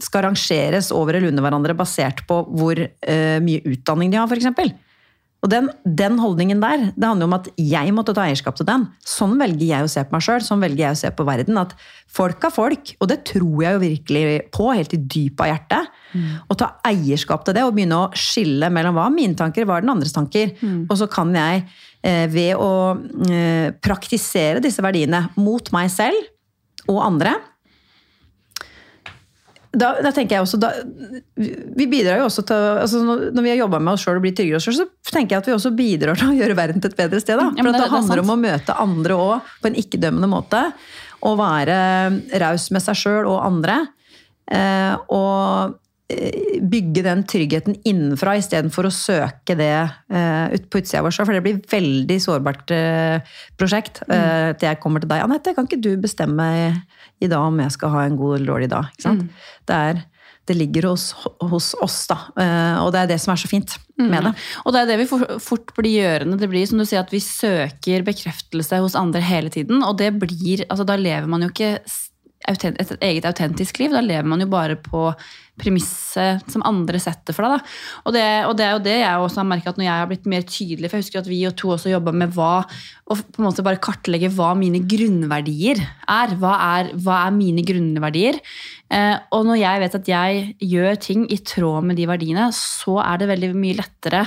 skal 0.03 0.27
rangeres 0.27 0.91
over 0.93 1.17
eller 1.17 1.31
under 1.31 1.47
hverandre 1.47 1.77
basert 1.79 2.25
på 2.29 2.43
hvor 2.51 2.81
eh, 2.81 3.39
mye 3.45 3.65
utdanning 3.73 4.13
de 4.13 4.21
har, 4.21 4.29
f.eks. 4.29 4.75
Og 5.41 5.49
den, 5.49 5.71
den 5.85 6.19
holdningen 6.21 6.61
der, 6.61 6.83
det 6.93 7.07
handler 7.07 7.29
om 7.31 7.35
at 7.39 7.47
jeg 7.57 7.93
måtte 7.97 8.13
ta 8.17 8.27
eierskap 8.27 8.59
til 8.59 8.67
den. 8.69 8.85
Sånn 9.09 9.39
velger 9.41 9.71
jeg 9.71 9.87
å 9.87 9.89
se 9.89 10.03
på 10.05 10.13
meg 10.13 10.25
sjøl, 10.27 10.43
sånn 10.45 10.61
velger 10.61 10.83
jeg 10.85 10.97
å 10.97 11.01
se 11.01 11.11
på 11.17 11.25
verden. 11.25 11.57
At 11.57 11.73
folk 12.13 12.45
er 12.45 12.53
folk, 12.53 12.93
og 13.01 13.09
det 13.09 13.23
tror 13.31 13.63
jeg 13.65 13.77
jo 13.77 13.81
virkelig 13.81 14.25
på, 14.53 14.67
helt 14.77 14.97
i 14.97 15.01
dypet 15.01 15.45
av 15.47 15.49
hjertet. 15.49 15.95
Å 16.45 16.59
ta 16.61 16.69
eierskap 16.91 17.47
til 17.47 17.57
det 17.57 17.65
og 17.65 17.73
begynne 17.77 18.03
å 18.03 18.11
skille 18.13 18.69
mellom 18.75 18.99
hva 18.99 19.07
er 19.09 19.17
mine 19.17 19.39
tanker, 19.39 19.65
hva 19.65 19.79
er 19.79 19.87
den 19.87 19.95
andres 19.95 20.13
tanker. 20.17 20.53
Og 20.91 20.93
så 21.01 21.09
kan 21.09 21.33
jeg, 21.33 21.65
eh, 22.05 22.27
ved 22.29 22.61
å 22.61 23.01
eh, 23.31 23.73
praktisere 23.81 24.61
disse 24.61 24.85
verdiene 24.85 25.31
mot 25.41 25.73
meg 25.73 25.89
selv 25.89 26.21
og 26.91 27.01
andre, 27.07 27.39
da, 29.73 29.93
da 30.03 30.11
tenker 30.11 30.35
jeg 30.35 30.43
også 30.43 30.59
da, 30.59 30.71
Vi 31.79 31.87
bidrar 31.87 32.19
jo 32.19 32.25
også 32.27 32.43
til 32.49 32.57
altså 32.83 33.03
når, 33.07 33.43
vi 33.45 33.53
har 33.53 33.61
jobba 33.61 33.79
med 33.79 33.93
oss 33.95 34.03
sjøl 34.03 34.19
og 34.19 34.25
blitt 34.25 34.35
tryggere 34.41 34.59
oss 34.59 34.67
selv, 34.67 34.91
så 35.07 35.15
tenker 35.15 35.37
jeg 35.37 35.45
at 35.45 35.51
vi 35.51 35.55
også 35.55 35.71
bidrar 35.79 36.19
til 36.19 36.33
å 36.33 36.39
gjøre 36.41 36.57
verden 36.59 36.83
til 36.83 36.91
et 36.91 36.99
bedre 36.99 37.21
sted. 37.23 37.39
Da. 37.39 37.51
For 37.51 37.61
ja, 37.61 37.67
det- 37.69 37.77
det, 37.79 37.85
er 37.87 37.95
handler 37.95 38.25
om 38.25 38.35
å 38.35 38.41
møte 38.41 38.79
andre 38.83 39.21
òg 39.29 39.53
på 39.63 39.71
en 39.71 39.79
ikke-dømmende 39.79 40.31
måte. 40.33 40.65
Og 41.29 41.37
være 41.39 41.77
raus 42.41 42.71
med 42.73 42.83
seg 42.83 42.97
sjøl 42.97 43.29
og 43.29 43.43
andre. 43.45 43.79
Eh, 44.51 44.95
og 45.13 45.77
bygge 46.71 47.03
den 47.07 47.23
tryggheten 47.29 47.77
innenfra 47.89 48.35
istedenfor 48.41 48.89
å 48.89 48.93
søke 48.95 49.57
det 49.59 49.71
uh, 50.13 50.47
ut 50.55 50.69
på 50.73 50.81
utsida 50.83 51.03
vår. 51.07 51.17
For 51.23 51.37
det 51.37 51.43
blir 51.47 51.61
veldig 51.71 52.19
sårbart 52.25 52.73
uh, 52.75 53.35
prosjekt. 53.61 54.03
eh, 54.09 54.53
til 54.59 54.69
jeg 54.71 54.81
kommer 54.83 55.01
til 55.03 55.11
deg. 55.13 55.25
Anette, 55.25 55.55
kan 55.57 55.69
ikke 55.69 55.81
du 55.83 55.93
bestemme 56.01 56.47
i 57.21 57.29
dag 57.31 57.43
om 57.51 57.61
jeg 57.63 57.75
skal 57.77 57.93
ha 57.95 58.05
en 58.07 58.17
god 58.21 58.39
eller 58.39 58.53
dårlig 58.55 58.71
dag? 58.73 58.91
Ikke 58.95 59.07
sant? 59.09 59.29
Det, 59.69 59.77
er, 59.91 60.03
det 60.51 60.57
ligger 60.59 60.91
hos, 60.91 61.11
hos 61.53 61.71
oss, 61.85 62.03
da. 62.11 62.19
Eh, 62.41 62.77
og 62.85 62.93
det 62.95 63.05
er 63.05 63.11
det 63.15 63.21
som 63.23 63.35
er 63.35 63.41
så 63.43 63.51
fint 63.51 63.77
med 64.01 64.25
det. 64.25 64.35
Og 64.65 64.73
det 64.75 64.81
er 64.85 64.89
det 64.93 64.99
vi 65.03 65.09
for- 65.11 65.39
fort 65.45 65.75
blir 65.77 65.99
gjørende. 66.01 66.39
Det 66.41 66.49
blir 66.51 66.67
som 66.67 66.81
du 66.81 66.87
sier 66.89 67.03
at 67.05 67.13
vi 67.13 67.21
søker 67.23 68.05
bekreftelse 68.07 68.81
hos 68.81 68.97
andre 68.99 69.21
hele 69.25 69.53
tiden. 69.53 69.83
Og 69.87 69.99
det 70.01 70.15
blir, 70.23 70.65
altså 70.71 70.87
da 70.89 70.97
lever 71.01 71.29
man 71.31 71.45
jo 71.45 71.51
ikke 71.53 71.75
s- 71.85 72.09
autent- 72.09 72.10
et 72.49 72.65
eget 73.05 73.27
autentisk 73.29 73.79
liv. 73.83 73.93
Da 73.93 74.01
lever 74.05 74.29
man 74.29 74.41
jo 74.41 74.49
bare 74.51 74.79
på 74.81 75.11
premisset 75.61 76.47
som 76.51 76.65
andre 76.65 77.01
setter 77.03 77.37
for 77.37 77.45
deg. 77.45 77.73
Og, 78.07 78.15
det, 78.17 78.25
og 78.49 78.55
det 78.57 78.65
er 78.65 78.73
jo 78.73 78.83
det 78.85 78.97
jeg 79.03 79.25
også 79.25 79.43
har 79.43 79.49
merket 79.51 79.73
at 79.73 79.81
når 79.81 79.87
jeg 79.87 80.01
har 80.01 80.09
blitt 80.11 80.31
mer 80.33 80.47
tydelig, 80.49 80.89
for 80.89 80.97
jeg 80.99 81.05
husker 81.05 81.21
at 81.21 81.29
vi 81.31 81.41
og 81.49 81.57
to 81.61 81.73
også 81.75 81.93
jobba 81.93 82.15
med 82.17 82.33
hva, 82.37 82.55
og 83.11 83.21
på 83.21 83.43
en 83.43 83.49
måte 83.49 83.65
bare 83.67 83.83
kartlegge 83.83 84.31
hva 84.33 84.55
mine 84.59 84.81
grunnverdier 84.89 85.83
er. 85.83 86.35
Hva 86.41 86.55
er, 86.79 86.95
hva 87.05 87.25
er 87.27 87.37
mine 87.37 87.65
grunnverdier? 87.67 88.41
Eh, 88.91 89.17
og 89.37 89.45
når 89.51 89.61
jeg 89.61 89.85
vet 89.85 90.01
at 90.01 90.11
jeg 90.15 90.47
gjør 90.73 91.03
ting 91.03 91.29
i 91.29 91.41
tråd 91.45 91.91
med 91.91 92.01
de 92.01 92.09
verdiene, 92.11 92.49
så 92.57 93.01
er 93.05 93.21
det 93.21 93.31
veldig 93.35 93.53
mye 93.59 93.79
lettere 93.83 94.25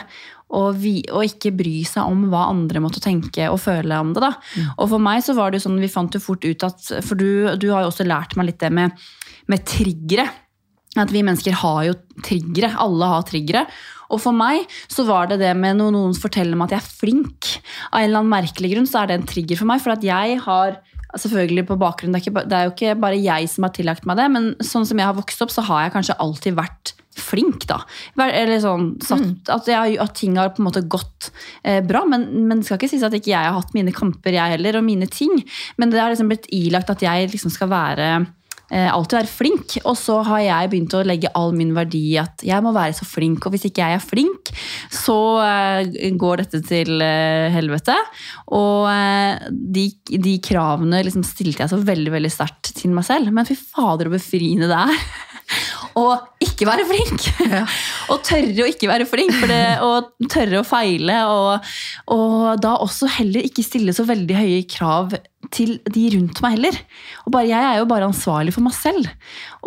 å, 0.53 0.67
vi, 0.77 0.99
og, 1.10 1.23
ikke 1.25 1.53
bry 1.56 1.79
seg 1.88 2.06
om 2.10 2.27
hva 2.32 2.47
andre 2.51 2.82
måtte 2.84 3.01
tenke 3.03 3.47
og 3.49 3.62
føle 3.63 3.97
om 4.01 4.13
det. 4.13 4.21
Da. 4.21 4.34
Og 4.77 4.91
for 4.91 5.01
meg 5.01 5.23
så 5.25 5.36
var 5.38 5.49
det 5.49 5.62
jo 5.62 5.67
sånn, 5.67 5.82
vi 5.82 5.91
fant 5.91 6.13
jo 6.13 6.21
fort 6.21 6.45
ut 6.45 6.67
at 6.67 6.91
For 7.01 7.17
du, 7.17 7.56
du 7.58 7.69
har 7.71 7.86
jo 7.86 7.89
også 7.89 8.06
lært 8.06 8.38
meg 8.38 8.51
litt 8.51 8.62
det 8.62 8.69
med, 8.73 8.93
med 9.49 9.65
triggere. 9.65 10.27
At 10.99 11.10
vi 11.10 11.23
mennesker 11.25 11.58
har 11.63 11.82
jo 11.88 11.97
triggere. 12.21 12.75
Alle 12.77 13.10
har 13.15 13.25
triggere. 13.25 13.65
Og 14.13 14.21
for 14.21 14.36
meg 14.38 14.67
så 14.91 15.08
var 15.08 15.32
det 15.32 15.39
det 15.41 15.53
med 15.58 15.79
når 15.79 15.93
noen 15.95 16.17
forteller 16.17 16.60
meg 16.60 16.69
at 16.69 16.77
jeg 16.77 16.84
er 16.84 16.97
flink. 17.01 17.53
Av 17.89 18.03
en 18.03 18.10
eller 18.10 18.21
annen 18.21 18.36
merkelig 18.36 18.75
grunn 18.75 18.89
så 18.89 19.01
er 19.01 19.10
det 19.10 19.19
en 19.19 19.29
trigger 19.29 19.58
for 19.58 19.69
meg. 19.71 19.82
For 19.82 19.95
at 19.95 20.06
jeg 20.06 20.38
har 20.45 20.77
selvfølgelig 21.17 21.67
på 21.69 21.77
bakgrunn, 21.82 22.13
det 22.13 22.21
er, 22.21 22.25
ikke, 22.25 22.45
det 22.49 22.58
er 22.58 22.67
jo 22.67 22.73
ikke 22.73 22.99
bare 23.01 23.21
jeg 23.21 23.49
som 23.51 23.67
har 23.67 23.73
tillagt 23.75 24.06
meg 24.10 24.17
det, 24.17 24.27
men 24.34 24.47
sånn 24.65 24.86
som 24.89 24.97
jeg 24.97 25.06
har 25.06 25.17
vokst 25.17 25.43
opp, 25.45 25.51
så 25.53 25.65
har 25.67 25.86
jeg 25.86 25.93
kanskje 25.93 26.17
alltid 26.23 26.58
vært 26.58 26.93
flink, 27.21 27.67
da. 27.69 27.82
Eller 28.17 28.60
sånn, 28.63 28.93
satt, 29.04 29.49
at, 29.54 29.69
jeg, 29.69 29.97
at 30.02 30.15
ting 30.17 30.38
har 30.39 30.54
på 30.54 30.63
en 30.63 30.69
måte 30.69 30.86
gått 30.88 31.32
eh, 31.63 31.82
bra, 31.86 32.04
men, 32.10 32.28
men 32.47 32.62
det 32.62 32.69
skal 32.69 32.80
ikke 32.80 32.91
sies 32.93 33.06
at 33.06 33.15
ikke 33.17 33.34
jeg 33.34 33.49
har 33.49 33.58
hatt 33.58 33.76
mine 33.78 33.93
kamper, 33.95 34.36
jeg 34.36 34.58
heller, 34.58 34.80
og 34.80 34.88
mine 34.88 35.10
ting. 35.12 35.36
Men 35.78 35.93
det 35.93 36.02
har 36.02 36.13
liksom 36.13 36.32
blitt 36.32 36.49
ilagt 36.54 36.93
at 36.93 37.04
jeg 37.06 37.32
liksom 37.34 37.54
skal 37.54 37.71
være 37.73 38.10
eh, 38.73 38.89
alltid 38.89 39.19
være 39.19 39.32
flink. 39.32 39.76
Og 39.84 39.97
så 39.99 40.19
har 40.28 40.43
jeg 40.43 40.71
begynt 40.71 40.95
å 40.97 41.04
legge 41.08 41.32
all 41.38 41.54
min 41.58 41.73
verdi 41.76 42.04
i 42.13 42.19
at 42.21 42.43
jeg 42.45 42.65
må 42.65 42.73
være 42.76 42.95
så 42.97 43.08
flink, 43.08 43.45
og 43.45 43.56
hvis 43.56 43.67
ikke 43.69 43.86
jeg 43.86 43.99
er 43.99 44.04
flink, 44.04 44.54
så 44.93 45.19
eh, 45.45 46.10
går 46.19 46.43
dette 46.43 46.63
til 46.69 47.04
eh, 47.04 47.49
helvete. 47.54 47.97
Og 48.56 48.89
de, 49.49 49.88
de 50.12 50.38
kravene 50.43 51.04
liksom 51.06 51.26
stilte 51.28 51.65
jeg 51.65 51.73
så 51.73 51.82
veldig 51.84 52.13
veldig 52.13 52.34
sterkt 52.34 52.73
til 52.80 52.95
meg 52.95 53.08
selv. 53.08 53.34
Men 53.34 53.47
fy 53.49 53.58
fader, 53.60 54.10
så 54.10 54.17
befriende 54.17 54.71
det 54.71 54.82
er. 54.88 55.06
Og 56.04 56.33
ikke 56.53 56.69
være 56.69 56.85
flink! 56.87 57.27
og 58.13 58.23
tørre 58.25 58.63
å 58.65 58.69
ikke 58.69 58.89
være 58.91 59.07
flink, 59.09 59.33
for 59.41 59.51
det, 59.51 59.61
og 59.83 60.29
tørre 60.31 60.61
å 60.61 60.67
feile. 60.67 61.19
Og, 61.33 61.75
og 62.15 62.39
da 62.63 62.77
også 62.83 63.09
heller 63.19 63.45
ikke 63.45 63.65
stille 63.65 63.95
så 63.95 64.05
veldig 64.07 64.39
høye 64.39 64.63
krav 64.69 65.17
til 65.53 65.75
de 65.91 66.07
rundt 66.15 66.41
meg 66.43 66.57
heller. 66.57 66.79
Og 67.25 67.35
bare, 67.35 67.49
jeg 67.51 67.69
er 67.69 67.81
jo 67.81 67.89
bare 67.89 68.09
ansvarlig 68.09 68.55
for 68.55 68.65
meg 68.65 68.75
selv. 68.77 69.09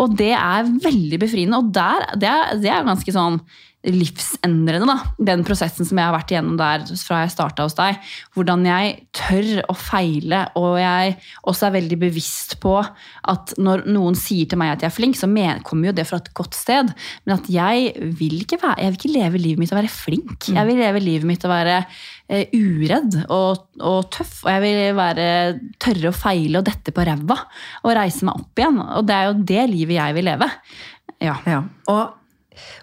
Og 0.01 0.16
det 0.18 0.33
er 0.38 0.72
veldig 0.87 1.20
befriende. 1.22 1.61
Og 1.61 1.72
der, 1.75 2.09
det, 2.16 2.31
er, 2.33 2.57
det 2.62 2.72
er 2.72 2.87
ganske 2.87 3.14
sånn 3.14 3.40
livsendrende, 3.87 4.87
da. 4.88 4.96
Den 5.31 5.44
prosessen 5.46 5.87
som 5.87 5.99
jeg 5.99 6.09
har 6.09 6.14
vært 6.16 6.33
igjennom 6.33 6.57
der 6.59 6.85
fra 7.07 7.22
jeg 7.22 7.35
starta 7.35 7.66
hos 7.66 7.77
deg. 7.79 8.01
Hvordan 8.35 8.66
jeg 8.66 8.96
tør 9.16 9.51
å 9.70 9.77
feile, 9.79 10.42
og 10.59 10.79
jeg 10.81 11.16
også 11.46 11.68
er 11.68 11.77
veldig 11.79 11.99
bevisst 12.01 12.57
på 12.62 12.75
at 12.81 13.55
når 13.62 13.87
noen 13.90 14.18
sier 14.18 14.49
til 14.51 14.61
meg 14.61 14.75
at 14.75 14.85
jeg 14.85 14.90
er 14.90 14.96
flink, 14.96 15.18
så 15.18 15.31
kommer 15.66 15.90
jo 15.90 15.96
det 15.96 16.07
fra 16.09 16.20
et 16.22 16.33
godt 16.37 16.57
sted. 16.59 16.92
Men 17.25 17.37
at 17.38 17.49
jeg 17.53 18.11
vil 18.18 18.40
ikke, 18.42 18.61
være, 18.62 18.81
jeg 18.83 18.92
vil 18.92 19.01
ikke 19.01 19.14
leve 19.14 19.42
livet 19.42 19.62
mitt 19.62 19.75
og 19.75 19.81
være 19.81 19.92
flink. 19.92 20.51
Jeg 20.51 20.68
vil 20.68 20.83
leve 20.83 21.03
livet 21.03 21.29
mitt 21.29 21.46
og 21.46 21.55
være 21.55 21.79
eh, 22.29 22.53
uredd 22.57 23.20
og, 23.29 23.66
og 23.81 24.11
tøff. 24.14 24.42
Og 24.44 24.53
jeg 24.55 24.64
vil 24.66 24.99
være, 24.99 25.31
tørre 25.83 26.11
å 26.11 26.16
feile 26.16 26.61
og 26.61 26.68
dette 26.68 26.94
på 26.94 27.07
ræva 27.07 27.38
og 27.85 27.96
reise 27.96 28.27
meg 28.27 28.42
opp 28.42 28.62
igjen. 28.62 28.83
Og 28.99 29.09
det 29.09 29.16
er 29.16 29.31
jo 29.31 29.40
det 29.55 29.66
livet 29.72 29.99
jeg 30.01 30.18
vil 30.18 30.31
leve. 30.33 30.51
Ja. 31.22 31.38
Ja. 31.49 31.62
Og, 31.92 32.26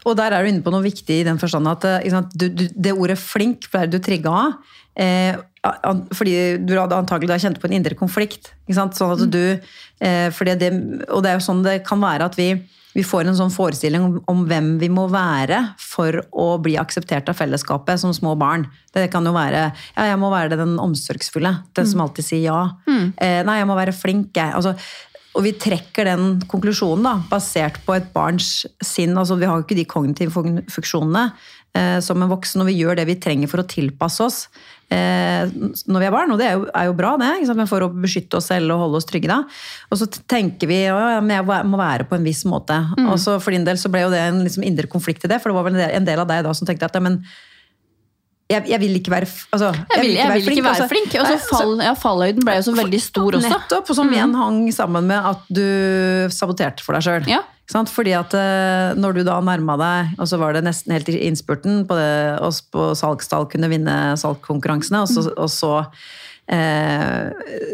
og 0.04 0.18
der 0.20 0.36
er 0.36 0.44
du 0.44 0.52
inne 0.52 0.66
på 0.66 0.74
noe 0.74 0.86
viktig 0.86 1.22
i 1.22 1.26
den 1.28 1.42
forstand 1.42 1.70
at 1.72 1.88
eh, 1.90 2.12
sant, 2.14 2.34
du, 2.36 2.48
du, 2.52 2.68
det 2.74 2.94
ordet 2.96 3.20
flink 3.22 3.70
pleier 3.72 3.92
du 3.92 4.00
trigga 4.04 4.36
av. 4.44 4.78
Eh, 4.94 5.40
fordi 6.14 6.36
du 6.62 6.76
hadde 6.76 6.98
antagelig 6.98 7.32
da 7.32 7.40
kjent 7.42 7.60
på 7.62 7.70
en 7.70 7.78
indre 7.80 7.98
konflikt. 7.98 8.52
Sånn 8.70 8.92
at 8.92 9.26
du, 9.32 9.58
eh, 10.04 10.30
fordi 10.36 10.56
det, 10.60 10.72
og 11.10 11.24
det 11.24 11.32
er 11.32 11.40
jo 11.40 11.48
sånn 11.48 11.64
det 11.66 11.82
kan 11.88 12.02
være 12.04 12.28
at 12.30 12.38
vi, 12.38 12.52
vi 12.94 13.06
får 13.08 13.30
en 13.30 13.40
sånn 13.40 13.54
forestilling 13.54 14.04
om, 14.06 14.18
om 14.30 14.44
hvem 14.50 14.76
vi 14.82 14.92
må 14.94 15.08
være 15.12 15.62
for 15.82 16.20
å 16.30 16.50
bli 16.62 16.76
akseptert 16.82 17.32
av 17.32 17.40
fellesskapet 17.40 18.02
som 18.02 18.14
små 18.14 18.36
barn. 18.40 18.68
Det 18.94 19.08
kan 19.14 19.26
jo 19.26 19.34
være 19.34 19.64
ja, 19.72 20.10
jeg 20.12 20.20
må 20.22 20.30
være 20.34 20.60
den 20.60 20.76
omsorgsfulle. 20.84 21.56
Den 21.74 21.90
som 21.90 22.04
alltid 22.06 22.28
sier 22.28 22.46
ja. 22.52 22.62
Eh, 23.18 23.42
nei, 23.48 23.58
jeg 23.62 23.70
må 23.72 23.80
være 23.80 23.96
flink, 23.96 24.36
jeg. 24.38 24.54
Altså, 24.54 24.76
og 25.34 25.42
vi 25.48 25.56
trekker 25.58 26.08
den 26.08 26.38
konklusjonen 26.50 27.08
da, 27.08 27.16
basert 27.32 27.80
på 27.88 27.96
et 27.98 28.12
barns 28.14 28.68
sinn. 28.86 29.16
altså 29.18 29.38
Vi 29.40 29.50
har 29.50 29.58
jo 29.58 29.66
ikke 29.66 29.78
de 29.80 29.90
kognitive 29.90 30.46
funksjonene 30.70 31.24
eh, 31.74 31.98
som 32.06 32.22
en 32.22 32.30
voksen, 32.30 32.62
og 32.62 32.70
vi 32.70 32.78
gjør 32.78 33.00
det 33.00 33.08
vi 33.10 33.18
trenger 33.22 33.50
for 33.50 33.64
å 33.64 33.68
tilpasse 33.70 34.22
oss 34.22 34.38
eh, 34.94 35.50
når 35.50 36.04
vi 36.04 36.10
er 36.10 36.14
barn. 36.14 36.36
Og 36.36 36.42
det 36.42 36.50
er 36.52 36.60
jo, 36.60 36.68
er 36.70 36.90
jo 36.90 36.98
bra, 37.00 37.16
det, 37.22 37.32
men 37.50 37.70
for 37.70 37.86
å 37.86 37.90
beskytte 37.90 38.38
oss 38.38 38.52
selv 38.54 38.76
og 38.76 38.86
holde 38.86 39.02
oss 39.02 39.10
trygge. 39.10 39.32
da. 39.32 39.42
Og 39.90 40.02
så 40.04 40.10
tenker 40.22 40.70
vi 40.70 40.84
at 40.86 41.18
ja, 41.18 41.24
jeg 41.40 41.70
må 41.72 41.82
være 41.82 42.06
på 42.10 42.20
en 42.20 42.30
viss 42.30 42.44
måte. 42.50 42.78
Og 43.08 43.18
så 43.22 43.40
For 43.42 43.56
din 43.56 43.66
del 43.66 43.82
så 43.82 43.90
ble 43.94 44.06
jo 44.06 44.14
det 44.14 44.22
en 44.28 44.44
liksom, 44.46 44.68
indre 44.70 44.92
konflikt 44.92 45.26
i 45.26 45.34
det, 45.34 45.42
for 45.42 45.50
det 45.50 45.58
var 45.58 45.70
vel 45.72 45.82
en 45.88 46.12
del 46.12 46.22
av 46.22 46.30
deg 46.30 46.46
da 46.46 46.54
som 46.54 46.70
tenkte 46.70 46.92
at 46.92 47.02
ja, 47.02 47.02
men 47.04 47.24
jeg, 48.52 48.66
jeg 48.70 48.80
vil 48.82 49.00
ikke 49.00 49.12
være 49.14 49.28
altså, 49.56 49.70
Jeg 49.72 50.02
vil, 50.02 50.12
jeg 50.18 50.34
vil 50.34 50.52
ikke 50.52 50.66
være 50.66 50.76
altså. 50.76 50.90
flink. 50.92 51.16
Og 51.20 51.30
så 51.30 51.38
fall, 51.48 51.74
ja, 51.86 51.94
fallhøyden 51.98 52.46
ble 52.46 52.58
jo 52.60 52.66
så 52.68 52.76
veldig 52.76 53.00
stor 53.02 53.38
også. 53.40 53.52
Nettopp, 53.54 53.90
og 53.90 53.98
som 53.98 54.12
igjen 54.14 54.36
hang 54.38 54.60
sammen 54.76 55.08
med 55.10 55.30
at 55.32 55.50
du 55.50 55.66
saboterte 56.34 56.86
for 56.86 56.98
deg 56.98 57.08
sjøl. 57.08 57.30
Ja. 57.32 57.42
Fordi 57.72 58.12
at 58.14 58.36
eh, 58.38 58.92
når 59.00 59.16
du 59.16 59.22
da 59.26 59.40
nærma 59.42 59.78
deg, 59.80 60.12
og 60.20 60.28
så 60.30 60.38
var 60.42 60.54
det 60.54 60.66
nesten 60.68 60.94
helt 60.94 61.10
i 61.10 61.22
innspurten 61.30 61.86
på 61.88 61.98
det, 61.98 62.12
oss 62.44 62.60
på 62.62 62.92
salgstall 63.00 63.48
kunne 63.50 63.72
vinne 63.72 63.96
salgkonkurransene, 64.20 65.06
og 65.06 65.10
så, 65.10 65.26
og 65.32 65.50
så 65.50 65.72
eh, 66.52 67.32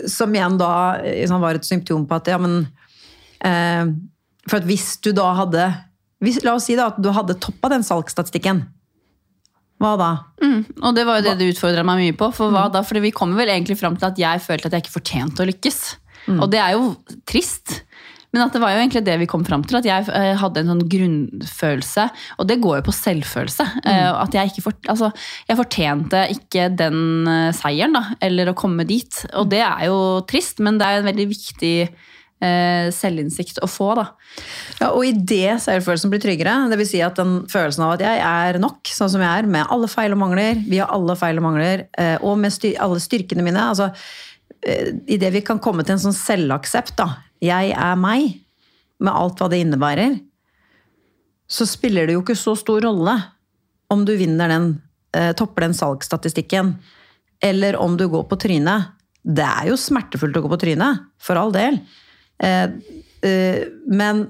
Som 0.07 0.37
igjen 0.37 0.59
da 0.61 1.01
liksom, 1.01 1.41
var 1.41 1.57
et 1.57 1.67
symptom 1.67 2.05
på 2.07 2.21
at 2.21 2.29
ja, 2.29 2.37
men 2.39 2.61
eh, 3.43 3.89
For 4.47 4.61
at 4.61 4.69
hvis 4.69 4.93
du 5.03 5.11
da 5.17 5.33
hadde 5.41 5.71
hvis, 6.23 6.43
La 6.45 6.53
oss 6.55 6.69
si 6.69 6.77
da 6.77 6.91
at 6.93 7.01
du 7.01 7.09
hadde 7.15 7.39
toppa 7.41 7.71
den 7.71 7.83
salgsstatistikken. 7.83 8.67
Hva 9.79 9.95
da? 9.99 10.11
Mm, 10.43 10.61
og 10.83 10.95
det 10.97 11.05
var 11.07 11.19
jo 11.19 11.27
det 11.29 11.37
du 11.39 11.45
utfordra 11.47 11.85
meg 11.87 12.01
mye 12.03 12.17
på. 12.19 12.27
For 12.35 12.51
hva 12.51 12.67
da? 12.73 12.83
Fordi 12.85 13.03
vi 13.07 13.15
kommer 13.15 13.39
vel 13.39 13.51
egentlig 13.53 13.79
fram 13.79 13.95
til 13.99 14.09
at 14.09 14.19
jeg 14.19 14.43
følte 14.43 14.67
at 14.67 14.75
jeg 14.75 14.85
ikke 14.85 14.97
fortjente 14.97 15.43
å 15.43 15.49
lykkes. 15.49 15.83
Og 16.35 16.49
det 16.51 16.59
er 16.61 16.75
jo 16.75 16.91
trist. 17.29 17.79
Men 18.29 18.43
at 18.43 18.53
det 18.53 18.61
var 18.61 18.75
jo 18.75 18.81
egentlig 18.83 19.01
det 19.07 19.15
vi 19.23 19.27
kom 19.29 19.45
fram 19.47 19.63
til. 19.65 19.79
At 19.79 19.87
jeg 19.87 20.05
eh, 20.13 20.35
hadde 20.37 20.61
en 20.61 20.71
sånn 20.73 20.83
grunnfølelse. 20.91 22.05
Og 22.37 22.49
det 22.51 22.59
går 22.61 22.79
jo 22.79 22.85
på 22.89 22.93
selvfølelse. 22.93 23.65
Mm. 23.79 24.19
At 24.19 24.37
jeg 24.37 24.51
ikke 24.51 24.65
fort, 24.67 24.91
altså, 24.91 25.09
jeg 25.49 25.57
fortjente 25.57 26.27
ikke 26.35 26.67
den 26.77 27.01
eh, 27.31 27.49
seieren, 27.57 27.97
da. 27.97 28.19
Eller 28.25 28.51
å 28.51 28.57
komme 28.57 28.85
dit. 28.89 29.23
Og 29.39 29.49
det 29.49 29.63
er 29.65 29.87
jo 29.89 29.97
trist, 30.29 30.61
men 30.61 30.77
det 30.77 30.85
er 30.85 30.99
en 30.99 31.09
veldig 31.09 31.27
viktig 31.31 31.75
eh, 31.87 32.07
selvinnsikt 32.39 33.57
å 33.59 33.67
få, 33.67 33.89
da. 33.99 34.05
Ja, 34.79 34.89
og 34.93 35.03
i 35.03 35.11
det 35.11 35.57
selvfølelsen 35.63 36.11
blir 36.11 36.21
tryggere, 36.23 36.53
det 36.71 36.77
vil 36.79 36.87
si 36.87 37.01
at 37.03 37.19
den 37.19 37.41
følelsen 37.51 37.83
av 37.83 37.97
at 37.97 38.03
jeg 38.05 38.21
er 38.23 38.59
nok, 38.63 38.87
sånn 38.87 39.11
som 39.11 39.23
jeg 39.23 39.41
er, 39.41 39.49
med 39.51 39.67
alle 39.73 39.89
feil 39.91 40.15
og 40.15 40.21
mangler, 40.21 40.61
vi 40.63 40.79
har 40.79 40.93
alle 40.95 41.17
feil 41.19 41.41
og 41.41 41.45
mangler, 41.49 41.83
eh, 41.99 42.15
og 42.23 42.39
med 42.39 42.55
styr 42.55 42.79
alle 42.79 43.01
styrkene 43.03 43.43
mine, 43.43 43.65
altså 43.73 43.89
eh, 44.63 44.93
i 45.11 45.19
det 45.19 45.33
vi 45.35 45.43
kan 45.43 45.59
komme 45.59 45.83
til 45.83 45.97
en 45.97 46.05
sånn 46.07 46.15
selvaksept 46.15 46.95
da, 47.01 47.09
jeg 47.43 47.73
er 47.75 47.99
meg, 47.99 48.39
med 48.99 49.15
alt 49.15 49.39
hva 49.39 49.51
det 49.51 49.61
innebærer, 49.63 50.17
så 51.49 51.65
spiller 51.67 52.07
det 52.07 52.15
jo 52.15 52.23
ikke 52.23 52.37
så 52.37 52.53
stor 52.59 52.83
rolle 52.85 53.15
om 53.89 54.03
du 54.05 54.13
vinner 54.19 54.51
den, 54.51 54.73
eh, 55.17 55.31
topper 55.33 55.65
den 55.65 55.73
salgsstatistikken, 55.73 56.75
eller 57.41 57.75
om 57.79 57.95
du 57.97 58.07
går 58.07 58.27
på 58.29 58.37
trynet. 58.39 58.91
Det 59.23 59.45
er 59.45 59.71
jo 59.71 59.79
smertefullt 59.79 60.37
å 60.37 60.43
gå 60.45 60.51
på 60.51 60.59
trynet, 60.61 61.07
for 61.17 61.39
all 61.39 61.51
del. 61.55 61.79
Eh, 62.43 62.67
eh, 63.29 63.63
men 63.87 64.27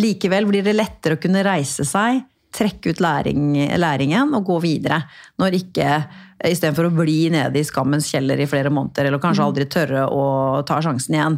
likevel 0.00 0.46
blir 0.48 0.62
det 0.64 0.76
lettere 0.76 1.16
å 1.18 1.20
kunne 1.22 1.42
reise 1.44 1.84
seg, 1.88 2.22
trekke 2.50 2.90
ut 2.90 2.98
læring, 3.02 3.52
læringen 3.78 4.32
og 4.34 4.44
gå 4.48 4.56
videre. 4.64 5.04
Når 5.38 5.54
ikke, 5.60 5.90
istedenfor 6.48 6.88
å 6.88 6.92
bli 6.96 7.28
nede 7.30 7.60
i 7.60 7.66
skammens 7.68 8.08
kjeller 8.10 8.40
i 8.42 8.46
flere 8.50 8.72
måneder, 8.74 9.06
eller 9.06 9.20
kanskje 9.22 9.44
aldri 9.44 9.66
tørre 9.70 10.06
å 10.10 10.24
ta 10.66 10.80
sjansen 10.82 11.14
igjen. 11.14 11.36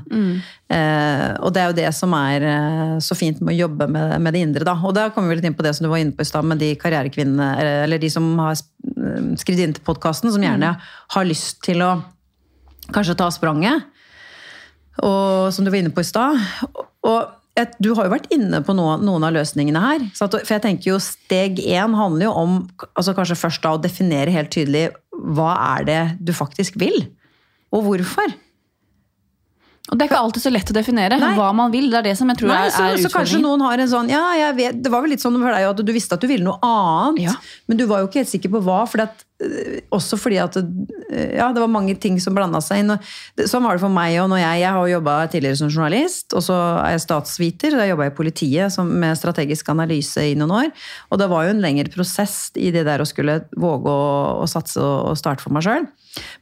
Eh, 0.72 1.24
og 1.42 1.52
det 1.52 1.60
er 1.60 1.66
jo 1.72 1.76
det 1.80 1.88
som 1.96 2.14
er 2.16 2.46
eh, 2.48 2.94
så 3.04 3.16
fint 3.18 3.42
med 3.44 3.52
å 3.56 3.58
jobbe 3.66 3.88
med, 3.92 4.14
med 4.24 4.32
det 4.36 4.44
indre. 4.46 4.64
Da. 4.64 4.76
Og 4.80 4.94
da 4.96 5.08
kommer 5.12 5.32
vi 5.34 5.40
litt 5.40 5.50
inn 5.50 5.58
på 5.58 5.66
det 5.66 5.74
som 5.76 5.84
du 5.84 5.90
var 5.92 6.00
inne 6.00 6.16
på 6.16 6.24
i 6.24 6.30
stad, 6.30 6.46
med 6.48 6.62
de 6.62 6.70
karrierekvinnene, 6.80 7.50
eller- 7.60 7.98
de 8.02 8.08
som 8.14 8.30
har 8.40 8.54
sk- 8.56 9.36
skrevet 9.42 9.66
inn 9.66 9.74
til 9.76 9.84
podkasten, 9.84 10.32
som 10.32 10.40
gjerne 10.42 10.76
har 11.16 11.24
lyst 11.28 11.60
til 11.66 11.82
å 11.84 11.92
kanskje 12.92 13.16
ta 13.20 13.28
spranget 13.30 13.84
og, 15.00 15.52
som 15.54 15.64
du 15.64 15.70
var 15.72 15.80
inne 15.80 15.94
på 15.94 16.04
i 16.04 16.08
stad. 16.08 16.40
Og 17.08 17.30
et, 17.58 17.74
du 17.84 17.90
har 17.96 18.06
jo 18.06 18.14
vært 18.14 18.30
inne 18.32 18.62
på 18.64 18.74
noe, 18.76 18.96
noen 19.04 19.26
av 19.26 19.34
løsningene 19.36 19.80
her. 19.82 20.04
At, 20.24 20.36
for 20.40 20.54
jeg 20.54 20.64
tenker 20.64 20.92
jo 20.92 21.00
Steg 21.02 21.60
én 21.62 21.96
handler 21.96 22.28
jo 22.28 22.34
om 22.42 22.54
altså 22.92 23.14
kanskje 23.16 23.38
først 23.40 23.64
da 23.64 23.74
å 23.76 23.82
definere 23.82 24.32
helt 24.32 24.52
tydelig 24.54 24.88
hva 25.12 25.52
er 25.76 25.88
det 25.88 26.00
du 26.24 26.32
faktisk 26.36 26.78
vil, 26.80 27.04
og 27.72 27.86
hvorfor. 27.86 28.32
Og 29.90 29.98
det 29.98 30.04
er 30.04 30.12
ikke 30.12 30.20
alltid 30.22 30.44
så 30.44 30.50
lett 30.52 30.70
å 30.70 30.74
definere 30.76 31.16
Nei. 31.18 31.32
hva 31.34 31.48
man 31.58 31.72
vil. 31.72 31.88
Det 31.90 31.98
er 31.98 32.06
det 32.06 32.14
som 32.20 32.30
jeg 32.30 32.38
tror 32.38 32.52
Nei, 32.52 32.60
er, 32.68 32.70
så, 32.70 32.84
er 32.86 33.00
så 33.02 33.10
kanskje 33.10 33.40
noen 33.42 33.64
har 33.66 33.80
en 33.82 33.90
sånn 33.90 34.12
Ja, 34.12 34.22
jeg 34.38 34.54
vet, 34.60 34.78
det 34.78 34.92
var 34.92 35.02
vel 35.02 35.10
litt 35.16 35.24
sånn 35.24 35.40
for 35.42 35.50
deg 35.50 35.66
at 35.66 35.82
du 35.82 35.90
visste 35.92 36.14
at 36.14 36.22
du 36.22 36.28
ville 36.30 36.46
noe 36.46 36.62
annet, 36.62 37.24
Ja. 37.26 37.34
men 37.66 37.80
du 37.80 37.82
var 37.90 38.04
jo 38.04 38.06
ikke 38.06 38.22
helt 38.22 38.30
sikker 38.30 38.52
på 38.54 38.60
hva. 38.62 38.84
Fordi 38.86 39.08
at, 39.08 39.24
øh, 39.42 39.80
også 39.98 40.20
fordi 40.22 40.38
at 40.38 40.60
øh, 40.62 40.70
ja, 41.34 41.50
det 41.50 41.64
var 41.64 41.72
mange 41.74 41.96
ting 41.98 42.20
som 42.22 42.38
blanda 42.38 42.62
seg 42.62 42.84
inn. 42.84 42.94
Sånn 43.42 43.66
var 43.66 43.74
det 43.74 43.82
for 43.82 43.90
meg 43.92 44.20
når 44.30 44.44
jeg, 44.44 44.62
jeg 44.62 44.78
har 44.78 44.90
jobba 44.94 45.18
tidligere 45.34 45.60
som 45.64 45.74
journalist, 45.74 46.30
og 46.38 46.46
så 46.46 46.62
er 46.86 46.94
jeg 46.94 47.04
statsviter. 47.08 47.78
Da 47.82 47.90
jobba 47.90 48.06
jeg 48.06 48.14
i 48.14 48.18
politiet 48.22 48.76
som, 48.78 48.86
med 49.02 49.18
strategisk 49.18 49.74
analyse 49.74 50.28
i 50.30 50.38
noen 50.38 50.56
år. 50.60 50.72
Og 51.10 51.18
det 51.18 51.30
var 51.34 51.48
jo 51.48 51.56
en 51.56 51.64
lengre 51.64 51.90
prosess 51.90 52.52
i 52.54 52.70
det 52.70 52.86
der 52.86 53.02
å 53.02 53.08
skulle 53.10 53.40
våge 53.58 53.90
å, 53.90 54.10
å 54.46 54.46
satse 54.46 54.78
og, 54.78 55.10
og 55.10 55.18
starte 55.18 55.42
for 55.42 55.58
meg 55.58 55.66
sjøl. 55.66 55.90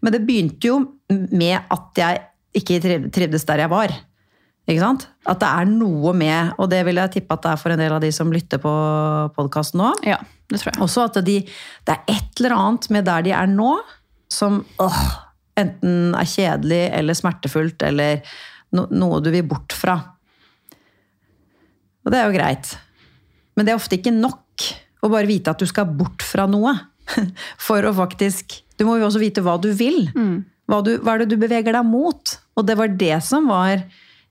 Men 0.05 0.13
det 0.13 0.27
begynte 0.29 0.69
jo 0.75 0.83
med 1.09 1.57
at 1.73 1.99
jeg 1.99 2.27
ikke 2.57 2.81
trivdes 3.13 3.47
der 3.49 3.65
jeg 3.65 3.73
var. 3.73 3.95
Ikke 4.71 4.83
sant? 4.83 5.07
At 5.29 5.41
det 5.43 5.49
er 5.49 5.71
noe 5.71 6.13
med, 6.17 6.53
og 6.61 6.69
det 6.71 6.83
vil 6.87 7.01
jeg 7.01 7.15
tippe 7.17 7.35
at 7.35 7.47
det 7.47 7.55
er 7.55 7.63
for 7.63 7.75
en 7.75 7.81
del 7.81 7.95
av 7.97 8.03
de 8.05 8.11
som 8.15 8.31
lytter 8.33 8.61
på 8.63 8.75
podkasten 9.37 9.81
nå. 9.83 9.91
Ja, 10.07 10.21
det 10.51 10.61
tror 10.61 10.73
jeg. 10.73 10.83
Også 10.85 11.07
at 11.09 11.19
de, 11.27 11.41
det 11.89 11.97
er 11.97 12.15
et 12.15 12.43
eller 12.43 12.57
annet 12.59 12.91
med 12.95 13.09
der 13.09 13.27
de 13.27 13.35
er 13.35 13.51
nå, 13.51 13.73
som 14.31 14.61
åh, 14.83 15.01
enten 15.59 16.15
er 16.15 16.29
kjedelig 16.29 16.85
eller 17.01 17.19
smertefullt 17.19 17.83
eller 17.89 18.23
no, 18.77 18.87
noe 18.95 19.19
du 19.25 19.33
vil 19.35 19.47
bort 19.49 19.75
fra. 19.75 19.97
Og 22.05 22.13
det 22.13 22.21
er 22.21 22.31
jo 22.31 22.37
greit. 22.39 22.71
Men 23.57 23.67
det 23.67 23.75
er 23.75 23.81
ofte 23.81 23.99
ikke 23.99 24.15
nok 24.15 24.71
å 25.03 25.11
bare 25.11 25.29
vite 25.29 25.53
at 25.53 25.61
du 25.61 25.67
skal 25.69 25.89
bort 25.89 26.23
fra 26.25 26.47
noe. 26.51 26.77
For 27.67 27.83
å 27.83 27.91
faktisk 27.97 28.61
Du 28.79 28.85
må 28.87 28.95
jo 29.01 29.09
også 29.09 29.21
vite 29.21 29.43
hva 29.45 29.57
du 29.61 29.73
vil. 29.77 30.07
Hva, 30.71 30.83
du, 30.87 30.93
hva 31.03 31.17
er 31.17 31.25
det 31.25 31.33
du 31.33 31.41
beveger 31.41 31.75
deg 31.75 31.87
mot? 31.87 32.37
Og 32.55 32.67
det 32.67 32.77
var 32.79 32.93
det 33.01 33.17
som 33.27 33.51
var 33.51 33.83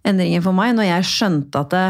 endringen 0.07 0.43
for 0.45 0.55
meg, 0.55 0.71
når 0.77 0.87
jeg 0.87 1.09
skjønte 1.09 1.65
at 1.65 1.73
det 1.75 1.87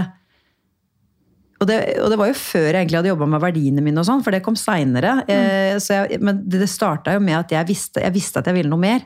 og 1.60 1.68
det, 1.68 1.78
og 2.00 2.08
det 2.08 2.16
var 2.22 2.30
jo 2.30 2.36
før 2.40 2.68
jeg 2.70 2.78
egentlig 2.78 3.00
hadde 3.02 3.10
jobba 3.12 3.26
med 3.34 3.42
verdiene 3.44 3.82
mine, 3.84 4.00
og 4.00 4.08
sånn, 4.08 4.22
for 4.24 4.32
det 4.32 4.40
kom 4.46 4.56
seinere. 4.56 5.18
Eh, 5.28 5.76
men 6.24 6.40
det, 6.46 6.62
det 6.62 6.70
starta 6.72 7.12
jo 7.18 7.24
med 7.24 7.36
at 7.36 7.52
jeg 7.52 7.68
visste, 7.68 8.00
jeg 8.00 8.16
visste 8.16 8.40
at 8.40 8.48
jeg 8.48 8.56
ville 8.56 8.72
noe 8.72 8.80
mer. 8.80 9.04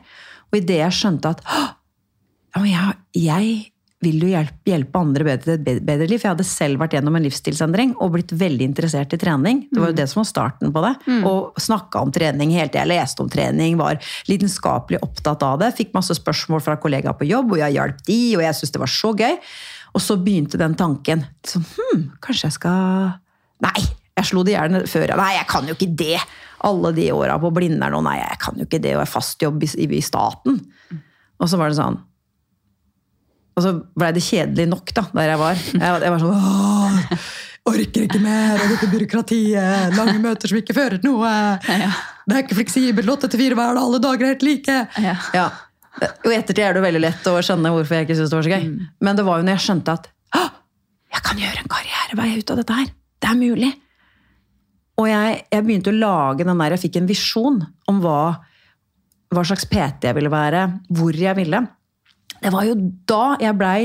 Og 0.52 0.60
idet 0.60 0.78
jeg 0.78 0.94
skjønte 0.94 1.32
at 1.34 1.42
jeg, 2.62 2.94
jeg 3.18 3.48
vil 4.04 4.22
jo 4.22 4.30
hjelpe, 4.30 5.00
andre 5.00 5.26
bedre 5.26 5.56
til 5.56 5.72
et 5.74 5.84
bedre 5.84 6.06
liv. 6.08 6.20
For 6.20 6.28
jeg 6.28 6.34
hadde 6.36 6.46
selv 6.48 6.82
vært 6.82 6.96
gjennom 6.96 7.16
en 7.18 7.24
livsstilsendring 7.24 7.94
og 8.04 8.12
blitt 8.14 8.34
veldig 8.38 8.68
interessert 8.68 9.16
i 9.16 9.20
trening. 9.20 9.64
Det 9.70 9.80
var 9.80 9.92
jo 9.92 9.98
det 9.98 10.06
som 10.12 10.20
var 10.20 10.28
starten 10.30 10.74
på 10.74 10.84
det. 10.84 10.92
Og 11.26 11.58
snakka 11.60 12.04
om 12.04 12.12
trening 12.14 12.54
hele 12.54 12.70
tida. 12.70 12.86
Leste 12.88 13.24
om 13.24 13.32
trening, 13.32 13.78
var 13.80 13.98
lidenskapelig 14.30 15.02
opptatt 15.04 15.42
av 15.46 15.58
det. 15.64 15.72
Fikk 15.78 15.94
masse 15.96 16.16
spørsmål 16.20 16.62
fra 16.64 16.78
kollegaer 16.80 17.16
på 17.18 17.28
jobb, 17.28 17.56
og 17.56 17.64
jeg 17.64 17.78
hjalp 17.78 18.06
de, 18.06 18.20
og 18.38 18.46
jeg 18.46 18.60
syntes 18.60 18.76
det 18.76 18.84
var 18.84 18.94
så 18.94 19.12
gøy. 19.18 19.36
Og 19.94 20.02
så 20.02 20.18
begynte 20.20 20.60
den 20.60 20.78
tanken. 20.78 21.26
Så, 21.46 21.62
hm, 21.62 22.08
kanskje 22.24 22.50
jeg 22.50 22.58
skal 22.60 23.20
Nei! 23.64 23.84
Jeg 24.14 24.28
slo 24.28 24.44
det 24.46 24.52
i 24.52 24.54
hjel 24.54 24.84
før. 24.86 25.10
Nei, 25.18 25.32
jeg 25.40 25.46
kan 25.50 25.66
jo 25.66 25.74
ikke 25.74 25.90
det! 25.98 26.18
Alle 26.64 26.94
de 26.96 27.10
åra 27.12 27.34
på 27.42 27.50
Blindern, 27.52 27.96
og 27.98 28.04
nei, 28.06 28.20
jeg 28.22 28.38
kan 28.40 28.56
jo 28.56 28.64
ikke 28.64 28.78
det, 28.80 28.94
og 28.94 29.02
jeg 29.02 29.08
har 29.08 29.10
fast 29.10 29.42
jobb 29.42 29.64
i, 29.66 29.68
i 29.84 30.00
staten. 30.04 30.60
Og 31.42 31.50
så 31.50 31.58
var 31.60 31.68
det 31.68 31.76
sånn 31.76 31.98
Og 33.54 33.62
så 33.62 33.72
blei 33.94 34.12
det 34.16 34.22
kjedelig 34.26 34.66
nok, 34.70 34.92
da, 34.96 35.04
der 35.14 35.32
jeg 35.32 35.40
var. 35.40 35.60
Jeg, 35.70 35.98
jeg 36.04 36.14
var 36.14 36.22
sånn 36.22 36.38
Åh, 36.38 37.28
orker 37.70 38.06
ikke 38.06 38.20
mer 38.20 38.58
av 38.58 38.72
dette 38.72 38.88
byråkratiet. 38.92 39.94
Lange 39.96 40.16
møter 40.20 40.50
som 40.50 40.58
ikke 40.58 40.74
fører 40.76 40.98
til 40.98 41.12
noe. 41.14 41.30
Det 41.64 42.34
er 42.34 42.42
ikke 42.42 42.58
fleksibelt. 42.58 43.12
Åtte 43.14 43.30
til 43.32 43.40
fire 43.44 43.58
hver 43.58 43.76
dag, 43.76 43.84
alle 43.84 44.02
dager 44.02 44.26
er 44.26 44.34
helt 44.34 44.44
like. 44.46 44.80
Ja. 45.00 45.14
Ja. 45.36 45.46
I 46.02 46.34
ettertid 46.34 46.64
er 46.66 46.74
det 46.74 46.82
veldig 46.82 47.04
lett 47.04 47.30
å 47.30 47.36
skjønne 47.46 47.70
hvorfor 47.70 47.96
jeg 47.96 48.08
ikke 48.08 48.18
syntes 48.18 48.32
det 48.34 48.40
var 48.40 48.48
så 48.48 48.56
gøy. 48.56 48.66
Men 49.06 49.20
det 49.20 49.24
var 49.28 49.38
jo 49.38 49.46
når 49.46 49.56
jeg 49.56 49.66
skjønte 49.68 49.94
at 50.00 50.10
jeg 51.14 51.22
kan 51.22 51.38
gjøre 51.38 51.62
en 51.62 51.70
karrierevei 51.70 52.40
ut 52.40 52.50
av 52.50 52.58
dette 52.60 52.76
her. 52.80 52.88
Det 53.22 53.30
er 53.30 53.38
mulig. 53.38 53.70
Og 54.98 55.06
jeg, 55.10 55.38
jeg 55.50 55.64
begynte 55.66 55.92
å 55.92 55.96
lage 55.98 56.46
den 56.46 56.60
der, 56.60 56.74
jeg 56.74 56.82
fikk 56.84 56.98
en 57.00 57.08
visjon 57.10 57.60
om 57.90 58.00
hva, 58.02 58.18
hva 59.34 59.44
slags 59.46 59.66
PT 59.70 60.08
jeg 60.08 60.16
ville 60.18 60.32
være, 60.32 60.64
hvor 60.94 61.14
jeg 61.18 61.38
ville. 61.38 61.62
Det 62.44 62.52
var 62.54 62.68
jo 62.68 62.78
da 63.08 63.24
jeg 63.42 63.58
blei 63.58 63.78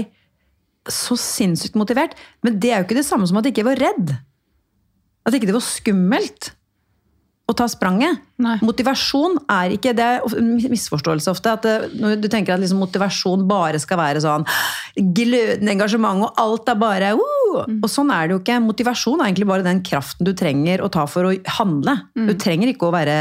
så 0.89 1.17
sinnssykt 1.19 1.77
motivert. 1.79 2.15
Men 2.45 2.59
det 2.61 2.71
er 2.71 2.81
jo 2.81 2.87
ikke 2.87 2.99
det 2.99 3.07
samme 3.07 3.27
som 3.29 3.39
at 3.39 3.47
jeg 3.47 3.55
ikke 3.55 3.69
var 3.71 3.81
redd. 3.81 4.15
At 5.27 5.35
ikke 5.35 5.49
det 5.49 5.57
var 5.57 5.65
skummelt 5.65 6.53
å 7.49 7.55
ta 7.57 7.65
spranget. 7.69 8.21
Nei. 8.41 8.57
Motivasjon 8.61 9.39
er 9.49 9.73
ikke 9.73 9.95
Det 9.97 10.05
er 10.05 10.37
en 10.37 10.51
misforståelse 10.69 11.31
ofte. 11.31 11.55
at 11.57 11.65
når 11.97 12.21
Du 12.21 12.27
tenker 12.29 12.53
at 12.53 12.61
liksom 12.61 12.81
motivasjon 12.83 13.47
bare 13.49 13.79
skal 13.81 13.97
være 13.97 14.21
sånn 14.21 14.45
glødende 14.95 15.73
engasjement, 15.73 16.27
og 16.27 16.37
alt 16.37 16.69
er 16.69 16.79
bare 16.79 17.13
uh, 17.17 17.65
Og 17.65 17.89
sånn 17.89 18.11
er 18.13 18.27
det 18.27 18.35
jo 18.35 18.41
ikke. 18.43 18.59
Motivasjon 18.61 19.19
er 19.19 19.31
egentlig 19.31 19.49
bare 19.49 19.65
den 19.65 19.81
kraften 19.81 20.27
du 20.27 20.33
trenger 20.37 20.85
å 20.85 20.91
ta 20.93 21.07
for 21.09 21.29
å 21.29 21.35
handle. 21.57 21.97
Du 22.13 22.35
trenger 22.37 22.69
ikke 22.69 22.89
å 22.89 22.93
være 22.93 23.17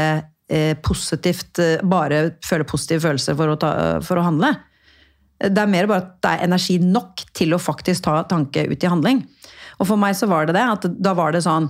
eh, 0.49 0.75
positivt, 0.77 1.57
eh, 1.61 1.81
bare 1.81 2.35
føle 2.45 2.67
positive 2.69 3.01
følelser 3.07 3.37
for 3.37 3.53
å, 3.53 3.57
ta, 3.57 3.71
for 4.05 4.21
å 4.21 4.25
handle. 4.25 4.53
Det 5.39 5.61
er 5.61 5.71
mer 5.71 5.87
bare 5.87 6.03
at 6.03 6.15
det 6.23 6.31
er 6.33 6.47
energi 6.49 6.79
nok 6.83 7.23
til 7.37 7.55
å 7.55 7.61
faktisk 7.61 8.03
ta 8.07 8.17
tanke 8.27 8.65
ut 8.67 8.83
i 8.83 8.91
handling. 8.91 9.21
Og 9.79 9.87
for 9.87 9.99
meg 9.99 10.17
så 10.19 10.27
var 10.27 10.49
det 10.49 10.57
det. 10.57 10.65
at 10.65 10.87
Da 10.99 11.13
var 11.15 11.31
det 11.31 11.45
sånn 11.45 11.69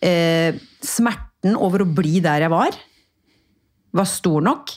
eh, 0.00 0.56
Smerten 0.80 1.58
over 1.58 1.84
å 1.84 1.90
bli 1.90 2.20
der 2.24 2.46
jeg 2.46 2.52
var, 2.52 2.76
var 3.92 4.08
stor 4.08 4.40
nok. 4.44 4.72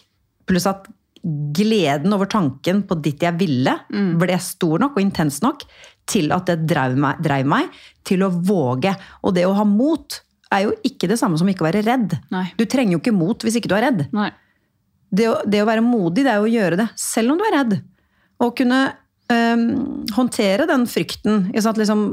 Pluss 0.49 0.67
at 0.67 0.89
gleden 1.25 2.13
over 2.13 2.29
tanken 2.29 2.83
på 2.85 2.97
dit 3.01 3.21
jeg 3.23 3.33
ville, 3.39 3.71
ble 4.21 4.35
stor 4.41 4.81
nok 4.83 4.97
og 4.97 5.01
intens 5.01 5.39
nok 5.41 5.63
til 6.05 6.29
at 6.35 6.45
det 6.51 6.67
drev 6.69 6.93
meg, 7.01 7.21
drev 7.23 7.47
meg 7.49 7.71
til 8.05 8.21
å 8.25 8.29
våge. 8.29 8.93
Og 9.25 9.33
det 9.33 9.47
å 9.47 9.55
ha 9.57 9.65
mot 9.65 10.19
er 10.53 10.67
jo 10.67 10.75
ikke 10.85 11.09
det 11.09 11.17
samme 11.17 11.39
som 11.39 11.49
ikke 11.49 11.65
å 11.65 11.69
være 11.69 11.81
redd. 11.85 12.13
Nei. 12.33 12.45
Du 12.59 12.65
trenger 12.69 12.97
jo 12.97 13.01
ikke 13.01 13.15
mot 13.15 13.41
hvis 13.41 13.57
ikke 13.57 13.71
du 13.71 13.75
er 13.77 13.87
redd 13.87 14.05
Nei. 14.13 14.29
det 15.09 15.29
å, 15.31 15.39
det 15.49 15.63
å 15.63 15.67
være 15.67 15.81
modig, 15.85 16.27
det 16.27 16.35
er 16.35 16.43
jo 16.43 16.49
å 16.49 16.53
gjøre 16.53 16.79
det 16.83 16.87
selv 17.01 17.33
om 17.33 17.41
du 17.41 17.47
er 17.47 17.57
redd. 17.57 17.77
Og 18.43 18.55
kunne 18.57 18.79
um, 19.31 19.63
håndtere 20.15 20.67
den 20.69 20.85
frykten. 20.89 21.47
Liksom, 21.55 22.03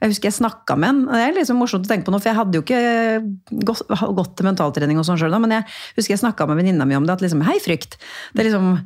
jeg 0.00 0.12
husker 0.12 0.30
jeg 0.30 0.38
snakka 0.38 0.76
med 0.78 0.92
en 0.92 1.00
Det 1.10 1.22
er 1.22 1.38
liksom 1.38 1.60
morsomt 1.62 1.88
å 1.88 1.92
tenke 1.92 2.08
på 2.08 2.14
nå, 2.14 2.20
for 2.20 2.32
jeg 2.32 2.40
hadde 2.40 2.60
jo 2.60 2.64
ikke 2.66 4.12
gått 4.20 4.36
til 4.36 4.48
mentaltrening, 4.48 5.00
og 5.00 5.08
sånn 5.08 5.20
selv, 5.20 5.38
men 5.42 5.58
jeg 5.58 5.66
husker 5.98 6.16
jeg 6.16 6.24
snakka 6.24 6.48
med 6.50 6.60
venninna 6.60 6.88
mi 6.88 6.98
om 6.98 7.08
det. 7.08 7.16
At 7.16 7.24
liksom, 7.24 7.44
hei, 7.48 7.58
frykt. 7.64 7.98
Det 8.34 8.44
er 8.44 8.50
liksom 8.50 8.76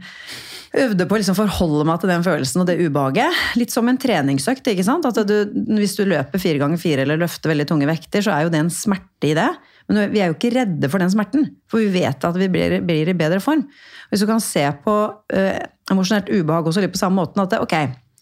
Øvde 0.70 1.02
på 1.08 1.16
å 1.16 1.18
liksom 1.18 1.34
forholde 1.34 1.82
meg 1.88 1.98
til 1.98 2.12
den 2.12 2.22
følelsen 2.22 2.62
og 2.62 2.68
det 2.68 2.76
ubehaget. 2.78 3.38
Litt 3.58 3.72
som 3.74 3.88
en 3.90 3.98
treningsøkt. 3.98 4.68
ikke 4.70 4.86
sant? 4.86 5.06
At 5.08 5.18
du, 5.26 5.50
hvis 5.74 5.96
du 5.98 6.04
løper 6.06 6.38
fire 6.38 6.60
ganger 6.62 6.78
fire 6.78 7.02
eller 7.02 7.18
løfter 7.18 7.50
veldig 7.50 7.66
tunge 7.66 7.88
vekter, 7.90 8.22
så 8.22 8.36
er 8.36 8.46
jo 8.46 8.52
det 8.54 8.60
en 8.62 8.70
smerte 8.70 9.32
i 9.32 9.34
det. 9.34 9.48
Men 9.90 10.12
vi 10.12 10.22
er 10.22 10.30
jo 10.30 10.36
ikke 10.36 10.52
redde 10.54 10.90
for 10.92 11.02
den 11.02 11.10
smerten, 11.10 11.48
for 11.66 11.82
vi 11.82 11.90
vet 11.98 12.22
at 12.22 12.38
vi 12.38 12.46
blir, 12.52 12.76
blir 12.86 13.10
i 13.10 13.16
bedre 13.18 13.40
form. 13.42 13.64
Hvis 14.12 14.22
du 14.22 14.28
kan 14.30 14.42
se 14.42 14.62
på 14.84 14.94
uh, 15.10 15.58
emosjonelt 15.90 16.30
ubehag 16.30 16.70
også 16.70 16.84
litt 16.84 16.94
på 16.94 17.02
samme 17.02 17.18
måten 17.18 17.42
at 17.42 17.50
det, 17.50 17.58
ok, 17.64 17.74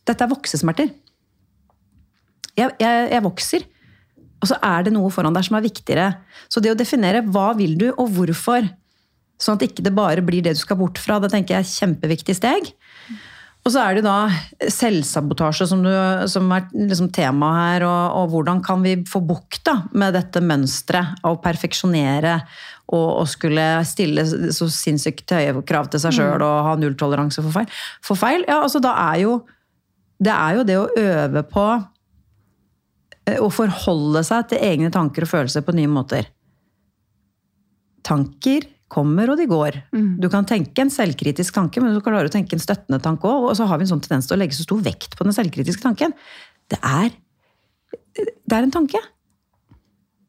dette 0.09 0.25
er 0.25 0.33
voksesmerter. 0.33 0.89
Jeg, 2.57 2.73
jeg, 2.81 3.05
jeg 3.13 3.25
vokser. 3.29 3.69
Og 4.39 4.49
så 4.49 4.57
er 4.65 4.87
det 4.87 4.95
noe 4.95 5.11
foran 5.13 5.37
deg 5.37 5.45
som 5.45 5.59
er 5.59 5.67
viktigere. 5.67 6.09
Så 6.49 6.63
det 6.65 6.73
å 6.73 6.79
definere 6.79 7.25
hva 7.27 7.51
vil 7.59 7.77
du, 7.77 7.91
og 7.91 8.09
hvorfor, 8.17 8.65
sånn 9.39 9.59
at 9.59 9.67
ikke 9.69 9.85
det 9.87 9.95
bare 9.97 10.25
blir 10.25 10.45
det 10.45 10.57
du 10.57 10.61
skal 10.61 10.79
bort 10.81 10.99
fra, 11.01 11.21
det 11.23 11.33
tenker 11.33 11.57
jeg 11.57 11.65
er 11.65 11.67
et 11.67 11.81
kjempeviktig 11.81 12.37
steg. 12.39 12.73
Og 13.67 13.73
så 13.75 13.83
er 13.83 13.99
det 13.99 14.05
da 14.07 14.31
selvsabotasje 14.73 15.67
som, 15.69 15.83
du, 15.85 15.93
som 16.31 16.47
er 16.57 16.69
liksom 16.73 17.11
tema 17.13 17.51
her, 17.57 17.85
og, 17.85 18.15
og 18.17 18.33
hvordan 18.33 18.63
kan 18.65 18.81
vi 18.85 18.95
få 19.09 19.21
bukt 19.29 19.69
med 19.93 20.15
dette 20.17 20.41
mønsteret 20.41 21.21
av 21.21 21.37
å 21.37 21.41
perfeksjonere 21.45 22.39
og, 22.89 23.09
og 23.21 23.27
skulle 23.29 23.67
stille 23.85 24.25
så 24.57 24.71
sinnssykt 24.73 25.37
høye 25.37 25.61
krav 25.69 25.91
til 25.93 26.01
seg 26.01 26.17
sjøl 26.17 26.41
og 26.41 26.57
ha 26.65 26.75
nulltoleranse 26.81 27.45
for 27.45 27.59
feil. 27.59 27.69
For 28.05 28.17
feil, 28.17 28.47
ja, 28.49 28.63
altså 28.63 28.81
da 28.81 28.95
er 29.11 29.25
jo 29.27 29.37
det 30.19 30.33
er 30.35 30.57
jo 30.57 30.65
det 30.67 30.79
å 30.79 30.89
øve 30.99 31.45
på 31.47 31.67
eh, 33.29 33.39
å 33.39 33.51
forholde 33.55 34.25
seg 34.27 34.49
til 34.51 34.65
egne 34.65 34.91
tanker 34.95 35.27
og 35.27 35.31
følelser 35.31 35.67
på 35.67 35.77
nye 35.77 35.91
måter. 35.93 36.33
Tanker 38.07 38.67
kommer, 38.89 39.29
og 39.33 39.37
de 39.41 39.47
går. 39.51 39.77
Du 40.21 40.29
kan 40.33 40.47
tenke 40.49 40.81
en 40.85 40.91
selvkritisk 40.93 41.55
tanke, 41.57 41.83
men 41.85 41.93
du 41.93 42.01
kan 42.01 42.15
klare 42.15 42.31
å 42.31 42.33
tenke 42.33 42.57
en 42.57 42.63
støttende 42.65 43.01
tanke 43.05 43.29
òg. 43.29 43.51
Og 43.51 43.57
så 43.59 43.69
har 43.69 43.79
vi 43.81 43.85
en 43.85 43.93
sånn 43.93 44.03
tendens 44.05 44.29
til 44.31 44.39
å 44.39 44.41
legge 44.41 44.57
så 44.57 44.65
stor 44.65 44.81
vekt 44.85 45.19
på 45.19 45.27
den 45.29 45.37
selvkritiske 45.37 45.85
tanken. 45.85 46.17
Det 46.73 46.81
er, 46.81 47.13
det 48.17 48.57
er 48.57 48.65
en 48.65 48.73
tanke. 48.75 49.01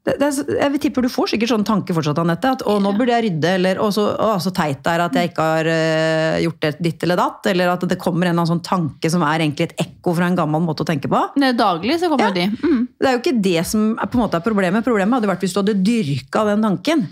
Det, 0.07 0.13
det 0.15 0.27
er, 0.29 0.59
jeg 0.71 0.79
tipper 0.85 1.03
du 1.03 1.09
får 1.11 1.33
sikkert 1.33 1.51
sånn 1.51 1.65
tanke 1.67 1.93
fortsatt, 1.93 2.19
Anette. 2.21 2.51
At 2.55 2.61
'å, 2.63 2.77
nå 2.81 2.93
burde 2.97 3.11
jeg 3.11 3.25
rydde', 3.25 3.51
eller 3.59 3.81
'å, 3.83 3.89
så, 3.91 4.05
å, 4.15 4.29
så 4.39 4.51
teit 4.55 4.79
det 4.85 4.93
er 4.93 5.03
at 5.03 5.17
jeg 5.19 5.31
ikke 5.31 5.47
har 5.53 5.67
uh, 5.67 6.37
gjort 6.45 6.59
det 6.63 6.71
ditt 6.87 7.03
eller 7.03 7.19
datt'. 7.19 7.49
Eller 7.51 7.71
at 7.73 7.83
det 7.87 7.99
kommer 7.99 8.25
en 8.25 8.31
eller 8.31 8.45
annen 8.45 8.53
sånn 8.53 8.63
tanke 8.63 9.11
som 9.11 9.25
er 9.27 9.43
egentlig 9.43 9.69
et 9.69 9.83
ekko 9.85 10.15
fra 10.15 10.29
en 10.31 10.39
gammel 10.39 10.63
måte 10.63 10.85
å 10.85 10.87
tenke 10.87 11.11
på. 11.11 11.19
Det 11.35 11.51
er 11.51 11.57
daglig 11.59 11.99
så 11.99 12.09
kommer 12.11 12.31
Ja. 12.31 12.37
de. 12.39 12.47
Mm. 12.63 12.87
Det 12.99 13.07
er 13.07 13.17
jo 13.17 13.23
ikke 13.23 13.41
det 13.43 13.65
som 13.67 13.89
er, 13.99 14.07
på 14.07 14.19
en 14.19 14.23
måte 14.23 14.39
er 14.39 14.45
problemet. 14.47 14.87
Problemet 14.87 15.19
hadde 15.19 15.31
vært 15.31 15.43
hvis 15.43 15.53
du 15.53 15.59
hadde 15.61 15.77
dyrka 15.83 16.45
den 16.47 16.63
tanken. 16.63 17.07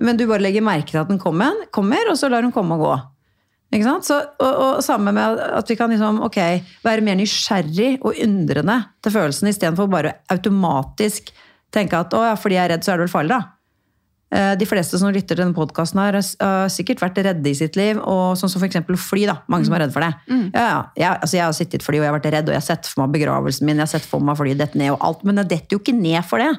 Men 0.00 0.16
du 0.16 0.26
bare 0.30 0.42
legger 0.44 0.64
merke 0.64 0.90
til 0.94 1.00
at 1.02 1.10
den 1.12 1.20
kommer, 1.20 1.66
kommer 1.76 2.08
og 2.10 2.16
så 2.18 2.30
lar 2.32 2.44
den 2.46 2.54
komme 2.54 2.76
og 2.78 2.84
gå. 2.86 2.94
Ikke 3.70 3.86
sant? 3.86 4.08
Så, 4.08 4.16
og, 4.42 4.56
og 4.64 4.80
Samme 4.82 5.12
med 5.14 5.38
at 5.46 5.68
vi 5.70 5.76
kan 5.78 5.92
liksom, 5.92 6.22
okay, 6.26 6.58
være 6.82 7.04
mer 7.06 7.20
nysgjerrig 7.20 8.00
og 8.00 8.16
undrende 8.18 8.80
til 9.04 9.14
følelsene 9.14 9.52
istedenfor 9.54 9.86
bare 9.92 10.16
automatisk 10.34 11.30
tenke 11.70 12.00
at 12.00 12.16
å 12.18 12.24
ja, 12.26 12.34
fordi 12.34 12.56
jeg 12.58 12.66
er 12.66 12.72
redd, 12.74 12.82
så 12.86 12.92
er 12.94 12.98
det 12.98 13.06
vel 13.06 13.12
farlig, 13.12 13.36
da. 13.36 13.40
Eh, 14.34 14.56
De 14.58 14.66
fleste 14.66 14.98
som 14.98 15.12
lytter 15.14 15.36
til 15.36 15.44
denne 15.44 15.54
podkasten, 15.54 16.00
har 16.02 16.18
sikkert 16.70 17.04
vært 17.04 17.20
redde 17.22 17.46
i 17.46 17.54
sitt 17.54 17.78
liv. 17.78 18.00
og 18.02 18.34
Sånn 18.40 18.50
som 18.50 18.62
f.eks. 18.62 18.80
fly. 19.06 19.22
da, 19.30 19.36
Mange 19.50 19.68
som 19.68 19.74
er 19.78 19.84
redde 19.84 19.94
for 19.94 20.02
det. 20.02 20.10
Ja, 20.50 20.66
ja. 20.66 20.80
Jeg, 20.98 21.20
altså 21.20 21.36
jeg 21.38 21.44
har 21.46 21.54
sittet 21.60 21.78
i 21.78 21.80
et 21.82 21.86
fly 21.86 22.00
og 22.00 22.04
jeg 22.08 22.10
har 22.10 22.18
vært 22.18 22.30
redd, 22.34 22.50
og 22.50 22.56
jeg 22.56 22.62
har 22.64 22.68
sett 22.72 22.90
for 22.90 23.04
meg 23.04 23.14
begravelsen 23.20 23.66
min, 23.70 23.78
jeg 23.78 23.86
har 23.86 23.92
sett 23.94 24.10
for 24.10 24.26
meg 24.26 24.38
flyet 24.40 24.58
dette 24.58 24.78
ned 24.82 24.96
og 24.96 25.06
alt, 25.06 25.22
men 25.26 25.38
jeg 25.44 25.52
detter 25.54 25.78
jo 25.78 25.82
ikke 25.84 25.94
ned 26.00 26.26
for 26.26 26.42
det. 26.42 26.50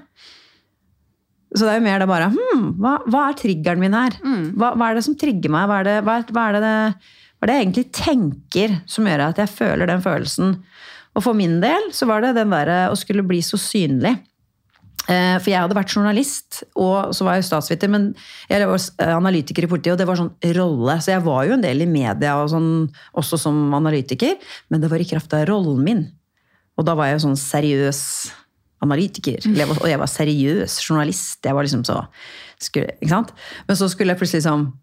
Så 1.52 1.66
det 1.66 1.72
er 1.74 1.80
jo 1.82 1.84
mer 1.84 2.00
det 2.00 2.08
bare 2.08 2.30
hmm, 2.32 2.68
hva, 2.80 2.94
hva 3.12 3.26
er 3.28 3.38
triggeren 3.40 3.82
min 3.82 3.96
her? 3.98 4.16
Hva, 4.56 4.72
hva 4.80 4.88
er 4.92 4.96
det 4.96 5.04
som 5.04 5.18
trigger 5.20 5.52
meg? 5.52 5.68
Hva 5.68 5.82
er 5.82 5.90
det, 5.90 5.96
hva 6.08 6.18
er, 6.22 6.26
hva 6.32 6.46
er 6.48 6.58
det, 6.58 6.74
hva 7.36 7.44
er 7.46 7.52
det 7.52 7.56
jeg 7.58 7.66
egentlig 7.66 7.88
tenker 7.98 8.76
som 8.88 9.10
gjør 9.10 9.26
at 9.28 9.42
jeg 9.44 9.52
føler 9.52 9.92
den 9.92 10.04
følelsen? 10.06 10.54
Og 11.12 11.26
for 11.26 11.36
min 11.36 11.58
del 11.60 11.90
så 11.92 12.08
var 12.08 12.24
det 12.24 12.38
den 12.38 12.54
derre 12.54 12.86
å 12.92 12.96
skulle 12.96 13.26
bli 13.28 13.42
så 13.44 13.60
synlig. 13.60 14.14
Eh, 15.10 15.36
For 15.42 15.50
jeg 15.50 15.60
hadde 15.60 15.76
vært 15.76 15.92
journalist, 15.92 16.62
og 16.80 17.12
så 17.18 17.26
var 17.26 17.36
jeg 17.36 17.48
statsviter, 17.50 17.90
men 17.92 18.12
jeg 18.48 18.68
var 18.70 18.80
eh, 18.80 19.12
analytiker 19.16 19.66
i 19.66 19.72
politiet, 19.72 19.96
og 19.96 20.00
det 20.00 20.08
var 20.08 20.20
sånn 20.20 20.32
rolle. 20.56 20.98
Så 21.02 21.12
jeg 21.16 21.26
var 21.26 21.48
jo 21.50 21.58
en 21.58 21.66
del 21.66 21.84
i 21.84 21.90
media, 21.90 22.38
og 22.40 22.52
sånn, 22.54 22.70
også 23.18 23.40
som 23.42 23.60
analytiker, 23.76 24.38
men 24.72 24.84
det 24.84 24.92
var 24.94 25.04
i 25.04 25.10
kraft 25.10 25.34
av 25.36 25.48
rollen 25.50 25.84
min. 25.84 26.04
Og 26.80 26.88
da 26.88 26.96
var 26.96 27.10
jeg 27.10 27.20
jo 27.20 27.26
sånn 27.26 27.42
seriøs 27.42 28.02
analytiker, 28.82 29.40
jeg 29.44 29.68
var- 29.68 29.78
og 29.82 29.88
jeg 29.90 30.00
var 30.00 30.08
seriøs 30.08 30.80
journalist. 30.90 31.40
Jeg 31.46 31.54
var 31.54 31.64
liksom 31.64 31.84
så 31.86 32.08
skulle, 32.60 32.92
Ikke 33.02 33.10
sant? 33.10 33.32
Men 33.68 33.76
så 33.78 33.90
skulle 33.90 34.10
jeg 34.14 34.18
plutselig 34.20 34.42
liksom 34.44 34.74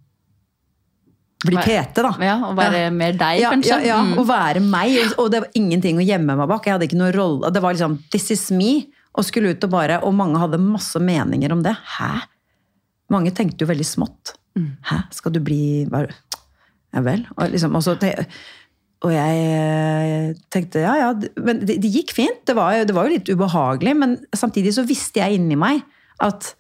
bli 1.47 1.57
PT, 1.63 1.95
da. 2.03 2.11
Ja, 2.21 2.37
og 2.49 2.57
være 2.59 2.91
mer 2.93 3.13
deg, 3.13 3.41
Ja, 3.41 3.51
kanskje. 3.53 3.69
ja, 3.69 3.79
ja, 3.87 4.03
Mm. 4.03 4.19
og 4.19 4.27
være 4.27 4.61
meg. 4.61 5.13
og- 5.19 5.31
det 5.31 5.41
var 5.43 5.49
ingenting 5.55 5.97
å 5.99 6.05
gjemme 6.07 6.37
meg 6.37 6.49
bak. 6.49 6.65
Jeg 6.67 6.73
hadde 6.75 6.89
ikke 6.89 6.99
noen 6.99 7.13
rolle. 7.15 7.53
Det 7.53 7.63
var 7.63 7.73
liksom 7.75 7.99
This 8.11 8.31
is 8.33 8.51
me. 8.51 8.89
Og 9.15 9.25
skulle 9.25 9.51
ut 9.51 9.65
og 9.65 9.71
bare 9.71 10.01
Og 10.05 10.13
mange 10.15 10.37
hadde 10.39 10.59
masse 10.59 10.97
meninger 10.99 11.51
om 11.53 11.63
det. 11.63 11.77
Hæ? 11.99 12.23
Mange 13.11 13.31
tenkte 13.33 13.59
jo 13.61 13.67
veldig 13.67 13.87
smått. 13.87 14.35
Mm. 14.57 14.77
Hæ? 14.85 15.05
Skal 15.13 15.33
du 15.33 15.41
bli 15.41 15.87
hva- 15.87 16.11
Ja 16.93 17.01
vel? 17.01 17.27
Og, 17.37 17.51
liksom, 17.51 17.75
og, 17.77 17.83
så, 17.83 17.99
og 19.07 19.13
jeg 19.15 19.43
eh, 19.55 20.31
tenkte 20.51 20.83
ja, 20.83 20.97
ja. 20.99 21.11
Men 21.39 21.61
det, 21.63 21.77
det 21.85 21.91
gikk 21.95 22.17
fint. 22.17 22.41
Det 22.49 22.57
var, 22.59 22.81
det 22.83 22.97
var 22.97 23.07
jo 23.07 23.15
litt 23.15 23.31
ubehagelig. 23.31 23.95
Men 23.95 24.17
samtidig 24.35 24.73
så 24.75 24.83
visste 24.89 25.23
jeg 25.23 25.39
inni 25.39 25.59
meg 25.59 25.85
at 26.25 26.53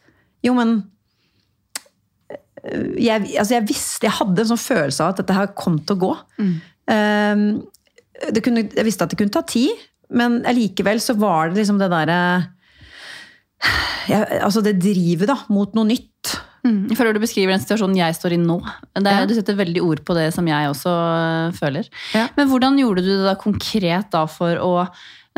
jo, 0.46 0.54
men 0.54 0.76
jeg, 2.98 3.26
altså 3.38 3.56
jeg 3.56 3.66
visste, 3.68 4.06
jeg 4.06 4.16
hadde 4.18 4.42
en 4.42 4.50
sånn 4.52 4.60
følelse 4.60 5.04
av 5.04 5.12
at 5.12 5.22
dette 5.22 5.36
her 5.36 5.50
kom 5.58 5.78
til 5.82 5.96
å 5.96 6.02
gå. 6.02 6.12
Um, 6.88 7.42
det 8.34 8.42
kunne, 8.44 8.66
jeg 8.66 8.86
visste 8.86 9.06
at 9.06 9.12
det 9.12 9.18
kunne 9.20 9.34
ta 9.34 9.44
tid, 9.46 9.74
men 10.14 10.40
allikevel 10.48 11.02
så 11.02 11.16
var 11.18 11.50
det 11.50 11.62
liksom 11.62 11.80
det 11.82 11.90
derre 11.92 12.20
Altså 14.08 14.62
det 14.64 14.78
drivet 14.80 15.28
da, 15.28 15.34
mot 15.52 15.74
noe 15.76 15.84
nytt. 15.90 16.30
Mm. 16.68 16.80
Jeg 16.90 16.98
føler 16.98 17.16
du 17.16 17.22
beskriver 17.22 17.54
den 17.54 17.62
situasjonen 17.62 17.96
jeg 17.96 18.16
står 18.18 18.36
i 18.36 18.40
nå. 18.42 18.58
Det 18.98 19.14
Ja. 19.14 19.28
Du 19.28 19.34
setter 19.36 19.56
veldig 19.56 19.84
ord 19.84 20.02
på 20.04 20.16
det 20.18 20.28
som 20.36 20.46
jeg 20.48 20.68
også 20.68 20.92
øh, 20.92 21.54
føler. 21.56 21.88
Ja. 22.12 22.28
Men 22.36 22.50
hvordan 22.50 22.76
gjorde 22.80 23.04
du 23.06 23.14
det 23.14 23.24
da 23.24 23.38
konkret 23.40 24.12
da 24.12 24.26
for 24.30 24.60
å 24.60 24.74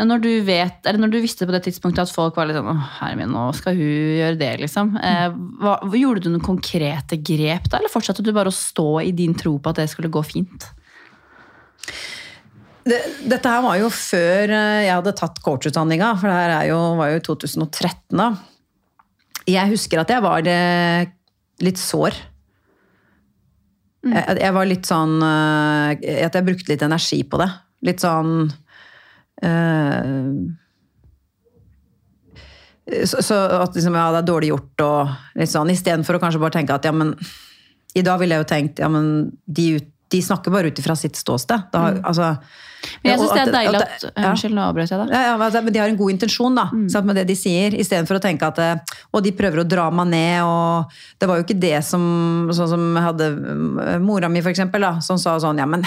når 0.00 0.22
du, 0.22 0.30
vet, 0.46 0.78
eller 0.86 1.02
når 1.02 1.10
du 1.12 1.18
visste 1.20 1.44
på 1.44 1.52
det 1.52 1.62
tidspunktet 1.66 2.06
at 2.06 2.12
folk 2.14 2.38
var 2.38 2.48
litt 2.48 2.56
sånn 2.56 2.70
Å, 2.72 2.76
herre 3.00 3.18
min, 3.18 3.32
nå 3.34 3.50
skal 3.56 3.76
hun 3.76 3.90
gjøre 4.16 4.38
det, 4.40 4.50
liksom. 4.62 4.94
Eh, 4.96 5.26
hva, 5.60 5.74
gjorde 5.92 6.24
du 6.24 6.30
noen 6.30 6.44
konkrete 6.44 7.18
grep 7.20 7.68
da, 7.68 7.80
eller 7.80 7.92
fortsatte 7.92 8.24
du 8.24 8.32
bare 8.32 8.52
å 8.52 8.54
stå 8.54 9.02
i 9.04 9.12
din 9.16 9.34
tro 9.36 9.58
på 9.60 9.72
at 9.72 9.82
det 9.82 9.90
skulle 9.92 10.12
gå 10.12 10.22
fint? 10.24 10.70
Det, 12.88 13.00
dette 13.28 13.52
her 13.52 13.60
var 13.66 13.76
jo 13.76 13.90
før 13.92 14.54
eh, 14.56 14.86
jeg 14.86 14.94
hadde 14.94 15.16
tatt 15.20 15.42
coachutdanninga, 15.44 16.14
for 16.16 16.30
det 16.30 16.38
her 16.38 16.54
er 16.54 16.70
jo, 16.70 16.80
var 17.00 17.12
jo 17.12 17.20
i 17.20 17.26
2013 17.26 18.22
da. 18.22 18.30
Jeg 19.50 19.72
husker 19.72 20.00
at 20.00 20.12
jeg 20.12 20.24
var 20.24 20.48
eh, 20.48 21.10
litt 21.64 21.80
sår. 21.80 22.16
Jeg, 24.00 24.38
jeg 24.40 24.52
var 24.56 24.64
litt 24.64 24.88
sånn 24.88 25.18
eh, 25.20 26.22
At 26.24 26.32
jeg 26.38 26.46
brukte 26.46 26.70
litt 26.72 26.84
energi 26.86 27.18
på 27.28 27.36
det. 27.42 27.50
Litt 27.84 28.00
sånn 28.00 28.46
øh, 29.44 30.30
så, 33.04 33.20
så 33.22 33.36
at 33.60 33.76
liksom, 33.76 33.94
ja, 33.94 34.08
det 34.14 34.22
er 34.22 34.28
dårlig 34.30 34.48
gjort 34.50 34.82
og 34.82 35.12
litt 35.38 35.52
sånn, 35.52 35.70
istedenfor 35.70 36.16
å 36.16 36.22
kanskje 36.22 36.40
bare 36.42 36.56
tenke 36.56 36.74
at 36.74 36.88
ja, 36.88 36.92
men 36.96 37.12
i 37.94 38.02
dag 38.06 38.18
ville 38.22 38.34
jeg 38.34 38.42
jo 38.44 38.48
tenkt 38.50 38.80
ja, 38.82 38.88
men 38.90 39.30
de, 39.46 39.66
ut- 39.78 39.92
de 40.10 40.22
snakker 40.22 40.50
bare 40.50 40.70
ut 40.70 40.78
ifra 40.78 40.96
sitt 40.98 41.16
ståsted. 41.16 41.68
Da, 41.70 41.82
altså, 42.02 42.32
Men 43.04 43.12
jeg 43.12 43.20
syns 43.20 43.32
det 43.36 43.42
er 43.42 43.52
deilig 43.54 43.78
at, 43.78 44.04
at. 44.08 44.18
Unnskyld, 44.30 44.54
nå 44.56 44.64
avbrøt 44.64 44.90
jeg 44.90 44.98
deg. 44.98 45.12
Ja, 45.14 45.36
ja, 45.38 45.62
men 45.62 45.74
de 45.74 45.82
har 45.82 45.92
en 45.92 45.98
god 46.00 46.14
intensjon 46.16 46.58
da, 46.58 46.66
sant, 46.90 47.06
med 47.06 47.20
det 47.20 47.26
de 47.28 47.36
sier, 47.38 47.76
istedenfor 47.78 48.18
å 48.18 48.22
tenke 48.24 48.48
at 48.48 48.58
eh, 48.64 48.96
Og 49.14 49.22
de 49.22 49.34
prøver 49.38 49.62
å 49.62 49.66
dra 49.68 49.86
meg 49.94 50.10
ned, 50.10 50.42
og 50.42 51.20
det 51.20 51.30
var 51.30 51.38
jo 51.38 51.46
ikke 51.46 51.60
det 51.62 51.76
som 51.86 52.02
Sånn 52.56 52.72
som 52.72 52.86
hadde 52.98 53.30
mm, 53.36 54.02
mora 54.02 54.30
mi, 54.32 54.42
for 54.42 54.50
eksempel, 54.50 54.82
da, 54.82 54.96
som 55.04 55.20
sa 55.20 55.36
sånn 55.42 55.60
Ja, 55.62 55.68
men 55.70 55.86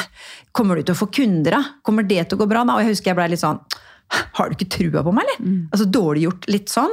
kommer 0.56 0.80
du 0.80 0.86
til 0.86 0.96
å 0.96 1.02
få 1.04 1.10
kunder, 1.12 1.60
da? 1.60 1.80
Kommer 1.84 2.08
det 2.08 2.30
til 2.30 2.40
å 2.40 2.44
gå 2.46 2.48
bra, 2.50 2.64
da? 2.64 2.78
Og 2.78 2.86
jeg 2.86 2.96
husker 2.96 3.12
jeg 3.12 3.20
blei 3.20 3.34
litt 3.34 3.44
sånn 3.44 3.60
har 4.38 4.50
du 4.50 4.54
ikke 4.54 4.70
trua 4.70 5.02
på 5.02 5.14
meg, 5.16 5.26
eller? 5.26 5.54
Altså 5.74 5.88
Dårlig 5.90 6.28
gjort. 6.28 6.44
Litt 6.52 6.70
sånn. 6.70 6.92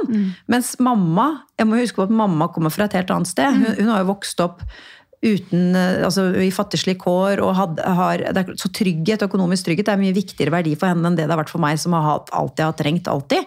Mens 0.49 0.71
mamma 0.81 1.27
jeg 1.59 1.69
må 1.69 1.77
huske 1.77 1.99
på 1.99 2.07
at 2.07 2.15
mamma 2.17 2.47
kommer 2.49 2.73
fra 2.73 2.87
et 2.87 2.95
helt 2.97 3.11
annet 3.13 3.29
sted. 3.29 3.59
Hun, 3.59 3.67
hun 3.77 3.91
har 3.93 4.01
jo 4.01 4.09
vokst 4.09 4.41
opp 4.41 4.63
uten, 5.21 5.75
eh, 5.75 6.01
altså, 6.05 6.25
i 6.41 6.49
fattigslige 6.53 6.99
kår. 7.01 7.41
og 7.45 7.53
had, 7.55 7.79
har, 7.79 8.23
det 8.33 8.41
er, 8.41 8.53
Så 8.57 8.71
trygghet, 8.73 9.21
økonomisk 9.21 9.65
trygghet 9.67 9.87
er 9.87 9.99
en 9.99 10.03
mye 10.03 10.17
viktigere 10.17 10.53
verdi 10.53 10.75
for 10.75 10.91
henne 10.91 11.07
enn 11.07 11.17
det 11.17 11.27
det 11.27 11.35
har 11.35 11.43
vært 11.43 11.53
for 11.53 11.61
meg, 11.61 11.79
som 11.79 11.93
har 11.93 12.07
hatt 12.07 12.57
jeg 12.57 12.65
har 12.65 12.77
trengt. 12.77 13.07
alltid. 13.07 13.45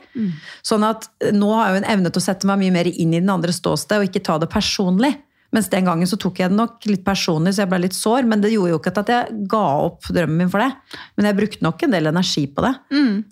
Sånn 0.63 0.87
at 0.87 1.09
eh, 1.21 1.35
nå 1.35 1.51
har 1.53 1.69
jeg 1.69 1.75
jo 1.75 1.83
en 1.83 1.93
evne 1.97 2.11
til 2.11 2.23
å 2.23 2.27
sette 2.29 2.47
meg 2.47 2.63
mye 2.63 2.77
mer 2.79 2.91
inn 2.91 3.15
i 3.15 3.21
den 3.21 3.33
andre 3.33 3.53
ståsted 3.53 3.99
og 3.99 4.09
ikke 4.09 4.25
ta 4.25 4.39
det 4.39 4.51
personlig. 4.53 5.15
Mens 5.55 5.71
den 5.71 5.87
gangen 5.87 6.09
så 6.11 6.19
tok 6.21 6.41
jeg 6.43 6.51
det 6.51 6.59
nok 6.59 6.89
litt 6.91 7.05
personlig, 7.07 7.55
så 7.55 7.65
jeg 7.65 7.71
ble 7.71 7.81
litt 7.85 7.97
sår. 7.97 8.27
Men 8.31 8.43
det 8.43 8.53
gjorde 8.53 8.75
jo 8.75 8.81
ikke 8.81 8.95
at 9.05 9.13
jeg 9.13 9.39
ga 9.51 9.65
opp 9.87 10.09
drømmen 10.11 10.43
min 10.43 10.51
for 10.53 10.65
det. 10.65 10.99
Men 11.15 11.29
jeg 11.31 11.39
brukte 11.39 11.67
nok 11.67 11.87
en 11.87 11.95
del 11.95 12.11
energi 12.11 12.45
på 12.51 12.65
det. 12.67 12.73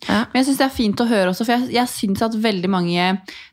Ja. 0.07 0.23
Men 0.31 0.41
jeg 0.41 0.49
syns 0.49 0.61
det 0.62 0.66
er 0.68 0.77
fint 0.77 1.03
å 1.03 1.09
høre 1.11 1.33
også, 1.33 1.47
for 1.49 1.57
jeg, 1.57 1.73
jeg 1.75 1.91
syns 1.91 2.25
at 2.25 2.39
veldig 2.45 2.70
mange 2.73 3.09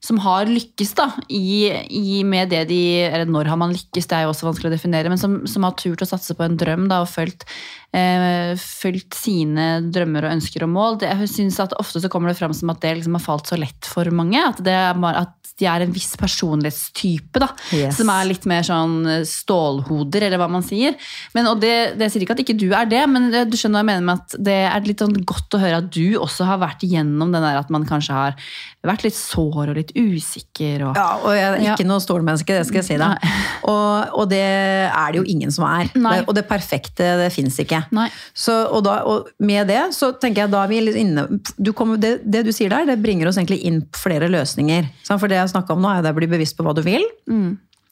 som 0.05 0.21
har 0.23 0.49
lykkes 0.49 0.93
da, 0.99 1.09
i, 1.33 1.69
i 1.89 2.21
med 2.27 2.51
det 2.53 2.65
de 2.69 2.79
Eller 3.09 3.29
når 3.29 3.49
har 3.51 3.59
man 3.59 3.73
lykkes, 3.73 4.07
det 4.09 4.17
er 4.17 4.27
jo 4.27 4.33
også 4.33 4.47
vanskelig 4.49 4.71
å 4.71 4.75
definere, 4.75 5.11
men 5.11 5.21
som, 5.21 5.41
som 5.49 5.65
har 5.65 5.75
turt 5.79 6.03
å 6.05 6.09
satse 6.09 6.35
på 6.37 6.45
en 6.45 6.57
drøm 6.59 6.87
da, 6.91 7.01
og 7.03 7.11
fulgt, 7.11 7.47
eh, 7.95 8.53
fulgt 8.59 9.13
sine 9.17 9.69
drømmer 9.91 10.27
og 10.27 10.35
ønsker 10.37 10.63
og 10.67 10.69
mål. 10.75 10.99
Det, 11.01 11.09
jeg 11.09 11.29
synes 11.33 11.59
at 11.63 11.73
Ofte 11.79 12.01
så 12.03 12.09
kommer 12.11 12.29
det 12.33 12.37
fram 12.39 12.53
som 12.53 12.69
at 12.73 12.81
det 12.83 12.97
liksom 12.99 13.17
har 13.17 13.25
falt 13.25 13.47
så 13.49 13.57
lett 13.59 13.85
for 13.89 14.09
mange. 14.11 14.39
At, 14.41 14.61
det 14.63 14.73
er 14.75 14.93
at 15.15 15.35
de 15.59 15.65
er 15.67 15.83
en 15.83 15.91
viss 15.91 16.13
personlighetstype 16.15 17.39
da, 17.43 17.49
Yes. 17.75 17.97
som 17.97 18.07
er 18.13 18.29
litt 18.29 18.45
mer 18.47 18.63
sånn 18.63 19.01
stålhoder, 19.27 20.23
eller 20.27 20.39
hva 20.39 20.47
man 20.51 20.63
sier. 20.63 20.95
Men, 21.35 21.49
og 21.51 21.59
det, 21.59 21.97
det 21.99 22.07
sier 22.13 22.23
ikke 22.23 22.37
at 22.37 22.43
ikke 22.45 22.55
du 22.55 22.69
er 22.71 22.87
det, 22.87 23.01
men 23.11 23.27
du 23.27 23.57
skjønner 23.59 23.81
hva 23.81 23.83
jeg 23.83 23.89
mener 23.89 24.05
med 24.07 24.21
at 24.23 24.37
det 24.39 24.55
er 24.69 24.87
litt 24.87 25.03
sånn 25.03 25.17
godt 25.27 25.57
å 25.57 25.59
høre 25.59 25.81
at 25.81 25.89
du 25.91 26.15
også 26.21 26.47
har 26.47 26.61
vært 26.61 26.85
igjennom 26.87 27.33
den 27.35 27.43
der 27.43 27.59
at 27.59 27.73
man 27.75 27.83
kanskje 27.89 28.15
har 28.15 28.37
vært 28.87 29.03
litt 29.03 29.17
sår 29.19 29.73
og 29.73 29.75
litt 29.81 29.91
usikker. 29.99 30.85
Og, 30.87 30.95
Ja, 30.95 31.09
og 31.19 31.35
jeg 31.35 31.43
er 31.49 31.59
ikke 31.73 31.83
Ja. 31.83 31.89
noe 31.91 31.99
stålmenneske, 32.07 32.55
det 32.55 32.67
skal 32.69 32.79
jeg 32.79 32.87
si 32.93 32.99
deg. 33.01 33.29
Og, 33.67 34.15
og 34.15 34.29
det 34.31 34.39
er 34.39 35.11
det 35.11 35.19
jo 35.19 35.27
ingen 35.27 35.51
som 35.51 35.67
er. 35.67 35.91
Nei. 35.99 36.21
Og 36.23 36.31
det 36.39 36.47
perfekte, 36.47 37.17
det 37.19 37.31
fins 37.35 37.59
ikke. 37.59 37.78
Nei. 37.95 38.07
Så, 38.33 38.55
og, 38.67 38.83
da, 38.85 38.99
og 39.09 39.29
med 39.43 39.69
det 39.71 39.81
så 39.95 40.11
tenker 40.19 40.45
jeg 40.45 40.53
da 40.53 40.63
er 40.65 40.71
vi 40.71 40.81
litt 40.83 40.99
inne 40.99 41.25
du 41.57 41.71
kom, 41.75 41.95
det, 42.01 42.19
det 42.23 42.43
du 42.47 42.51
sier 42.55 42.71
der, 42.73 42.87
det 42.89 42.99
bringer 43.03 43.29
oss 43.29 43.39
egentlig 43.39 43.61
inn 43.67 43.81
på 43.87 44.03
flere 44.07 44.29
løsninger. 44.31 44.89
Sant? 45.03 45.21
For 45.21 45.31
det 45.31 45.39
jeg 45.39 45.53
snakka 45.53 45.75
om 45.75 45.83
nå, 45.83 45.91
er 45.91 46.05
det 46.05 46.13
å 46.13 46.19
bli 46.19 46.29
bevisst 46.31 46.57
på 46.57 46.65
hva 46.67 46.75
du 46.77 46.83
vil. 46.85 47.05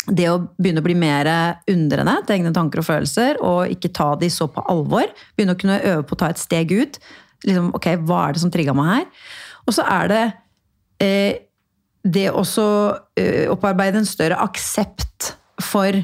Det 0.07 0.27
å 0.31 0.37
begynne 0.55 0.79
å 0.83 0.85
bli 0.85 0.95
mer 0.95 1.29
undrende 1.67 2.15
til 2.23 2.37
egne 2.37 2.53
tanker 2.55 2.79
og 2.79 2.87
følelser, 2.87 3.41
og 3.43 3.73
ikke 3.73 3.91
ta 3.95 4.13
de 4.19 4.29
så 4.31 4.47
på 4.51 4.63
alvor. 4.71 5.09
Begynne 5.35 5.57
å 5.57 5.59
kunne 5.59 5.81
øve 5.81 6.05
på 6.07 6.15
å 6.15 6.21
ta 6.23 6.31
et 6.31 6.41
steg 6.41 6.71
ut. 6.71 6.99
Liksom, 7.47 7.73
ok, 7.77 7.89
hva 8.07 8.27
er 8.27 8.37
det 8.37 8.43
som 8.45 8.53
trigga 8.53 8.75
meg 8.77 8.93
her? 8.93 9.09
Og 9.67 9.75
så 9.75 9.83
er 9.83 10.13
det 10.13 10.23
eh, 11.03 11.43
det 12.07 12.29
også 12.31 12.67
eh, 13.19 13.47
opparbeide 13.51 13.99
en 14.01 14.07
større 14.07 14.39
aksept 14.39 15.33
for 15.63 15.97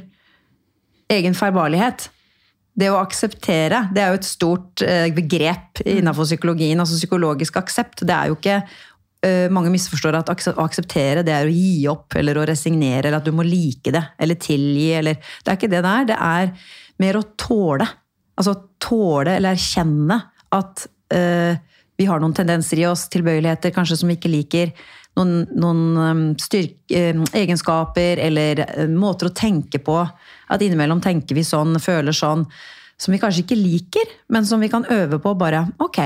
egen 1.13 1.38
feilbarlighet. 1.38 2.09
Det 2.74 2.89
å 2.89 2.97
akseptere, 2.97 3.84
det 3.93 4.01
er 4.01 4.13
jo 4.13 4.17
et 4.17 4.26
stort 4.26 4.84
eh, 4.86 5.11
begrep 5.13 5.84
innenfor 5.86 6.26
psykologien. 6.26 6.80
altså 6.82 6.97
Psykologisk 6.97 7.59
aksept. 7.61 8.01
Det 8.01 8.15
er 8.15 8.32
jo 8.32 8.38
ikke 8.39 8.55
eh, 8.57 9.45
Mange 9.53 9.69
misforstår 9.74 10.17
at 10.17 10.32
å 10.32 10.65
akseptere 10.65 11.26
det 11.26 11.36
er 11.36 11.49
å 11.49 11.53
gi 11.53 11.86
opp 11.91 12.17
eller 12.17 12.39
å 12.39 12.47
resignere, 12.49 13.07
eller 13.07 13.19
at 13.19 13.28
du 13.30 13.34
må 13.36 13.45
like 13.45 13.93
det 13.93 14.01
eller 14.17 14.41
tilgi. 14.41 14.88
Eller, 15.01 15.21
det 15.21 15.53
er 15.53 15.59
ikke 15.59 15.69
det 15.76 15.84
det 15.86 15.91
er. 15.93 16.09
Det 16.09 16.17
er 16.17 16.71
mer 17.03 17.19
å 17.19 17.28
tåle. 17.38 17.88
Altså 18.41 18.55
tåle 18.82 19.38
eller 19.38 19.53
erkjenne 19.53 20.17
at 20.53 20.88
uh, 21.13 21.53
vi 21.97 22.07
har 22.09 22.21
noen 22.21 22.34
tendenser 22.36 22.82
i 22.82 22.88
oss, 22.89 23.05
tilbøyeligheter 23.13 23.74
kanskje 23.76 23.99
som 23.99 24.09
vi 24.09 24.17
ikke 24.17 24.32
liker. 24.34 24.74
Noen, 25.14 25.43
noen 25.61 26.22
styrk, 26.41 26.89
egenskaper 27.38 28.18
eller 28.18 28.64
eh, 28.66 28.88
måter 28.89 29.30
å 29.30 29.34
tenke 29.38 29.78
på. 29.84 29.99
At 30.49 30.64
innimellom 30.66 31.01
tenker 31.05 31.38
vi 31.38 31.43
sånn, 31.45 31.76
føler 31.82 32.16
sånn, 32.18 32.47
som 32.97 33.14
vi 33.14 33.20
kanskje 33.22 33.43
ikke 33.43 33.57
liker, 33.59 34.14
men 34.34 34.45
som 34.45 34.61
vi 34.64 34.70
kan 34.74 34.86
øve 34.89 35.20
på 35.22 35.36
bare 35.38 35.68
Ok, 35.84 35.99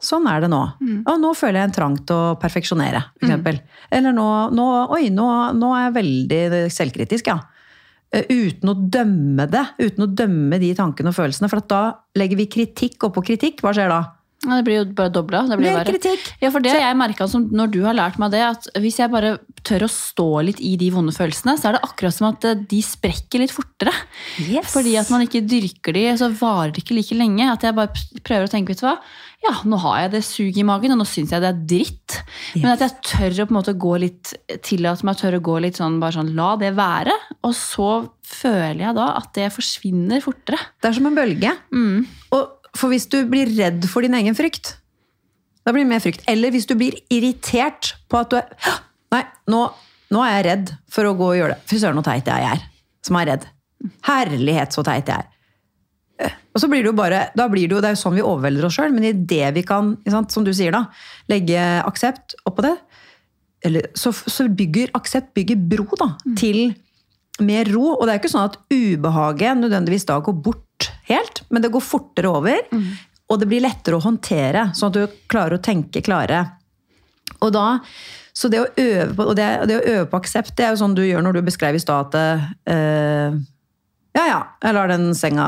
sånn 0.00 0.26
er 0.30 0.40
det 0.44 0.48
nå. 0.52 0.62
Og 1.08 1.20
nå 1.20 1.34
føler 1.36 1.60
jeg 1.60 1.68
en 1.70 1.76
trang 1.76 1.96
til 2.06 2.16
å 2.16 2.34
perfeksjonere, 2.40 3.04
f.eks. 3.20 3.60
Eller 3.90 4.12
nå, 4.16 4.26
nå 4.54 4.66
Oi, 4.96 5.08
nå, 5.12 5.28
nå 5.58 5.72
er 5.76 5.86
jeg 5.88 5.96
veldig 6.00 6.42
selvkritisk, 6.72 7.26
ja. 7.32 7.38
Eh, 8.14 8.24
Uten 8.32 8.70
å 8.72 8.74
dømme 8.88 9.44
det, 9.52 9.66
uten 9.82 10.06
å 10.06 10.08
dømme 10.08 10.56
de 10.62 10.72
tankene 10.78 11.10
og 11.12 11.16
følelsene. 11.18 11.50
For 11.52 11.60
at 11.60 11.68
da 11.68 11.82
legger 12.16 12.40
vi 12.40 12.46
kritikk 12.48 13.04
oppå 13.10 13.20
kritikk. 13.26 13.60
Hva 13.60 13.74
skjer 13.76 13.92
da? 13.92 14.04
Ja, 14.46 14.54
Det 14.54 14.64
blir 14.68 14.76
jo 14.78 14.84
bare 14.94 15.10
dobla. 15.10 15.40
Mer 15.58 15.84
kritikk. 15.88 16.28
Ja, 16.38 16.52
for 16.54 16.62
det 16.62 16.70
har 16.70 16.84
jeg 16.84 16.98
merket 17.00 17.34
når 17.50 17.70
du 17.74 17.80
har 17.82 17.96
lært 17.98 18.20
meg 18.22 18.30
det, 18.30 18.42
at 18.46 18.68
hvis 18.78 19.00
jeg 19.00 19.10
bare 19.10 19.32
tør 19.66 19.88
å 19.88 19.90
stå 19.90 20.26
litt 20.46 20.60
i 20.62 20.76
de 20.78 20.92
vonde 20.94 21.10
følelsene, 21.14 21.56
så 21.58 21.70
er 21.70 21.76
det 21.76 21.80
akkurat 21.88 22.14
som 22.14 22.28
at 22.30 22.46
eh, 22.46 22.60
de 22.70 22.78
sprekker 22.84 23.42
litt 23.42 23.54
fortere. 23.54 23.90
Yes. 24.44 24.70
Fordi 24.70 24.94
at 25.00 25.10
man 25.10 25.24
ikke 25.26 25.42
dyrker 25.42 25.96
de, 25.96 26.04
så 26.20 26.30
varer 26.38 26.70
det 26.76 26.84
ikke 26.84 27.00
like 27.00 27.18
lenge. 27.18 27.48
At 27.50 27.66
jeg 27.66 27.74
bare 27.74 28.22
prøver 28.22 28.46
å 28.46 28.52
tenke, 28.52 28.76
vet 28.76 28.84
du 28.84 28.86
hva, 28.86 28.94
ja, 29.42 29.52
nå 29.70 29.80
har 29.82 30.04
jeg 30.04 30.14
det 30.14 30.22
suget 30.26 30.62
i 30.62 30.66
magen, 30.66 30.94
og 30.94 31.02
nå 31.02 31.08
syns 31.08 31.34
jeg 31.34 31.42
det 31.42 31.50
er 31.50 31.66
dritt. 31.74 32.18
Men 32.60 32.70
at 32.76 32.86
jeg 32.86 32.96
tør 33.10 33.42
å 33.42 33.48
på 33.48 33.54
en 33.54 33.58
måte 33.58 33.76
gå 33.86 33.96
litt, 34.04 34.32
tillate 34.66 35.06
meg 35.06 35.18
å 35.18 35.22
tørre 35.24 35.42
å 35.42 35.46
gå 35.50 35.58
litt 35.66 35.82
sånn, 35.82 35.98
bare 36.02 36.14
sånn, 36.20 36.32
la 36.38 36.52
det 36.62 36.72
være. 36.78 37.18
Og 37.42 37.58
så 37.58 37.90
føler 38.28 38.86
jeg 38.86 38.96
da 38.98 39.10
at 39.18 39.34
det 39.34 39.50
forsvinner 39.54 40.22
fortere. 40.22 40.62
Det 40.78 40.90
er 40.90 40.98
som 40.98 41.10
en 41.10 41.18
bølge. 41.18 41.54
Og 41.74 42.17
for 42.78 42.92
hvis 42.94 43.08
du 43.10 43.20
blir 43.30 43.50
redd 43.58 43.86
for 43.90 44.06
din 44.06 44.14
egen 44.18 44.36
frykt, 44.38 44.76
da 45.66 45.74
blir 45.74 45.84
det 45.84 45.90
mer 45.90 46.00
frykt. 46.04 46.22
Eller 46.30 46.52
hvis 46.54 46.66
du 46.70 46.76
blir 46.78 46.94
irritert 47.12 47.92
på 48.08 48.22
at 48.22 48.30
du 48.32 48.38
er 48.40 48.46
Nei, 49.12 49.22
nå, 49.48 49.62
nå 50.12 50.20
er 50.20 50.34
jeg 50.34 50.44
redd 50.46 50.70
for 50.92 51.08
å 51.08 51.14
gå 51.16 51.30
og 51.30 51.36
gjøre 51.38 51.54
det. 51.54 51.62
Fy 51.70 51.78
søren, 51.80 51.96
så 52.02 52.10
teit 52.10 52.26
jeg 52.28 52.44
er. 52.44 52.64
Som 53.06 53.16
er 53.16 53.30
redd. 53.30 53.46
Herlighet, 54.04 54.74
så 54.76 54.82
teit 54.84 55.08
jeg 55.08 55.24
er. 55.24 55.30
Eh, 56.26 56.34
Og 56.52 56.60
så 56.60 56.68
blir 56.68 56.82
det 56.84 56.90
jo 56.90 56.96
bare, 56.98 57.22
da 57.38 57.46
blir 57.48 57.64
det 57.70 57.72
jo, 57.76 57.80
det 57.80 57.88
er 57.88 57.96
jo 57.96 58.00
sånn 58.02 58.18
vi 58.18 58.24
overvelder 58.26 58.66
oss 58.68 58.76
sjøl, 58.76 58.92
men 58.92 59.06
idet 59.08 59.54
vi 59.56 59.62
kan, 59.64 59.94
sant, 60.12 60.34
som 60.34 60.44
du 60.44 60.50
sier 60.52 60.76
da, 60.76 60.82
legge 61.32 61.62
aksept 61.88 62.36
oppå 62.48 62.66
det, 62.66 62.74
eller, 63.64 63.88
så, 63.96 64.12
så 64.12 64.44
bygger 64.60 64.92
aksept 64.98 65.32
bygger 65.38 65.56
bro 65.72 65.88
da, 65.98 66.10
til 66.38 66.74
mer 67.40 67.70
ro. 67.72 67.94
Og 67.96 68.04
det 68.04 68.12
er 68.12 68.20
ikke 68.20 68.32
sånn 68.34 68.44
at 68.50 68.60
ubehaget 68.68 69.56
nødvendigvis 69.64 70.04
da 70.10 70.20
går 70.20 70.36
bort 70.44 70.90
helt, 71.08 71.42
men 71.48 71.64
det 71.64 71.72
går 71.74 71.84
fortere 71.84 72.30
over. 72.30 72.62
Og 73.28 73.40
det 73.40 73.48
blir 73.50 73.64
lettere 73.64 73.98
å 73.98 74.04
håndtere, 74.04 74.70
sånn 74.76 74.92
at 74.92 74.96
du 74.96 75.18
klarer 75.28 75.58
å 75.58 75.64
tenke 75.64 76.00
klare. 76.04 76.46
Og 77.44 77.52
da, 77.52 77.66
så 78.32 78.48
det 78.50 78.62
å 78.62 78.70
øve 78.72 79.12
på, 79.14 79.28
og 79.28 79.36
det, 79.36 79.46
det 79.68 79.76
å 79.76 79.84
øve 79.84 80.08
på 80.10 80.18
aksept, 80.22 80.56
det 80.56 80.66
er 80.66 80.74
jo 80.74 80.80
sånn 80.80 80.96
du 80.96 81.04
gjør 81.04 81.24
når 81.26 81.38
du 81.38 81.46
beskrev 81.46 81.76
i 81.76 81.82
stad 81.82 82.08
at 82.08 82.42
eh, 82.72 83.38
ja, 84.16 84.24
ja, 84.24 84.38
jeg 84.64 84.74
lar 84.74 84.88
den 84.90 85.10
senga 85.14 85.44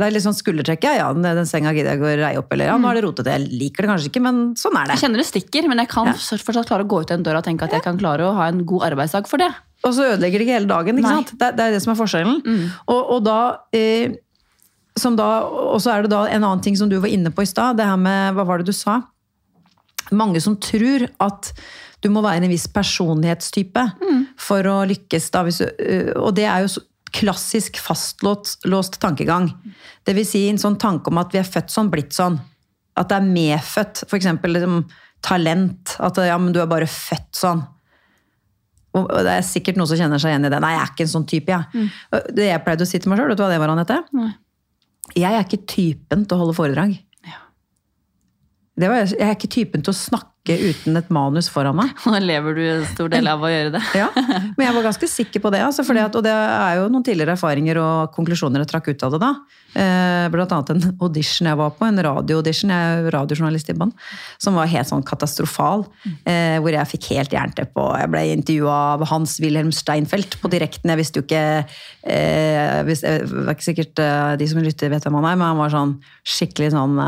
Det 0.00 0.06
er 0.06 0.14
litt 0.14 0.24
sånn 0.24 0.34
skuldertrekk. 0.34 0.86
Ja, 0.88 0.94
ja, 0.96 1.08
den, 1.14 1.46
senga 1.46 1.70
gidder 1.76 1.92
jeg 1.92 2.00
ikke 2.00 2.08
å 2.08 2.14
reie 2.18 2.40
opp. 2.40 2.54
Eller 2.56 2.70
ja, 2.72 2.78
nå 2.80 2.88
er 2.90 2.98
det 2.98 3.02
rotete. 3.04 3.34
Jeg 3.36 3.58
liker 3.60 3.84
det 3.84 3.90
kanskje 3.92 4.10
ikke, 4.10 4.22
men 4.24 4.40
sånn 4.58 4.78
er 4.80 4.88
det. 4.88 4.96
Jeg 4.96 5.04
kjenner 5.04 5.22
det 5.22 5.26
stikker, 5.28 5.68
men 5.70 5.82
jeg 5.82 5.90
kan 5.92 6.10
fortsatt 6.16 6.70
klare 6.72 6.86
å 6.86 6.90
gå 6.90 7.02
ut 7.04 7.12
den 7.12 7.26
døra 7.26 7.42
og 7.42 7.46
tenke 7.46 7.68
at 7.68 7.76
jeg 7.76 7.84
kan 7.84 8.00
klare 8.00 8.26
å 8.26 8.32
ha 8.40 8.48
en 8.50 8.64
god 8.66 8.88
arbeidsdag 8.88 9.30
for 9.30 9.44
det. 9.44 9.52
Og 9.84 9.94
så 9.96 10.08
ødelegger 10.14 10.42
det 10.42 10.48
ikke 10.48 10.56
hele 10.58 10.70
dagen. 10.72 10.98
ikke 10.98 11.12
Nei. 11.12 11.20
sant? 11.20 11.36
Det, 11.36 11.52
det 11.60 11.68
er 11.68 11.76
det 11.76 11.84
som 11.84 11.92
er 11.92 12.00
forskjellen. 12.00 12.42
Og, 12.90 12.98
og 12.98 13.22
da, 13.28 13.38
eh, 13.76 14.16
Og 15.06 15.78
så 15.82 15.92
er 15.94 16.04
det 16.04 16.12
da 16.12 16.24
en 16.28 16.44
annen 16.44 16.62
ting 16.64 16.76
som 16.76 16.90
du 16.90 16.98
var 17.00 17.08
inne 17.12 17.32
på 17.32 17.44
i 17.44 17.48
stad. 17.48 17.78
Det 17.78 17.86
her 17.86 18.00
med 18.00 18.34
Hva 18.36 18.46
var 18.48 18.60
det 18.60 18.70
du 18.70 18.76
sa? 18.76 19.00
Mange 20.10 20.40
som 20.42 20.56
tror 20.58 21.06
at 21.22 21.52
du 22.00 22.08
må 22.10 22.22
være 22.24 22.42
en 22.42 22.50
viss 22.50 22.66
personlighetstype 22.72 23.82
for 24.40 24.66
å 24.66 24.84
lykkes. 24.88 25.30
Da, 25.30 25.42
hvis, 25.44 25.60
eh, 25.60 26.12
og 26.16 26.34
det 26.34 26.46
er 26.48 26.64
jo 26.64 26.80
klassisk 27.12 27.78
fastlåst 27.82 28.64
låst 28.64 29.00
tankegang. 29.02 29.50
Det 30.04 30.14
vil 30.14 30.26
si 30.26 30.48
en 30.48 30.58
sånn 30.58 30.78
tanke 30.78 31.10
om 31.10 31.18
at 31.18 31.32
vi 31.34 31.38
er 31.38 31.48
født 31.48 31.70
sånn, 31.70 31.90
blitt 31.90 32.14
sånn. 32.16 32.38
At 32.96 33.10
det 33.10 33.18
er 33.18 33.28
medfødt. 33.28 34.04
Eksempel 34.12 34.56
liksom, 34.56 34.84
talent. 35.22 35.96
At 36.00 36.16
ja, 36.16 36.38
men 36.38 36.52
du 36.52 36.60
er 36.60 36.70
bare 36.70 36.86
født 36.86 37.34
sånn. 37.36 37.62
Og 38.98 39.06
det 39.22 39.36
er 39.36 39.46
sikkert 39.46 39.76
noen 39.78 39.86
som 39.86 39.98
kjenner 40.00 40.18
seg 40.18 40.32
igjen 40.32 40.46
i 40.48 40.50
det. 40.50 40.58
Nei, 40.62 40.72
jeg 40.74 40.82
er 40.82 40.94
ikke 40.94 41.04
en 41.06 41.12
sånn 41.12 41.26
type, 41.30 41.52
jeg. 41.52 41.90
Og 42.10 42.30
Det 42.34 42.48
jeg 42.48 42.62
pleide 42.66 42.86
å 42.86 42.90
si 42.90 42.98
til 42.98 43.12
meg 43.12 43.20
sjøl, 43.20 43.28
vet 43.30 43.38
du 43.38 43.44
hva 43.44 43.50
det 43.52 43.60
var, 43.62 43.70
Anette? 43.70 43.98
Nei. 44.18 44.32
Jeg 45.18 45.34
er 45.34 45.44
ikke 45.44 45.64
typen 45.68 46.26
til 46.26 46.36
å 46.36 46.44
holde 46.44 46.56
foredrag. 46.56 46.96
Ja. 47.26 47.40
Det 48.78 48.90
var, 48.92 49.02
jeg 49.10 49.26
er 49.26 49.36
ikke 49.36 49.50
typen 49.52 49.84
til 49.84 49.94
å 49.94 49.98
snakke 49.98 50.29
uten 50.48 50.96
et 50.96 51.10
manus 51.12 51.50
foran 51.52 51.76
meg. 51.76 51.92
Nå 52.08 52.20
lever 52.24 52.56
du 52.56 52.62
en 52.64 52.86
stor 52.88 53.10
del 53.12 53.28
av 53.30 53.42
å 53.44 53.50
gjøre 53.50 53.74
det. 53.76 53.82
Ja, 54.00 54.08
Men 54.16 54.64
jeg 54.64 54.76
var 54.76 54.86
ganske 54.86 55.08
sikker 55.10 55.42
på 55.44 55.50
det. 55.52 55.60
Altså, 55.64 55.84
at, 55.84 56.16
og 56.16 56.24
det 56.24 56.32
er 56.32 56.78
jo 56.80 56.88
noen 56.92 57.04
tidligere 57.04 57.36
erfaringer 57.36 57.80
og 57.82 58.14
konklusjoner 58.16 58.64
jeg 58.64 58.70
trakk 58.70 58.92
ut 58.92 59.04
av 59.06 59.14
det 59.14 59.20
da. 59.22 59.32
Eh, 59.70 60.26
blant 60.32 60.50
annet 60.54 60.72
en 60.72 60.96
audition 61.04 61.46
jeg 61.46 61.58
var 61.60 61.74
på, 61.76 61.86
en 61.86 62.02
radioaudition, 62.02 62.72
jeg 62.72 62.94
er 62.94 63.04
jo 63.04 63.12
radiojournalist 63.14 63.70
i 63.70 63.76
band, 63.78 63.94
som 64.42 64.56
var 64.58 64.70
helt 64.72 64.88
sånn 64.88 65.04
katastrofal. 65.06 65.84
Eh, 66.24 66.56
hvor 66.62 66.74
jeg 66.74 66.90
fikk 66.94 67.10
helt 67.14 67.36
jernteppe, 67.36 67.84
og 67.84 67.94
jeg 68.00 68.10
ble 68.10 68.24
intervjua 68.34 68.78
av 68.96 69.06
Hans-Wilhelm 69.12 69.70
Steinfeld 69.76 70.40
på 70.40 70.50
direkten. 70.52 70.94
Jeg 70.94 71.02
visste 71.02 71.20
jo 71.20 71.26
ikke 71.28 71.44
eh, 71.60 72.80
Det 72.88 73.14
var 73.30 73.54
ikke 73.54 73.68
sikkert 73.70 74.04
de 74.40 74.50
som 74.50 74.64
lytter 74.64 74.90
vet 74.92 75.06
hvem 75.06 75.20
han 75.20 75.30
er, 75.30 75.38
men 75.38 75.50
han 75.52 75.60
var 75.60 75.74
sånn 75.74 75.96
skikkelig 76.26 76.72
sånn 76.74 76.98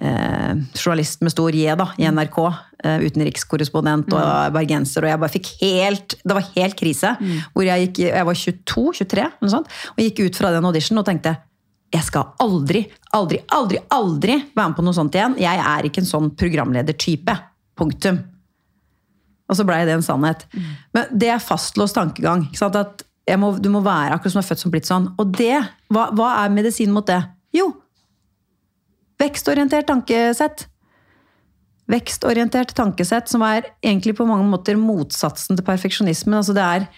eh, 0.00 0.54
journalist 0.74 1.22
med 1.24 1.34
stor 1.34 1.54
J 1.54 1.74
da, 1.78 1.90
i 1.98 2.06
NRK. 2.08 2.38
Eh, 2.84 3.04
utenrikskorrespondent 3.08 4.12
og 4.14 4.54
bergenser. 4.54 5.04
Og 5.04 5.10
jeg 5.10 5.20
bare 5.24 5.34
fikk 5.34 5.48
helt 5.64 6.14
Det 6.22 6.36
var 6.36 6.48
helt 6.54 6.78
krise. 6.78 7.16
Hvor 7.54 7.66
jeg 7.66 7.88
gikk 7.88 8.04
Jeg 8.06 8.26
var 8.28 8.38
22-23 8.38 9.28
noe 9.42 9.50
sånt, 9.50 9.76
og 9.96 10.02
gikk 10.04 10.24
ut 10.28 10.38
fra 10.38 10.52
den 10.54 10.68
auditionen 10.68 11.02
og 11.02 11.08
tenkte 11.10 11.36
jeg 11.88 12.04
skal 12.04 12.34
aldri, 12.44 12.82
aldri, 13.16 13.38
aldri, 13.56 13.78
aldri 13.96 14.34
være 14.52 14.68
med 14.68 14.76
på 14.76 14.82
noe 14.84 14.92
sånt 14.92 15.14
igjen. 15.16 15.38
Jeg 15.40 15.60
er 15.70 15.86
ikke 15.88 16.02
en 16.02 16.10
sånn 16.10 16.26
programledertype. 16.36 17.32
Punktum. 17.80 18.18
Og 19.48 19.56
så 19.56 19.64
blei 19.64 19.78
det 19.88 19.94
en 19.96 20.04
sannhet. 20.04 20.44
Men 20.92 21.08
det 21.16 21.30
er 21.32 21.40
fastlåst 21.40 21.96
tankegang. 21.96 22.44
Ikke 22.50 22.60
sant? 22.60 22.76
At 22.76 23.06
må, 23.40 23.54
du 23.56 23.70
må 23.72 23.80
være 23.84 24.18
akkurat 24.18 24.34
som 24.34 24.42
du 24.42 24.44
er 24.44 24.48
født 24.50 24.64
som 24.64 24.74
blitt 24.74 24.88
sånn. 24.88 25.08
Og 25.16 25.32
det, 25.38 25.56
hva, 25.88 26.10
hva 26.16 26.34
er 26.42 26.52
medisinen 26.52 26.92
mot 26.92 27.08
det? 27.08 27.22
Jo, 27.56 27.70
Vekstorientert 29.18 29.88
tankesett. 29.88 30.66
Vekstorientert 31.88 32.74
tankesett 32.76 33.30
som 33.30 33.42
er 33.46 33.70
egentlig 33.82 34.14
på 34.18 34.26
mange 34.28 34.46
måter 34.50 34.78
motsatsen 34.78 35.58
til 35.58 35.66
perfeksjonismen. 35.66 36.38
Altså 36.40 36.56
det 36.56 36.64
er 36.64 36.88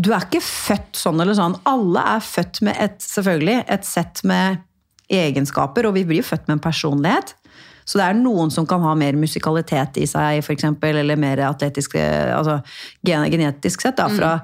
Du 0.00 0.12
er 0.14 0.24
ikke 0.24 0.42
født 0.44 0.96
sånn 0.96 1.20
eller 1.20 1.36
sånn. 1.36 1.58
Alle 1.68 2.02
er 2.16 2.24
født 2.24 2.62
med 2.64 2.78
et, 2.78 3.00
selvfølgelig, 3.02 3.64
et 3.68 3.84
sett 3.84 4.22
med 4.24 4.62
egenskaper, 5.10 5.88
og 5.88 5.96
vi 5.98 6.06
blir 6.06 6.24
født 6.24 6.46
med 6.46 6.58
en 6.58 6.62
personlighet. 6.62 7.34
Så 7.90 7.98
det 7.98 8.06
er 8.06 8.18
noen 8.18 8.52
som 8.54 8.66
kan 8.70 8.84
ha 8.86 8.92
mer 8.94 9.16
musikalitet 9.18 9.98
i 9.98 10.06
seg, 10.06 10.44
eksempel, 10.52 11.00
eller 11.00 11.18
mer 11.18 11.42
atletisk 11.48 11.96
altså 11.98 12.60
genetisk 13.02 13.82
sett. 13.82 13.98
Da, 13.98 14.06
fra, 14.14 14.36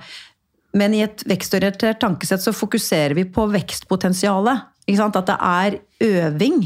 Men 0.77 0.95
i 0.97 1.03
et 1.07 1.23
vekstorientert 1.29 2.01
tankesett 2.03 2.43
så 2.45 2.53
fokuserer 2.55 3.17
vi 3.17 3.25
på 3.29 3.47
vekstpotensialet. 3.53 4.73
At 4.87 5.17
det 5.27 5.37
er 5.43 5.79
øving. 6.05 6.61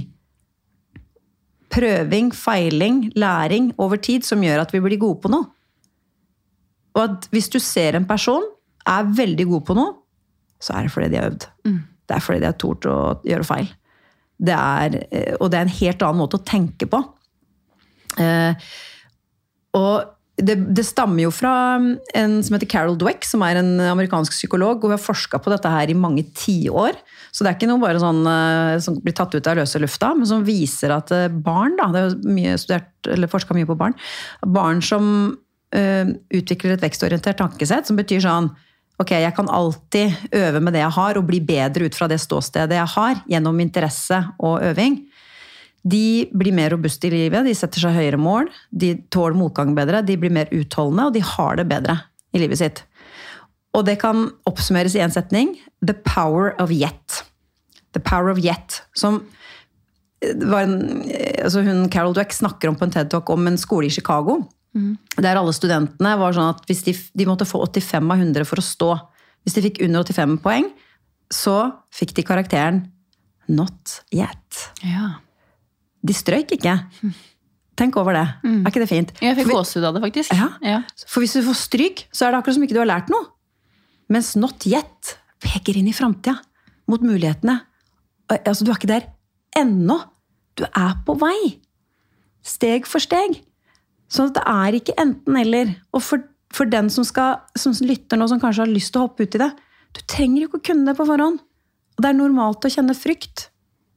Prøving, 1.71 2.33
feiling, 2.35 3.05
læring 3.17 3.71
over 3.79 4.01
tid 4.03 4.27
som 4.27 4.43
gjør 4.43 4.65
at 4.65 4.75
vi 4.75 4.83
blir 4.83 5.01
gode 5.01 5.23
på 5.23 5.31
noe. 5.33 5.47
Og 6.99 7.05
at 7.05 7.29
hvis 7.31 7.49
du 7.49 7.61
ser 7.63 7.95
en 7.95 8.09
person 8.09 8.43
er 8.89 9.07
veldig 9.15 9.47
god 9.53 9.67
på 9.69 9.77
noe, 9.79 9.95
så 10.61 10.75
er 10.77 10.87
det 10.87 10.93
fordi 10.93 11.09
de 11.13 11.21
har 11.21 11.31
øvd. 11.31 11.47
Det 12.09 12.17
er 12.17 12.25
fordi 12.25 12.43
de 12.43 12.49
har 12.51 12.59
tort 12.59 12.89
å 12.91 12.97
gjøre 13.25 13.47
feil. 13.47 13.69
Det 14.41 14.57
er, 14.57 14.97
eh, 15.13 15.35
og 15.39 15.51
det 15.53 15.59
er 15.59 15.69
en 15.69 15.79
helt 15.79 16.03
annen 16.03 16.21
måte 16.21 16.41
å 16.41 16.45
tenke 16.45 16.89
på. 16.91 17.01
Eh, 18.19 18.55
og 19.79 20.11
det, 20.47 20.57
det 20.77 20.85
stammer 20.87 21.25
jo 21.25 21.33
fra 21.35 21.53
en 21.77 22.37
som 22.45 22.57
heter 22.57 22.69
Carol 22.71 22.97
Dweck, 22.99 23.27
som 23.27 23.43
er 23.47 23.61
en 23.61 23.73
amerikansk 23.91 24.35
psykolog, 24.35 24.79
og 24.79 24.91
hun 24.91 24.97
har 24.97 25.03
forska 25.03 25.41
på 25.43 25.53
dette 25.53 25.73
her 25.73 25.91
i 25.93 25.97
mange 25.99 26.25
tiår. 26.37 26.99
Så 27.31 27.45
det 27.45 27.53
er 27.53 27.59
ikke 27.59 27.71
noe 27.71 27.83
bare 27.83 28.01
sånn 28.03 28.25
eh, 28.27 28.79
som 28.83 28.99
blir 29.03 29.17
tatt 29.17 29.35
ut 29.37 29.51
av 29.51 29.61
løse 29.61 29.83
lufta, 29.83 30.13
men 30.17 30.29
som 30.29 30.47
viser 30.47 30.95
at 30.95 31.13
eh, 31.15 31.29
barn, 31.31 31.77
da, 31.79 31.91
det 31.95 32.03
er 32.07 32.17
mye 32.39 32.57
studert, 32.61 32.91
eller 33.09 33.31
mye 33.57 33.69
på 33.69 33.79
barn, 33.79 33.95
barn 34.47 34.83
som 34.85 35.07
ø, 35.73 35.85
utvikler 36.37 36.75
et 36.75 36.83
vekstorientert 36.85 37.39
tankesett, 37.41 37.89
som 37.89 37.99
betyr 38.01 38.27
sånn 38.27 38.51
Ok, 39.01 39.15
jeg 39.17 39.33
kan 39.33 39.47
alltid 39.49 40.13
øve 40.37 40.61
med 40.61 40.75
det 40.77 40.83
jeg 40.83 40.93
har, 40.93 41.17
og 41.17 41.25
bli 41.25 41.39
bedre 41.41 41.87
ut 41.89 41.95
fra 41.97 42.05
det 42.11 42.19
ståstedet 42.21 42.77
jeg 42.77 42.93
har, 42.99 43.23
gjennom 43.33 43.63
interesse 43.65 44.19
og 44.37 44.59
øving. 44.61 44.99
De 45.83 46.29
blir 46.37 46.53
mer 46.53 46.75
robuste 46.75 47.09
i 47.09 47.15
livet, 47.15 47.47
de 47.47 47.57
setter 47.57 47.81
seg 47.81 47.97
høyere 47.97 48.21
mål, 48.21 48.51
de 48.71 48.95
tåler 49.13 49.39
motgang 49.39 49.73
bedre, 49.77 50.03
de 50.05 50.19
blir 50.21 50.33
mer 50.35 50.51
utholdende, 50.53 51.09
og 51.09 51.17
de 51.17 51.25
har 51.25 51.61
det 51.61 51.67
bedre 51.71 51.97
i 52.37 52.43
livet 52.43 52.61
sitt. 52.61 52.85
Og 53.77 53.87
det 53.87 54.01
kan 54.03 54.29
oppsummeres 54.51 54.97
i 54.99 55.03
én 55.03 55.13
setning. 55.15 55.55
The 55.81 55.95
power 56.05 56.53
of 56.61 56.73
yet. 56.75 57.23
The 57.95 58.03
power 58.03 58.33
of 58.33 58.41
yet. 58.43 58.83
Som 58.99 59.23
var 60.21 60.67
en, 60.67 61.05
altså 61.41 61.63
hun, 61.65 61.87
Carol 61.93 62.13
Dweck 62.17 62.35
snakker 62.37 62.69
om 62.69 62.77
på 62.77 62.85
en 62.85 62.93
TED-talk 62.93 63.31
om 63.33 63.47
en 63.49 63.59
skole 63.61 63.89
i 63.89 63.95
Chicago. 63.95 64.41
Der 65.17 65.39
alle 65.39 65.55
studentene 65.57 66.13
var 66.21 66.35
sånn 66.37 66.53
at 66.53 66.67
hvis 66.69 66.85
de, 66.87 66.95
de 67.19 67.27
måtte 67.27 67.49
få 67.49 67.63
85 67.67 68.13
av 68.13 68.21
100 68.23 68.47
for 68.47 68.61
å 68.61 68.67
stå. 68.67 68.91
Hvis 69.47 69.57
de 69.57 69.65
fikk 69.65 69.81
under 69.87 70.05
85 70.05 70.37
poeng, 70.45 70.69
så 71.33 71.57
fikk 71.95 72.15
de 72.19 72.27
karakteren 72.27 72.85
not 73.51 74.01
yet. 74.15 74.71
Ja. 74.85 75.19
De 76.07 76.15
strøyk 76.17 76.55
ikke. 76.57 76.75
Tenk 77.81 77.97
over 78.01 78.13
det. 78.17 78.27
Er 78.45 78.71
ikke 78.71 78.83
det 78.83 78.89
fint? 78.91 79.11
Jeg 79.25 79.37
fikk 79.39 79.49
gåsehud 79.53 79.85
av 79.89 79.95
det, 79.97 80.03
faktisk. 80.05 80.33
Ja. 80.37 80.49
For 81.09 81.21
hvis 81.25 81.35
du 81.37 81.43
får 81.47 81.59
stryk, 81.61 82.05
så 82.13 82.27
er 82.27 82.33
det 82.35 82.41
akkurat 82.41 82.57
som 82.59 82.65
ikke 82.67 82.77
du 82.77 82.83
har 82.83 82.89
lært 82.91 83.11
noe. 83.13 83.29
Mens 84.11 84.35
not 84.37 84.65
yet 84.69 85.15
peker 85.41 85.77
inn 85.81 85.89
i 85.89 85.95
framtida. 85.97 86.39
Mot 86.91 87.01
mulighetene. 87.05 87.61
Altså, 88.31 88.65
du 88.67 88.73
er 88.73 88.79
ikke 88.81 88.91
der 88.91 89.07
ennå. 89.57 90.01
du 90.59 90.65
er 90.67 90.97
på 91.07 91.15
vei. 91.21 91.61
Steg 92.45 92.87
for 92.89 93.01
steg. 93.01 93.39
Sånn 94.11 94.29
at 94.33 94.37
det 94.41 94.43
er 94.51 94.77
ikke 94.81 94.97
enten-eller. 95.01 95.71
Og 95.95 96.03
for, 96.03 96.25
for 96.53 96.69
den 96.69 96.91
som, 96.91 97.05
skal, 97.07 97.39
som 97.57 97.73
lytter 97.81 98.19
nå, 98.19 98.27
som 98.29 98.41
kanskje 98.43 98.65
har 98.67 98.73
lyst 98.73 98.93
til 98.93 99.01
å 99.01 99.07
hoppe 99.07 99.25
ut 99.25 99.37
i 99.39 99.41
det, 99.41 99.51
du 99.97 100.01
trenger 100.11 100.43
jo 100.43 100.49
ikke 100.51 100.61
å 100.61 100.67
kunne 100.73 100.91
det 100.91 100.97
på 100.99 101.07
forhånd. 101.09 101.41
Og 101.97 102.03
det 102.05 102.11
er 102.11 102.19
normalt 102.19 102.65
å 102.67 102.73
kjenne 102.73 102.97
frykt. 102.97 103.50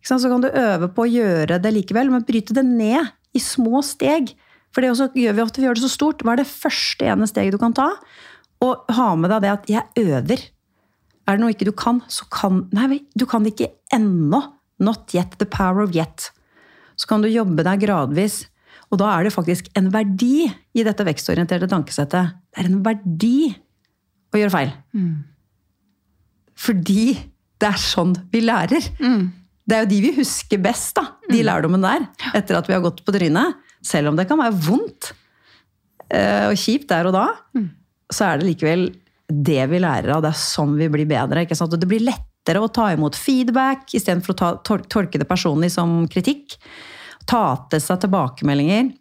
Så 0.04 0.20
kan 0.28 0.44
du 0.44 0.50
øve 0.50 0.90
på 0.92 1.06
å 1.06 1.10
gjøre 1.10 1.60
det 1.64 1.72
likevel, 1.78 2.12
men 2.12 2.26
bryte 2.28 2.56
det 2.56 2.66
ned 2.68 3.14
i 3.34 3.42
små 3.42 3.82
steg. 3.86 4.34
For 4.74 4.84
det 4.84 4.92
også 4.92 5.12
gjør 5.16 5.38
vi 5.38 5.44
ofte, 5.46 5.62
vi 5.62 5.68
gjør 5.70 5.80
det 5.80 5.86
så 5.86 5.94
stort. 5.94 6.24
Hva 6.26 6.36
er 6.36 6.44
det 6.44 6.50
første 6.50 7.08
ene 7.08 7.30
steget 7.30 7.56
du 7.56 7.62
kan 7.62 7.76
ta? 7.78 7.90
Og 8.64 8.84
ha 8.96 9.08
med 9.16 9.32
deg 9.32 9.42
det 9.44 9.52
at 9.54 9.70
'jeg 9.70 9.86
øver'. 10.04 10.50
Er 11.28 11.38
det 11.38 11.40
noe 11.40 11.54
ikke 11.54 11.70
du 11.70 11.72
kan, 11.72 12.02
så 12.08 12.28
kan 12.30 12.68
Nei, 12.74 13.00
du 13.16 13.26
kan 13.26 13.44
det 13.44 13.56
ikke 13.56 13.72
ennå. 13.94 14.54
Not 14.80 15.14
yet. 15.14 15.38
The 15.40 15.46
power 15.46 15.84
of 15.84 15.96
yet. 15.96 16.32
Så 16.98 17.08
kan 17.08 17.22
du 17.22 17.30
jobbe 17.30 17.64
deg 17.64 17.80
gradvis. 17.80 18.48
Og 18.92 19.00
da 19.00 19.06
er 19.18 19.24
det 19.24 19.34
faktisk 19.34 19.70
en 19.76 19.90
verdi 19.90 20.52
i 20.76 20.84
dette 20.84 21.06
vekstorienterte 21.06 21.70
tankesettet. 21.70 22.34
Det 22.52 22.60
er 22.60 22.66
en 22.70 22.84
verdi 22.84 23.56
å 24.34 24.38
gjøre 24.38 24.52
feil. 24.52 24.74
Fordi 26.56 27.14
det 27.60 27.70
er 27.70 27.80
sånn 27.80 28.14
vi 28.32 28.42
lærer. 28.42 28.82
Det 29.64 29.76
er 29.76 29.86
jo 29.86 29.92
de 29.94 30.00
vi 30.04 30.16
husker 30.18 30.60
best, 30.64 30.96
da. 30.98 31.06
De 31.30 31.44
lærdommene 31.46 31.88
der. 31.88 32.32
Etter 32.36 32.60
at 32.60 32.68
vi 32.68 32.76
har 32.76 32.84
gått 32.84 33.04
på 33.06 33.16
trynet. 33.16 33.62
Selv 33.84 34.12
om 34.12 34.18
det 34.20 34.28
kan 34.30 34.40
være 34.40 34.58
vondt 34.66 35.14
eh, 36.12 36.50
og 36.50 36.58
kjipt 36.60 36.90
der 36.92 37.10
og 37.10 37.16
da, 37.16 37.26
så 38.12 38.30
er 38.30 38.40
det 38.40 38.50
likevel 38.52 38.90
det 39.28 39.64
vi 39.72 39.82
lærer 39.84 40.16
av. 40.16 40.24
Det 40.24 40.34
er 40.34 40.42
sånn 40.42 40.76
vi 40.80 40.90
blir 40.92 41.08
bedre. 41.10 41.46
ikke 41.46 41.58
sant? 41.60 41.74
Og 41.76 41.82
det 41.82 41.90
blir 41.90 42.04
lettere 42.04 42.64
å 42.64 42.72
ta 42.72 42.90
imot 42.94 43.18
feedback 43.20 43.96
istedenfor 43.96 44.36
å 44.36 44.40
ta, 44.40 44.52
tol 44.68 44.84
tolke 44.92 45.22
det 45.22 45.30
personlig 45.30 45.72
som 45.76 46.04
kritikk. 46.12 46.58
Ta 47.30 47.46
til 47.72 47.84
seg 47.84 48.04
tilbakemeldinger. 48.04 48.92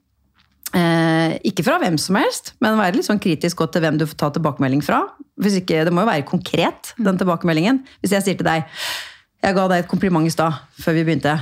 Eh, 0.72 1.34
ikke 1.50 1.66
fra 1.66 1.76
hvem 1.82 1.98
som 2.00 2.16
helst, 2.16 2.54
men 2.64 2.78
være 2.78 2.96
litt 2.96 3.06
sånn 3.10 3.20
kritisk 3.20 3.60
godt 3.60 3.74
til 3.76 3.84
hvem 3.84 3.98
du 4.00 4.06
får 4.08 4.18
ta 4.22 4.30
tilbakemelding 4.32 4.84
fra. 4.84 5.02
Ikke, 5.42 5.82
det 5.84 5.92
må 5.92 6.04
jo 6.04 6.12
være 6.12 6.28
konkret, 6.28 6.94
den 7.02 7.18
tilbakemeldingen. 7.20 7.82
Hvis 8.00 8.14
jeg 8.16 8.24
sier 8.24 8.38
til 8.38 8.48
deg 8.48 8.64
jeg 9.42 9.56
ga 9.56 9.68
deg 9.70 9.82
et 9.82 9.90
kompliment 9.90 10.26
i 10.26 10.32
stad, 10.32 10.58
før 10.78 10.94
vi 10.96 11.06
begynte. 11.06 11.32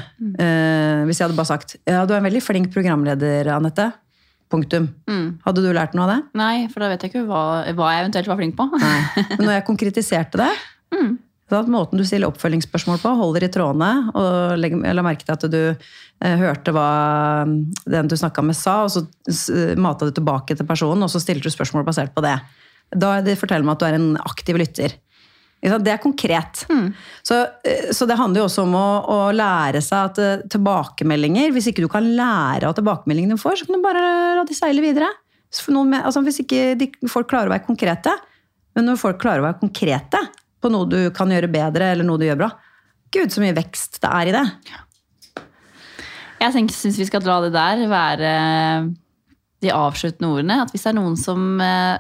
Eh, 0.41 1.03
hvis 1.09 1.21
jeg 1.21 1.27
hadde 1.27 1.37
bare 1.37 1.51
sagt 1.51 1.77
ja, 1.85 2.05
du 2.09 2.15
er 2.15 2.21
en 2.21 2.29
veldig 2.29 2.43
flink 2.45 2.71
programleder, 2.73 3.53
Anette. 3.57 3.91
Punktum. 4.51 4.89
Hadde 5.45 5.63
du 5.63 5.69
lært 5.71 5.93
noe 5.95 6.09
av 6.09 6.11
det? 6.11 6.21
Nei, 6.41 6.55
for 6.73 6.83
da 6.83 6.89
vet 6.91 7.05
jeg 7.05 7.13
ikke 7.13 7.27
hva, 7.29 7.43
hva 7.77 7.91
jeg 7.95 8.07
eventuelt 8.07 8.31
var 8.33 8.39
flink 8.41 8.57
på. 8.59 8.67
Men 9.37 9.45
når 9.45 9.53
jeg 9.61 9.67
konkretiserte 9.69 10.41
det, 10.41 10.49
så 11.51 11.61
at 11.61 11.71
måten 11.71 11.99
du 12.01 12.07
stiller 12.07 12.31
oppfølgingsspørsmål 12.31 12.99
på, 13.03 13.13
holder 13.21 13.47
i 13.47 13.51
trådene, 13.53 13.91
og 14.15 14.59
legger, 14.59 14.83
la 14.95 15.05
merke 15.07 15.27
til 15.27 15.37
at 15.37 15.47
du 15.51 15.61
eh, 15.71 16.37
hørte 16.41 16.75
hva 16.75 16.89
den 17.47 18.11
du 18.11 18.17
snakka 18.19 18.43
med 18.47 18.59
sa, 18.59 18.81
og 18.87 18.91
så 18.95 19.05
mata 19.79 20.09
du 20.09 20.17
tilbake 20.19 20.57
til 20.59 20.67
personen, 20.67 21.07
og 21.07 21.13
så 21.13 21.23
stilte 21.23 21.47
du 21.47 21.55
spørsmål 21.55 21.87
basert 21.87 22.15
på 22.17 22.25
det. 22.27 22.37
Da 22.91 23.17
det 23.23 23.39
forteller 23.39 23.67
meg 23.67 23.77
at 23.77 23.85
du 23.85 23.89
er 23.91 23.99
en 24.01 24.13
aktiv 24.23 24.59
lytter. 24.59 24.99
Det 25.61 25.93
er 25.93 26.01
konkret. 26.01 26.63
Så, 27.23 27.37
eh, 27.69 27.91
så 27.93 28.07
det 28.09 28.17
handler 28.17 28.41
jo 28.41 28.47
også 28.49 28.63
om 28.65 28.77
å, 28.79 28.87
å 29.13 29.19
lære 29.37 29.83
seg 29.85 30.07
at 30.09 30.21
eh, 30.25 30.45
tilbakemeldinger 30.49 31.53
Hvis 31.53 31.69
ikke 31.69 31.85
du 31.85 31.91
kan 31.93 32.07
lære 32.17 32.71
av 32.71 32.79
tilbakemeldingene 32.79 33.37
du 33.37 33.43
får, 33.43 33.61
så 33.61 33.69
kan 33.69 33.77
du 33.77 33.85
bare 33.85 34.05
la 34.39 34.45
de 34.49 34.57
seile 34.57 34.81
videre. 34.85 35.11
Med, 35.51 35.99
altså 36.01 36.23
hvis 36.25 36.41
ikke 36.45 36.75
de, 36.81 36.89
folk 37.11 37.29
klarer 37.29 37.51
å 37.51 37.55
være 37.57 37.67
konkrete, 37.67 38.15
men 38.79 38.87
når 38.87 39.01
folk 39.03 39.19
klarer 39.21 39.43
å 39.43 39.49
være 39.49 39.61
konkrete 39.61 40.21
på 40.63 40.71
noe 40.73 40.89
du 40.89 40.99
kan 41.13 41.33
gjøre 41.33 41.51
bedre, 41.51 41.91
eller 41.93 42.07
noe 42.07 42.21
du 42.21 42.29
gjør 42.29 42.45
bra 42.45 42.51
Gud, 43.11 43.33
så 43.35 43.43
mye 43.43 43.57
vekst 43.57 43.99
det 44.05 44.11
er 44.15 44.31
i 44.31 44.35
det. 44.37 44.45
Jeg 46.41 46.55
syns 46.71 46.99
vi 47.01 47.09
skal 47.09 47.25
la 47.27 47.41
det 47.43 47.51
der 47.53 47.83
være 47.91 48.35
de 49.61 49.73
avsluttende 49.75 50.31
ordene. 50.31 50.61
At 50.63 50.71
hvis 50.73 50.87
det 50.87 50.93
er 50.93 50.97
noen 51.01 51.19
som 51.21 51.59
eh, 51.61 51.99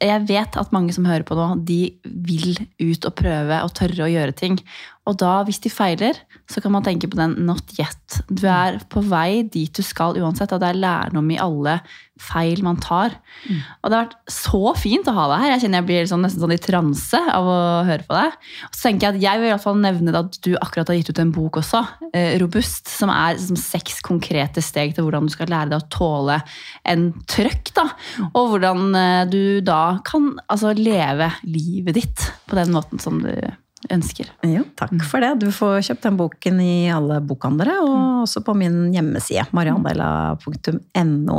Jeg 0.00 0.24
vet 0.28 0.56
at 0.60 0.72
mange 0.74 0.92
som 0.92 1.06
hører 1.08 1.24
på 1.24 1.36
nå, 1.38 1.46
de 1.64 1.94
vil 2.04 2.58
ut 2.82 3.06
og 3.08 3.14
prøve 3.16 3.60
og 3.64 3.72
tørre 3.78 4.04
å 4.04 4.10
gjøre 4.12 4.34
ting. 4.36 4.58
Og 5.08 5.16
da, 5.22 5.38
hvis 5.46 5.62
de 5.64 5.72
feiler, 5.72 6.18
så 6.50 6.60
kan 6.60 6.74
man 6.74 6.84
tenke 6.84 7.08
på 7.10 7.18
den 7.18 7.38
not 7.48 7.72
yet. 7.78 8.20
Du 8.28 8.44
er 8.50 8.76
på 8.92 9.02
vei 9.08 9.42
dit 9.48 9.72
du 9.72 9.82
skal 9.86 10.18
uansett, 10.20 10.52
og 10.52 10.60
det 10.60 10.72
er 10.72 10.82
lærdom 10.82 11.32
i 11.32 11.40
alle 11.40 11.78
feil 12.20 12.62
man 12.64 12.78
tar. 12.82 13.16
Og 13.80 13.90
det 13.90 13.96
har 13.96 14.06
vært 14.06 14.32
så 14.32 14.74
fint 14.78 15.08
å 15.10 15.14
ha 15.16 15.26
deg 15.32 15.44
her. 15.44 15.52
Jeg 15.54 15.62
kjenner 15.64 15.80
jeg 15.80 15.88
blir 15.88 16.10
sånn, 16.10 16.24
nesten 16.26 16.44
sånn 16.44 16.54
i 16.54 16.60
transe 16.62 17.20
av 17.34 17.48
å 17.48 17.60
høre 17.88 18.06
på 18.06 18.16
deg. 18.16 18.36
Og 18.68 18.76
så 18.76 18.88
tenker 18.88 19.08
jeg 19.08 19.16
at 19.16 19.24
jeg 19.24 19.40
vil 19.40 19.50
i 19.50 19.52
hvert 19.54 19.64
fall 19.64 19.80
nevne 19.80 20.14
at 20.20 20.40
du 20.44 20.50
akkurat 20.58 20.92
har 20.92 21.00
gitt 21.00 21.12
ut 21.12 21.22
en 21.22 21.34
bok 21.34 21.60
også, 21.62 21.82
eh, 22.12 22.34
Robust, 22.42 22.90
som 22.90 23.12
er 23.14 23.40
som 23.42 23.58
seks 23.58 24.00
konkrete 24.06 24.62
steg 24.64 24.94
til 24.96 25.06
hvordan 25.06 25.28
du 25.28 25.34
skal 25.34 25.50
lære 25.52 25.72
deg 25.72 25.80
å 25.80 25.90
tåle 25.92 26.40
en 26.88 27.10
trøkk. 27.30 27.72
da, 27.76 27.88
Og 28.34 28.54
hvordan 28.54 28.94
eh, 28.94 29.24
du 29.30 29.42
da 29.64 30.00
kan 30.06 30.32
altså, 30.48 30.74
leve 30.76 31.32
livet 31.44 31.98
ditt 31.98 32.30
på 32.46 32.58
den 32.58 32.72
måten 32.74 33.02
som 33.02 33.20
du 33.24 33.32
ønsker. 33.90 34.28
Jo, 34.44 34.62
takk 34.76 34.92
for 35.08 35.24
det. 35.24 35.30
Du 35.40 35.46
får 35.54 35.78
kjøpt 35.86 36.04
den 36.04 36.16
boken 36.18 36.58
i 36.60 36.90
alle 36.92 37.16
bokhandlere, 37.24 37.78
og 37.80 38.24
også 38.26 38.42
på 38.44 38.52
min 38.60 38.90
hjemmeside, 38.92 39.46
mariandela.no. 39.56 41.38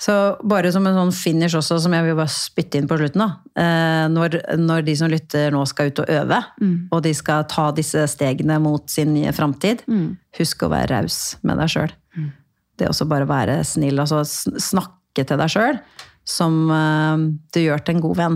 Så 0.00 0.14
bare 0.48 0.72
som 0.72 0.86
en 0.88 0.96
sånn 0.96 1.12
finish 1.14 1.56
også, 1.58 1.78
som 1.84 1.92
jeg 1.96 2.06
vil 2.06 2.16
bare 2.18 2.32
spytte 2.32 2.80
inn 2.80 2.88
på 2.90 2.98
slutten, 3.00 3.20
da. 3.24 3.28
Eh, 3.58 4.06
Når, 4.08 4.38
når 4.58 4.86
de 4.86 4.96
som 4.96 5.10
lytter 5.12 5.52
nå 5.54 5.64
skal 5.68 5.90
ut 5.92 6.00
og 6.04 6.08
øve, 6.10 6.40
og 6.90 7.02
de 7.04 7.12
skal 7.14 7.44
ta 7.50 7.68
disse 7.76 8.06
stegene 8.08 8.58
mot 8.62 8.88
sin 8.90 9.14
framtid, 9.36 9.84
husk 10.38 10.62
å 10.64 10.70
være 10.72 10.96
raus 11.02 11.36
med 11.42 11.58
deg 11.60 11.68
sjøl. 11.68 11.92
Det 12.78 12.88
også 12.88 13.08
bare 13.10 13.26
være 13.28 13.60
snill, 13.66 13.98
altså 13.98 14.22
snakke 14.24 15.24
til 15.26 15.36
deg 15.40 15.50
sjøl 15.50 15.80
som 16.28 16.68
eh, 16.70 17.16
du 17.54 17.60
gjør 17.62 17.80
til 17.84 17.94
en 17.96 18.02
god 18.04 18.16
venn. 18.18 18.34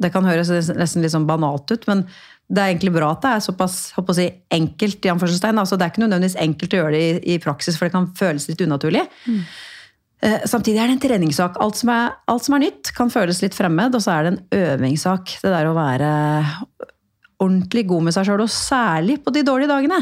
Det 0.00 0.08
kan 0.14 0.24
høres 0.24 0.48
nesten 0.72 1.02
litt 1.04 1.12
sånn 1.12 1.26
banalt 1.28 1.68
ut, 1.70 1.84
men 1.86 2.06
det 2.48 2.62
er 2.62 2.70
egentlig 2.72 2.92
bra 2.94 3.10
at 3.12 3.24
det 3.24 3.30
er 3.36 3.42
såpass 3.44 4.16
si, 4.16 4.24
enkelt. 4.56 5.04
i 5.04 5.10
anførselstegn. 5.12 5.58
Altså, 5.60 5.76
det 5.76 5.84
er 5.84 5.90
ikke 5.92 6.04
nødvendigvis 6.06 6.38
enkelt 6.40 6.72
å 6.72 6.78
gjøre 6.78 6.92
det 6.94 7.02
i, 7.02 7.34
i 7.34 7.38
praksis, 7.44 7.76
for 7.76 7.84
det 7.88 7.92
kan 7.92 8.06
føles 8.16 8.46
litt 8.48 8.62
unaturlig. 8.64 9.02
Eh, 10.24 10.46
Samtidig 10.48 10.80
er 10.80 10.88
det 10.88 10.96
en 10.96 11.02
treningssak. 11.02 11.58
Alt 11.60 11.76
som, 11.82 11.92
er, 11.92 12.14
alt 12.32 12.46
som 12.46 12.56
er 12.56 12.64
nytt, 12.64 12.92
kan 12.96 13.12
føles 13.12 13.42
litt 13.44 13.54
fremmed, 13.54 13.94
og 13.94 14.00
så 14.02 14.14
er 14.16 14.24
det 14.24 14.32
en 14.32 14.40
øvingssak. 14.62 15.36
Det 15.44 15.52
der 15.52 15.68
å 15.68 15.76
være 15.76 16.08
ordentlig 17.38 17.84
god 17.92 18.08
med 18.08 18.16
seg 18.16 18.26
sjøl, 18.26 18.42
og 18.42 18.50
særlig 18.50 19.20
på 19.22 19.30
de 19.36 19.44
dårlige 19.46 19.70
dagene. 19.70 20.00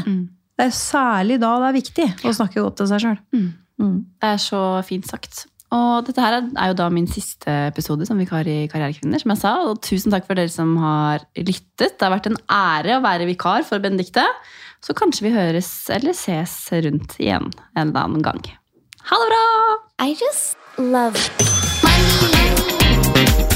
Det 0.56 0.70
er 0.70 0.72
særlig 0.72 1.36
da 1.42 1.50
det 1.60 1.66
er 1.68 1.76
viktig 1.76 2.06
å 2.30 2.32
snakke 2.38 2.62
godt 2.64 2.78
til 2.80 2.88
seg 2.94 3.02
sjøl. 3.04 3.18
Det 4.22 4.30
er 4.30 4.38
så 4.40 4.62
fint 4.88 5.04
sagt. 5.10 5.42
Og 5.74 6.06
dette 6.06 6.22
her 6.22 6.38
er 6.38 6.70
jo 6.70 6.76
da 6.78 6.86
min 6.92 7.08
siste 7.10 7.50
episode 7.66 8.06
som 8.06 8.20
vikar 8.20 8.46
i 8.46 8.68
Karrierekvinner, 8.70 9.18
som 9.22 9.32
jeg 9.34 9.42
sa. 9.42 9.54
Og 9.66 9.80
tusen 9.82 10.14
takk 10.14 10.28
for 10.28 10.38
dere 10.38 10.52
som 10.52 10.76
har 10.82 11.26
lyttet. 11.40 11.96
Det 11.96 12.06
har 12.06 12.14
vært 12.14 12.30
en 12.30 12.38
ære 12.46 12.98
å 12.98 13.04
være 13.04 13.26
vikar 13.30 13.66
for 13.66 13.82
Benedikte. 13.82 14.24
Så 14.84 14.94
kanskje 14.94 15.26
vi 15.26 15.34
høres 15.34 15.70
eller 15.90 16.14
ses 16.14 16.54
rundt 16.86 17.18
igjen 17.18 17.50
en 17.74 17.88
eller 17.88 18.06
annen 18.06 18.22
gang. 18.26 18.42
Ha 19.10 19.20
det 19.22 19.28
bra! 19.32 19.44
I 20.06 20.14
just 20.14 20.56
love 20.78 21.18
money. 21.82 23.55